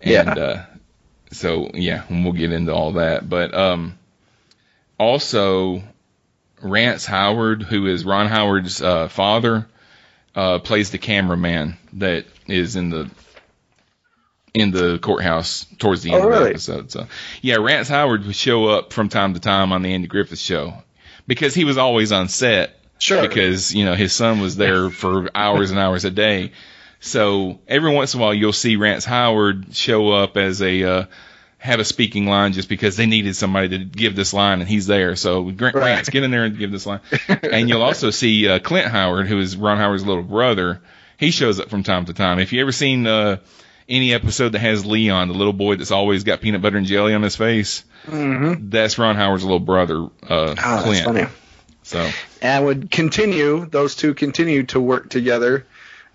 and 0.00 0.12
Yeah. 0.36 0.42
uh, 0.42 0.64
so 1.32 1.70
yeah, 1.74 2.04
and 2.08 2.24
we'll 2.24 2.32
get 2.32 2.52
into 2.52 2.72
all 2.72 2.92
that, 2.92 3.28
but 3.28 3.52
um, 3.52 3.98
also 4.98 5.82
Rance 6.62 7.04
Howard, 7.04 7.62
who 7.62 7.86
is 7.86 8.04
Ron 8.04 8.28
Howard's 8.28 8.80
uh, 8.80 9.08
father, 9.08 9.66
uh, 10.34 10.58
plays 10.60 10.90
the 10.90 10.98
cameraman 10.98 11.76
that 11.94 12.24
is 12.46 12.76
in 12.76 12.90
the 12.90 13.10
in 14.54 14.70
the 14.70 14.98
courthouse 14.98 15.64
towards 15.78 16.02
the 16.02 16.12
end 16.12 16.22
Oh, 16.22 16.26
of 16.28 16.32
the 16.32 16.38
really? 16.40 16.50
episode. 16.50 16.90
So 16.90 17.06
yeah, 17.40 17.56
Rance 17.56 17.88
Howard 17.88 18.24
would 18.26 18.36
show 18.36 18.66
up 18.66 18.92
from 18.92 19.08
time 19.08 19.34
to 19.34 19.40
time 19.40 19.72
on 19.72 19.82
the 19.82 19.94
Andy 19.94 20.08
Griffith 20.08 20.38
show 20.38 20.74
because 21.26 21.54
he 21.54 21.64
was 21.64 21.78
always 21.78 22.12
on 22.12 22.28
set. 22.28 22.78
Sure. 22.98 23.20
Because 23.22 23.74
you 23.74 23.84
know 23.84 23.94
his 23.94 24.12
son 24.12 24.40
was 24.40 24.56
there 24.56 24.90
for 25.02 25.28
hours 25.34 25.70
and 25.70 25.80
hours 25.80 26.04
a 26.04 26.10
day. 26.10 26.52
So 27.00 27.58
every 27.66 27.92
once 27.92 28.14
in 28.14 28.20
a 28.20 28.22
while 28.22 28.34
you'll 28.34 28.52
see 28.52 28.76
Rance 28.76 29.04
Howard 29.04 29.74
show 29.74 30.10
up 30.10 30.36
as 30.36 30.62
a 30.62 30.84
uh, 30.84 31.04
have 31.62 31.78
a 31.78 31.84
speaking 31.84 32.26
line 32.26 32.52
just 32.52 32.68
because 32.68 32.96
they 32.96 33.06
needed 33.06 33.36
somebody 33.36 33.68
to 33.68 33.78
give 33.84 34.16
this 34.16 34.32
line 34.34 34.58
and 34.60 34.68
he's 34.68 34.86
there. 34.88 35.14
So 35.14 35.44
Grant 35.52 35.76
Right. 35.76 36.04
Get 36.04 36.24
in 36.24 36.32
there 36.32 36.42
and 36.44 36.58
give 36.58 36.72
this 36.72 36.86
line. 36.86 36.98
and 37.28 37.68
you'll 37.68 37.82
also 37.82 38.10
see 38.22 38.48
uh, 38.48 38.58
Clint 38.58 38.88
Howard, 38.88 39.28
who 39.28 39.38
is 39.38 39.56
Ron 39.56 39.78
Howard's 39.78 40.04
little 40.04 40.24
brother. 40.24 40.80
He 41.18 41.30
shows 41.30 41.60
up 41.60 41.70
from 41.70 41.84
time 41.84 42.06
to 42.06 42.14
time. 42.14 42.40
If 42.40 42.52
you 42.52 42.60
ever 42.62 42.72
seen 42.72 43.06
uh, 43.06 43.36
any 43.88 44.12
episode 44.12 44.50
that 44.52 44.58
has 44.58 44.84
Leon, 44.84 45.28
the 45.28 45.34
little 45.34 45.52
boy 45.52 45.76
that's 45.76 45.92
always 45.92 46.24
got 46.24 46.40
peanut 46.40 46.62
butter 46.62 46.78
and 46.78 46.86
jelly 46.86 47.14
on 47.14 47.22
his 47.22 47.36
face, 47.36 47.84
Mm-hmm. 48.06 48.70
that's 48.70 48.98
Ron 48.98 49.14
Howard's 49.14 49.44
little 49.44 49.60
brother, 49.60 49.98
uh, 50.02 50.08
Oh, 50.28 50.54
that's 50.56 50.82
Clint. 50.82 51.04
funny. 51.04 51.26
So 51.84 52.10
and 52.40 52.64
would 52.64 52.90
continue 52.90 53.66
those 53.66 53.94
two 53.94 54.14
continue 54.14 54.64
to 54.66 54.80
work 54.80 55.08
together 55.10 55.64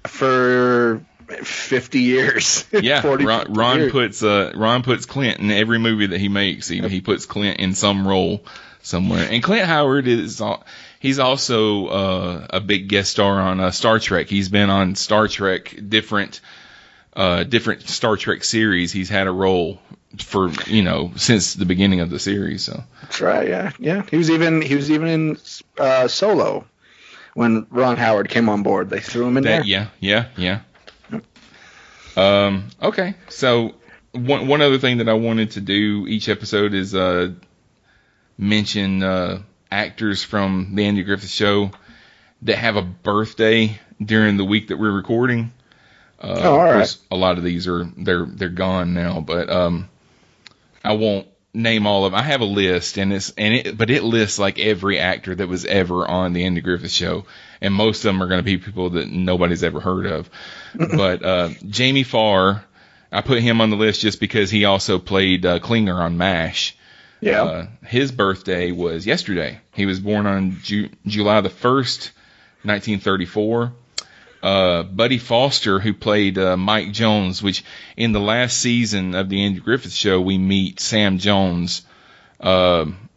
for 0.05 1.01
50 1.27 1.99
years 1.99 2.65
yeah, 2.71 3.01
40, 3.01 3.25
Ron, 3.25 3.39
50 3.45 3.53
Ron 3.59 3.77
years. 3.79 3.91
puts 3.91 4.23
uh, 4.23 4.53
Ron 4.55 4.83
puts 4.83 5.05
Clint 5.05 5.39
in 5.39 5.51
every 5.51 5.79
movie 5.79 6.07
that 6.07 6.19
he 6.19 6.29
makes. 6.29 6.67
He 6.67 6.79
he 6.87 7.01
puts 7.01 7.25
Clint 7.25 7.59
in 7.59 7.73
some 7.73 8.07
role 8.07 8.43
somewhere. 8.81 9.27
And 9.29 9.43
Clint 9.43 9.65
Howard 9.65 10.07
is 10.07 10.41
he's 10.99 11.19
also 11.19 11.87
uh, 11.87 12.47
a 12.49 12.59
big 12.59 12.87
guest 12.87 13.11
star 13.11 13.39
on 13.41 13.59
uh, 13.59 13.71
Star 13.71 13.99
Trek. 13.99 14.27
He's 14.27 14.49
been 14.49 14.69
on 14.69 14.95
Star 14.95 15.27
Trek 15.27 15.75
different 15.87 16.41
uh, 17.13 17.43
different 17.43 17.81
Star 17.87 18.15
Trek 18.15 18.43
series. 18.43 18.91
He's 18.91 19.09
had 19.09 19.27
a 19.27 19.31
role 19.31 19.79
for 20.19 20.49
you 20.67 20.83
know 20.83 21.11
since 21.15 21.53
the 21.53 21.65
beginning 21.65 21.99
of 21.99 22.09
the 22.09 22.19
series. 22.19 22.63
So 22.63 22.83
that's 23.01 23.21
right 23.21 23.47
yeah 23.47 23.71
yeah 23.79 24.03
he 24.09 24.17
was 24.17 24.29
even 24.29 24.61
he 24.61 24.75
was 24.75 24.91
even 24.91 25.07
in 25.07 25.37
uh, 25.77 26.07
solo 26.07 26.65
when 27.33 27.67
ron 27.69 27.97
howard 27.97 28.29
came 28.29 28.49
on 28.49 28.63
board 28.63 28.89
they 28.89 28.99
threw 28.99 29.27
him 29.27 29.37
in 29.37 29.43
there 29.43 29.63
yeah, 29.63 29.87
yeah, 29.99 30.25
yeah. 30.35 30.61
Um, 32.17 32.69
okay, 32.81 33.13
so 33.29 33.75
one 34.11 34.47
one 34.47 34.61
other 34.61 34.79
thing 34.79 34.97
that 34.97 35.07
I 35.09 35.13
wanted 35.13 35.51
to 35.51 35.61
do 35.61 36.05
each 36.07 36.29
episode 36.29 36.73
is 36.73 36.95
uh, 36.95 37.31
mention 38.37 39.03
uh, 39.03 39.41
actors 39.71 40.23
from 40.23 40.71
the 40.75 40.85
Andy 40.85 41.03
Griffith 41.03 41.29
Show 41.29 41.71
that 42.43 42.57
have 42.57 42.75
a 42.75 42.81
birthday 42.81 43.79
during 44.03 44.37
the 44.37 44.45
week 44.45 44.69
that 44.69 44.77
we're 44.77 44.91
recording. 44.91 45.51
Uh, 46.19 46.39
Oh, 46.43 46.55
all 46.59 46.63
right. 46.73 46.97
a 47.11 47.15
lot 47.15 47.37
of 47.37 47.43
these 47.43 47.67
are 47.67 47.83
they're 47.95 48.25
they're 48.25 48.49
gone 48.49 48.93
now, 48.95 49.21
but 49.21 49.49
um, 49.49 49.87
I 50.83 50.93
won't 50.93 51.27
name 51.57 51.87
all 51.87 52.05
of. 52.05 52.13
I 52.13 52.21
have 52.21 52.41
a 52.41 52.45
list, 52.45 52.97
and 52.97 53.11
it's 53.11 53.31
and 53.31 53.53
it, 53.53 53.77
but 53.77 53.89
it 53.89 54.03
lists 54.03 54.39
like 54.39 54.59
every 54.59 54.99
actor 54.99 55.35
that 55.35 55.47
was 55.47 55.65
ever 55.65 56.07
on 56.07 56.33
the 56.33 56.45
Andy 56.45 56.61
Griffith 56.61 56.91
Show, 56.91 57.25
and 57.59 57.73
most 57.73 57.99
of 57.99 58.03
them 58.03 58.21
are 58.21 58.27
going 58.27 58.39
to 58.39 58.43
be 58.43 58.57
people 58.57 58.91
that 58.91 59.09
nobody's 59.09 59.63
ever 59.63 59.79
heard 59.79 60.05
of. 60.05 60.29
but 60.75 61.23
uh, 61.25 61.49
Jamie 61.67 62.03
Farr, 62.03 62.63
I 63.11 63.21
put 63.21 63.41
him 63.41 63.59
on 63.61 63.69
the 63.69 63.75
list 63.75 64.01
just 64.01 64.19
because 64.19 64.49
he 64.49 64.65
also 64.65 64.99
played 64.99 65.45
uh, 65.45 65.59
Klinger 65.59 65.99
on 66.01 66.17
MASH. 66.17 66.75
yeah 67.19 67.43
Uh, 67.43 67.67
his 67.85 68.11
birthday 68.11 68.71
was 68.71 69.05
yesterday. 69.07 69.59
He 69.73 69.85
was 69.85 69.99
born 69.99 70.25
on 70.27 70.59
Ju- 70.61 70.89
July 71.05 71.41
the 71.41 71.49
1st, 71.49 72.11
1934. 72.63 73.73
Uh, 74.41 74.83
Buddy 74.83 75.17
Foster, 75.17 75.79
who 75.79 75.93
played 75.93 76.37
uh, 76.37 76.55
Mike 76.57 76.91
Jones, 76.91 77.41
which 77.41 77.63
in 77.95 78.11
the 78.11 78.19
last 78.19 78.57
season 78.57 79.15
of 79.15 79.29
the 79.29 79.43
Andy 79.43 79.59
Griffith 79.59 79.93
Show, 79.93 80.21
we 80.21 80.37
meet 80.37 80.79
Sam 80.79 81.17
Jones 81.17 81.83
um 82.39 83.07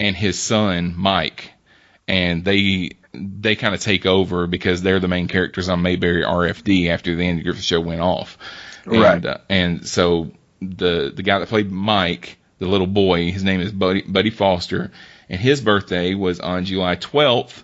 and 0.00 0.16
his 0.16 0.38
son 0.38 0.94
Mike, 0.96 1.52
and 2.08 2.44
they 2.44 2.90
they 3.14 3.54
kind 3.54 3.74
of 3.74 3.80
take 3.80 4.06
over 4.06 4.46
because 4.46 4.82
they're 4.82 5.00
the 5.00 5.08
main 5.08 5.28
characters 5.28 5.68
on 5.68 5.82
Mayberry 5.82 6.22
RFD 6.22 6.88
after 6.88 7.14
the 7.14 7.24
Andy 7.24 7.42
Griffith 7.42 7.64
Show 7.64 7.80
went 7.80 8.00
off. 8.00 8.38
Right. 8.84 9.16
And, 9.16 9.26
uh, 9.26 9.38
and 9.48 9.86
so 9.86 10.32
the 10.60 11.12
the 11.14 11.22
guy 11.22 11.38
that 11.38 11.48
played 11.48 11.70
Mike, 11.70 12.38
the 12.58 12.66
little 12.66 12.86
boy, 12.86 13.30
his 13.30 13.44
name 13.44 13.60
is 13.60 13.72
Buddy 13.72 14.02
Buddy 14.02 14.30
Foster, 14.30 14.90
and 15.28 15.40
his 15.40 15.60
birthday 15.60 16.14
was 16.14 16.40
on 16.40 16.64
July 16.64 16.96
12th, 16.96 17.62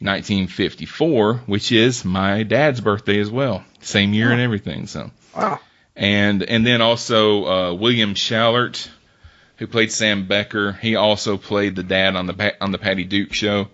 1954, 0.00 1.34
which 1.46 1.72
is 1.72 2.04
my 2.04 2.42
dad's 2.42 2.80
birthday 2.80 3.18
as 3.18 3.30
well. 3.30 3.64
Same 3.80 4.12
year 4.12 4.30
and 4.30 4.40
everything. 4.40 4.86
So 4.86 5.10
wow 5.36 5.60
and 5.98 6.44
and 6.44 6.64
then 6.64 6.80
also 6.80 7.44
uh, 7.44 7.74
William 7.74 8.14
Schallert, 8.14 8.88
who 9.56 9.66
played 9.66 9.90
Sam 9.90 10.28
Becker. 10.28 10.72
He 10.72 10.94
also 10.94 11.36
played 11.36 11.74
the 11.74 11.82
dad 11.82 12.14
on 12.14 12.26
the 12.26 12.54
on 12.60 12.70
the 12.70 12.78
Patty 12.78 13.04
Duke 13.04 13.34
show. 13.34 13.68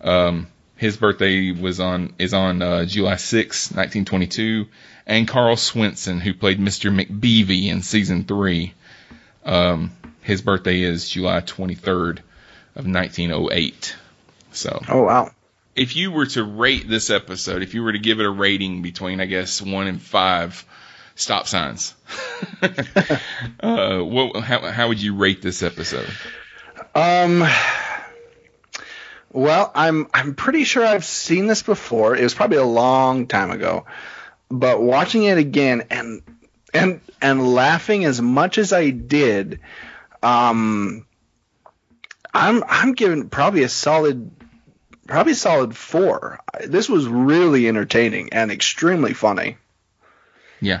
Um, 0.00 0.48
his 0.76 0.96
birthday 0.96 1.52
was 1.52 1.78
on 1.78 2.14
is 2.18 2.32
on 2.32 2.62
uh, 2.62 2.86
July 2.86 3.16
6, 3.16 3.72
1922, 3.72 4.66
and 5.06 5.28
Karl 5.28 5.56
Swenson, 5.56 6.18
who 6.18 6.32
played 6.32 6.58
Mr. 6.58 6.90
McBeevee 6.90 7.66
in 7.66 7.82
season 7.82 8.24
three. 8.24 8.72
Um, 9.44 9.92
his 10.22 10.40
birthday 10.40 10.80
is 10.80 11.10
July 11.10 11.42
23rd 11.42 12.20
of 12.74 12.86
1908. 12.86 13.96
So, 14.52 14.82
Oh 14.88 15.02
wow. 15.02 15.30
If 15.80 15.96
you 15.96 16.10
were 16.10 16.26
to 16.26 16.44
rate 16.44 16.86
this 16.86 17.08
episode, 17.08 17.62
if 17.62 17.72
you 17.72 17.82
were 17.82 17.92
to 17.92 17.98
give 17.98 18.20
it 18.20 18.26
a 18.26 18.30
rating 18.30 18.82
between, 18.82 19.18
I 19.18 19.24
guess, 19.24 19.62
one 19.62 19.86
and 19.86 20.00
five 20.00 20.66
stop 21.14 21.48
signs, 21.48 21.94
uh, 23.60 24.00
what, 24.00 24.44
how, 24.44 24.70
how 24.70 24.88
would 24.88 25.02
you 25.02 25.16
rate 25.16 25.40
this 25.40 25.62
episode? 25.62 26.06
Um. 26.94 27.48
Well, 29.32 29.72
I'm 29.74 30.08
I'm 30.12 30.34
pretty 30.34 30.64
sure 30.64 30.84
I've 30.84 31.04
seen 31.06 31.46
this 31.46 31.62
before. 31.62 32.14
It 32.14 32.24
was 32.24 32.34
probably 32.34 32.58
a 32.58 32.64
long 32.64 33.26
time 33.26 33.50
ago, 33.50 33.86
but 34.50 34.82
watching 34.82 35.22
it 35.22 35.38
again 35.38 35.84
and 35.88 36.20
and 36.74 37.00
and 37.22 37.54
laughing 37.54 38.04
as 38.04 38.20
much 38.20 38.58
as 38.58 38.74
I 38.74 38.90
did, 38.90 39.60
um, 40.22 41.06
I'm 42.34 42.64
I'm 42.68 42.92
giving 42.92 43.30
probably 43.30 43.62
a 43.62 43.68
solid 43.70 44.39
probably 45.10 45.34
solid 45.34 45.76
four. 45.76 46.40
This 46.66 46.88
was 46.88 47.06
really 47.06 47.68
entertaining 47.68 48.32
and 48.32 48.50
extremely 48.50 49.12
funny. 49.12 49.56
Yeah. 50.60 50.80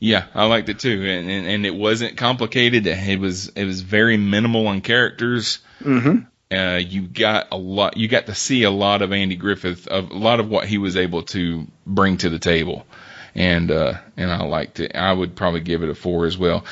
Yeah, 0.00 0.24
I 0.34 0.46
liked 0.46 0.68
it 0.68 0.80
too, 0.80 1.00
and, 1.06 1.30
and 1.30 1.46
and 1.46 1.64
it 1.64 1.72
wasn't 1.76 2.16
complicated. 2.16 2.88
It 2.88 3.20
was 3.20 3.50
it 3.50 3.64
was 3.64 3.82
very 3.82 4.16
minimal 4.16 4.66
on 4.66 4.80
characters. 4.80 5.60
Mm-hmm. 5.80 6.24
Uh, 6.52 6.78
you 6.78 7.02
got 7.02 7.46
a 7.52 7.56
lot. 7.56 7.96
You 7.96 8.08
got 8.08 8.26
to 8.26 8.34
see 8.34 8.64
a 8.64 8.70
lot 8.70 9.02
of 9.02 9.12
Andy 9.12 9.36
Griffith, 9.36 9.86
of 9.86 10.10
a 10.10 10.14
lot 10.14 10.40
of 10.40 10.48
what 10.48 10.66
he 10.66 10.76
was 10.76 10.96
able 10.96 11.22
to 11.22 11.68
bring 11.86 12.16
to 12.16 12.30
the 12.30 12.40
table, 12.40 12.84
and 13.36 13.70
uh, 13.70 13.94
and 14.16 14.28
I 14.28 14.42
liked 14.42 14.80
it. 14.80 14.96
I 14.96 15.12
would 15.12 15.36
probably 15.36 15.60
give 15.60 15.84
it 15.84 15.88
a 15.88 15.94
four 15.94 16.26
as 16.26 16.36
well. 16.36 16.64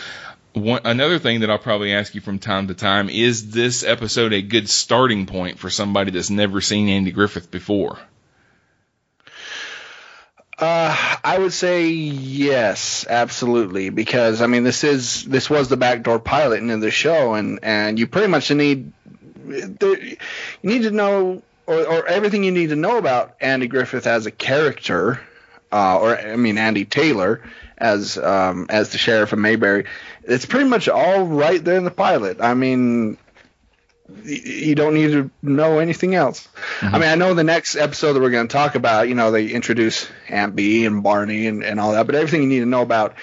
One, 0.52 0.80
another 0.84 1.18
thing 1.18 1.40
that 1.40 1.50
I'll 1.50 1.58
probably 1.58 1.92
ask 1.92 2.14
you 2.14 2.20
from 2.20 2.38
time 2.38 2.68
to 2.68 2.74
time 2.74 3.08
is 3.08 3.50
this 3.50 3.84
episode 3.84 4.32
a 4.32 4.42
good 4.42 4.68
starting 4.68 5.26
point 5.26 5.58
for 5.58 5.70
somebody 5.70 6.10
that's 6.10 6.30
never 6.30 6.60
seen 6.60 6.88
Andy 6.88 7.12
Griffith 7.12 7.50
before? 7.50 7.98
Uh, 10.58 11.16
I 11.24 11.38
would 11.38 11.52
say 11.52 11.86
yes, 11.86 13.06
absolutely, 13.08 13.88
because 13.90 14.42
I 14.42 14.46
mean 14.46 14.62
this 14.62 14.84
is 14.84 15.24
this 15.24 15.48
was 15.48 15.68
the 15.68 15.78
backdoor 15.78 16.18
pilot 16.18 16.60
into 16.60 16.76
the 16.78 16.90
show, 16.90 17.34
and 17.34 17.60
and 17.62 17.98
you 17.98 18.06
pretty 18.06 18.28
much 18.28 18.50
need 18.50 18.92
you 19.46 20.16
need 20.62 20.82
to 20.82 20.90
know 20.90 21.42
or, 21.66 21.86
or 21.86 22.06
everything 22.06 22.44
you 22.44 22.50
need 22.50 22.70
to 22.70 22.76
know 22.76 22.98
about 22.98 23.36
Andy 23.40 23.68
Griffith 23.68 24.06
as 24.06 24.26
a 24.26 24.30
character, 24.30 25.20
uh, 25.72 25.98
or 25.98 26.18
I 26.18 26.36
mean 26.36 26.58
Andy 26.58 26.84
Taylor 26.84 27.42
as 27.78 28.18
um, 28.18 28.66
as 28.68 28.90
the 28.90 28.98
sheriff 28.98 29.32
of 29.32 29.38
Mayberry. 29.38 29.86
It's 30.24 30.46
pretty 30.46 30.68
much 30.68 30.88
all 30.88 31.24
right 31.24 31.62
there 31.64 31.76
in 31.76 31.84
the 31.84 31.90
pilot. 31.90 32.40
I 32.40 32.54
mean, 32.54 33.16
y- 34.08 34.40
you 34.44 34.74
don't 34.74 34.94
need 34.94 35.12
to 35.12 35.30
know 35.42 35.78
anything 35.78 36.14
else. 36.14 36.46
I 36.82 36.98
mean, 36.98 37.08
I 37.08 37.14
know 37.14 37.34
the 37.34 37.44
next 37.44 37.76
episode 37.76 38.12
that 38.12 38.20
we're 38.20 38.30
going 38.30 38.46
to 38.48 38.52
talk 38.52 38.74
about, 38.74 39.08
you 39.08 39.14
know, 39.14 39.30
they 39.30 39.48
introduce 39.48 40.08
Aunt 40.28 40.54
Bee 40.54 40.84
and 40.84 41.02
Barney 41.02 41.46
and, 41.46 41.64
and 41.64 41.80
all 41.80 41.92
that, 41.92 42.06
but 42.06 42.14
everything 42.14 42.42
you 42.42 42.48
need 42.48 42.60
to 42.60 42.66
know 42.66 42.82
about 42.82 43.14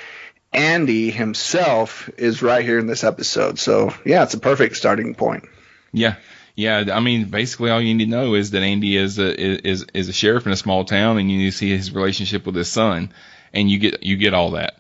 Andy 0.54 1.12
himself 1.12 2.10
is 2.18 2.42
right 2.42 2.64
here 2.66 2.80
in 2.80 2.88
this 2.88 3.04
episode. 3.04 3.60
So, 3.60 3.94
yeah, 4.06 4.24
it's 4.24 4.34
a 4.34 4.40
perfect 4.40 4.76
starting 4.76 5.14
point. 5.14 5.46
Yeah, 5.94 6.16
yeah. 6.58 6.84
I 6.92 7.00
mean, 7.00 7.30
basically, 7.30 7.70
all 7.70 7.80
you 7.80 7.94
need 7.94 8.04
to 8.04 8.10
know 8.10 8.34
is 8.34 8.52
that 8.52 8.64
Andy 8.64 8.98
is 8.98 9.20
a 9.20 9.68
is 9.68 9.86
is 9.94 10.10
a 10.10 10.14
sheriff 10.14 10.46
in 10.46 10.52
a 10.52 10.58
small 10.58 10.84
town, 10.84 11.18
and 11.18 11.32
you 11.32 11.38
need 11.38 11.52
to 11.52 11.58
see 11.58 11.70
his 11.70 11.94
relationship 11.94 12.46
with 12.46 12.56
his 12.56 12.68
son, 12.68 13.14
and 13.54 13.72
you 13.72 13.80
get 13.80 14.04
you 14.04 14.18
get 14.18 14.34
all 14.34 14.52
that. 14.52 14.78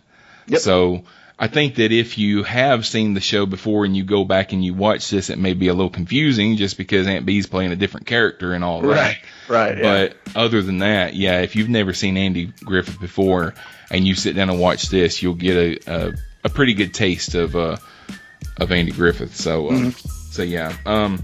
Yep. 0.47 0.59
So 0.59 1.03
I 1.39 1.47
think 1.47 1.75
that 1.75 1.91
if 1.91 2.17
you 2.17 2.41
have 2.43 2.85
seen 2.85 3.13
the 3.13 3.21
show 3.21 3.45
before 3.45 3.85
and 3.85 3.95
you 3.95 4.03
go 4.03 4.25
back 4.25 4.53
and 4.53 4.65
you 4.65 4.73
watch 4.73 5.11
this, 5.11 5.29
it 5.29 5.37
may 5.37 5.53
be 5.53 5.67
a 5.67 5.73
little 5.73 5.91
confusing 5.91 6.57
just 6.57 6.77
because 6.77 7.05
Aunt 7.05 7.27
Bee's 7.27 7.45
playing 7.45 7.71
a 7.71 7.75
different 7.75 8.07
character 8.07 8.53
and 8.53 8.63
all 8.63 8.81
that. 8.81 8.87
Right, 8.87 9.17
right, 9.47 9.77
yeah. 9.77 9.83
But 9.83 10.17
other 10.35 10.63
than 10.63 10.79
that, 10.79 11.13
yeah, 11.13 11.41
if 11.41 11.55
you've 11.55 11.69
never 11.69 11.93
seen 11.93 12.17
Andy 12.17 12.51
Griffith 12.63 12.99
before 12.99 13.53
and 13.91 14.07
you 14.07 14.15
sit 14.15 14.35
down 14.35 14.49
and 14.49 14.59
watch 14.59 14.89
this, 14.89 15.21
you'll 15.21 15.35
get 15.35 15.55
a 15.87 15.91
a, 15.93 16.13
a 16.45 16.49
pretty 16.49 16.73
good 16.73 16.93
taste 16.95 17.35
of 17.35 17.55
uh 17.55 17.77
of 18.59 18.71
Andy 18.71 18.91
Griffith. 18.91 19.35
So 19.35 19.69
um, 19.69 19.91
so 19.91 20.41
yeah. 20.41 20.75
Um 20.87 21.23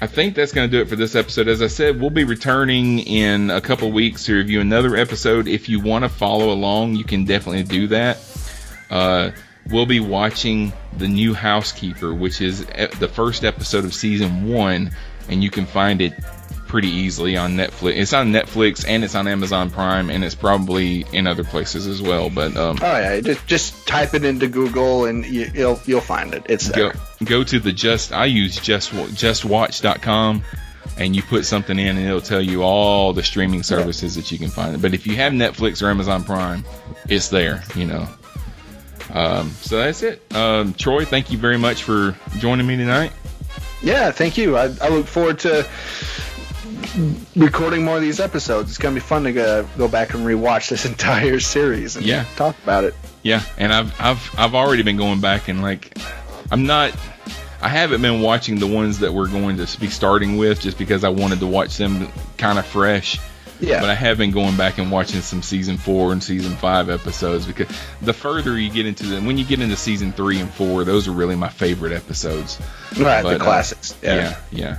I 0.00 0.06
think 0.06 0.34
that's 0.34 0.52
going 0.52 0.70
to 0.70 0.76
do 0.76 0.82
it 0.82 0.88
for 0.88 0.96
this 0.96 1.14
episode. 1.14 1.48
As 1.48 1.62
I 1.62 1.68
said, 1.68 2.00
we'll 2.00 2.10
be 2.10 2.24
returning 2.24 2.98
in 2.98 3.50
a 3.50 3.60
couple 3.60 3.90
weeks 3.90 4.24
to 4.26 4.34
review 4.34 4.60
another 4.60 4.96
episode. 4.96 5.48
If 5.48 5.68
you 5.68 5.80
want 5.80 6.04
to 6.04 6.08
follow 6.08 6.52
along, 6.52 6.96
you 6.96 7.04
can 7.04 7.24
definitely 7.24 7.62
do 7.62 7.86
that. 7.88 8.18
Uh, 8.90 9.30
we'll 9.70 9.86
be 9.86 10.00
watching 10.00 10.72
The 10.98 11.08
New 11.08 11.32
Housekeeper, 11.32 12.12
which 12.12 12.40
is 12.40 12.66
the 12.66 13.08
first 13.08 13.44
episode 13.44 13.84
of 13.84 13.94
season 13.94 14.48
one, 14.48 14.90
and 15.28 15.42
you 15.42 15.50
can 15.50 15.64
find 15.64 16.02
it 16.02 16.12
pretty 16.74 16.88
easily 16.88 17.36
on 17.36 17.52
Netflix. 17.52 17.94
It's 17.94 18.12
on 18.12 18.32
Netflix 18.32 18.84
and 18.84 19.04
it's 19.04 19.14
on 19.14 19.28
Amazon 19.28 19.70
Prime, 19.70 20.10
and 20.10 20.24
it's 20.24 20.34
probably 20.34 21.06
in 21.12 21.28
other 21.28 21.44
places 21.44 21.86
as 21.86 22.02
well. 22.02 22.30
But 22.30 22.56
um, 22.56 22.80
Oh 22.82 22.98
yeah, 22.98 23.20
just 23.20 23.46
just 23.46 23.86
type 23.86 24.12
it 24.12 24.24
into 24.24 24.48
Google 24.48 25.04
and 25.04 25.24
you, 25.24 25.48
you'll 25.54 25.80
you'll 25.86 26.00
find 26.00 26.34
it. 26.34 26.46
It's 26.48 26.68
go 26.68 26.88
there. 26.90 26.92
go 27.20 27.26
go 27.26 27.44
to 27.44 27.60
the 27.60 27.70
just 27.70 28.12
I 28.12 28.24
use 28.24 28.56
just 28.56 28.90
justwatch.com 28.90 30.42
and 30.98 31.14
you 31.14 31.22
put 31.22 31.44
something 31.44 31.78
in 31.78 31.96
and 31.96 32.04
it'll 32.08 32.20
tell 32.20 32.42
you 32.42 32.64
all 32.64 33.12
the 33.12 33.22
streaming 33.22 33.62
services 33.62 34.16
that 34.16 34.32
you 34.32 34.38
can 34.38 34.48
find 34.48 34.74
it. 34.74 34.82
But 34.82 34.94
if 34.94 35.06
you 35.06 35.14
have 35.14 35.32
Netflix 35.32 35.80
or 35.80 35.90
Amazon 35.90 36.24
Prime, 36.24 36.64
it's 37.08 37.28
there, 37.28 37.62
you 37.76 37.86
know. 37.86 38.08
Um, 39.12 39.50
so 39.60 39.78
that's 39.78 40.02
it. 40.02 40.20
Um, 40.34 40.74
Troy, 40.74 41.04
thank 41.04 41.30
you 41.30 41.38
very 41.38 41.56
much 41.56 41.84
for 41.84 42.16
joining 42.38 42.66
me 42.66 42.76
tonight. 42.76 43.12
Yeah, 43.80 44.10
thank 44.10 44.36
you. 44.36 44.56
I, 44.56 44.74
I 44.80 44.88
look 44.88 45.06
forward 45.06 45.38
to 45.40 45.68
recording 47.36 47.84
more 47.84 47.96
of 47.96 48.02
these 48.02 48.20
episodes. 48.20 48.70
It's 48.70 48.78
gonna 48.78 48.94
be 48.94 49.00
fun 49.00 49.24
to 49.24 49.32
go, 49.32 49.68
go 49.76 49.88
back 49.88 50.14
and 50.14 50.24
rewatch 50.26 50.68
this 50.70 50.84
entire 50.86 51.40
series 51.40 51.96
and 51.96 52.04
Yeah. 52.06 52.24
talk 52.36 52.56
about 52.62 52.84
it. 52.84 52.94
Yeah, 53.22 53.42
and 53.58 53.72
I've 53.72 53.98
I've 54.00 54.30
I've 54.38 54.54
already 54.54 54.82
been 54.82 54.96
going 54.96 55.20
back 55.20 55.48
and 55.48 55.62
like 55.62 55.96
I'm 56.50 56.66
not 56.66 56.92
I 57.62 57.68
haven't 57.68 58.02
been 58.02 58.20
watching 58.20 58.58
the 58.58 58.66
ones 58.66 58.98
that 58.98 59.12
we're 59.12 59.28
going 59.28 59.56
to 59.56 59.80
be 59.80 59.88
starting 59.88 60.36
with 60.36 60.60
just 60.60 60.76
because 60.76 61.02
I 61.02 61.08
wanted 61.08 61.40
to 61.40 61.46
watch 61.46 61.78
them 61.78 62.08
kind 62.36 62.58
of 62.58 62.66
fresh. 62.66 63.18
Yeah. 63.60 63.80
But 63.80 63.88
I 63.88 63.94
have 63.94 64.18
been 64.18 64.32
going 64.32 64.56
back 64.56 64.76
and 64.78 64.90
watching 64.90 65.20
some 65.22 65.40
season 65.40 65.78
four 65.78 66.12
and 66.12 66.22
season 66.22 66.56
five 66.56 66.90
episodes 66.90 67.46
because 67.46 67.68
the 68.02 68.12
further 68.12 68.58
you 68.58 68.68
get 68.68 68.84
into 68.84 69.04
them, 69.06 69.24
when 69.24 69.38
you 69.38 69.44
get 69.46 69.60
into 69.60 69.76
season 69.76 70.12
three 70.12 70.38
and 70.40 70.50
four, 70.50 70.84
those 70.84 71.08
are 71.08 71.12
really 71.12 71.36
my 71.36 71.48
favorite 71.48 71.92
episodes. 71.92 72.60
Right, 72.98 73.22
But, 73.22 73.30
the 73.30 73.36
uh, 73.36 73.44
classics. 73.44 73.96
Yeah, 74.02 74.14
yeah. 74.14 74.36
yeah. 74.50 74.78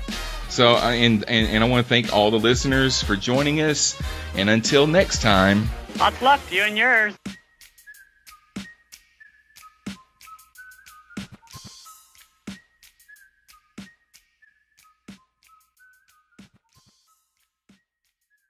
So 0.56 0.78
uh, 0.78 0.92
and, 0.92 1.26
and 1.28 1.48
and 1.50 1.62
I 1.62 1.68
want 1.68 1.86
to 1.86 1.90
thank 1.90 2.14
all 2.14 2.32
the 2.32 2.40
listeners 2.40 3.04
for 3.04 3.18
joining 3.18 3.60
us. 3.60 4.02
And 4.36 4.50
until 4.50 4.88
next 4.88 5.22
time. 5.22 5.68
Lots 6.00 6.16
of 6.16 6.22
luck 6.22 6.48
to 6.48 6.56
you 6.56 6.62
and 6.62 6.78
yours. 6.78 7.14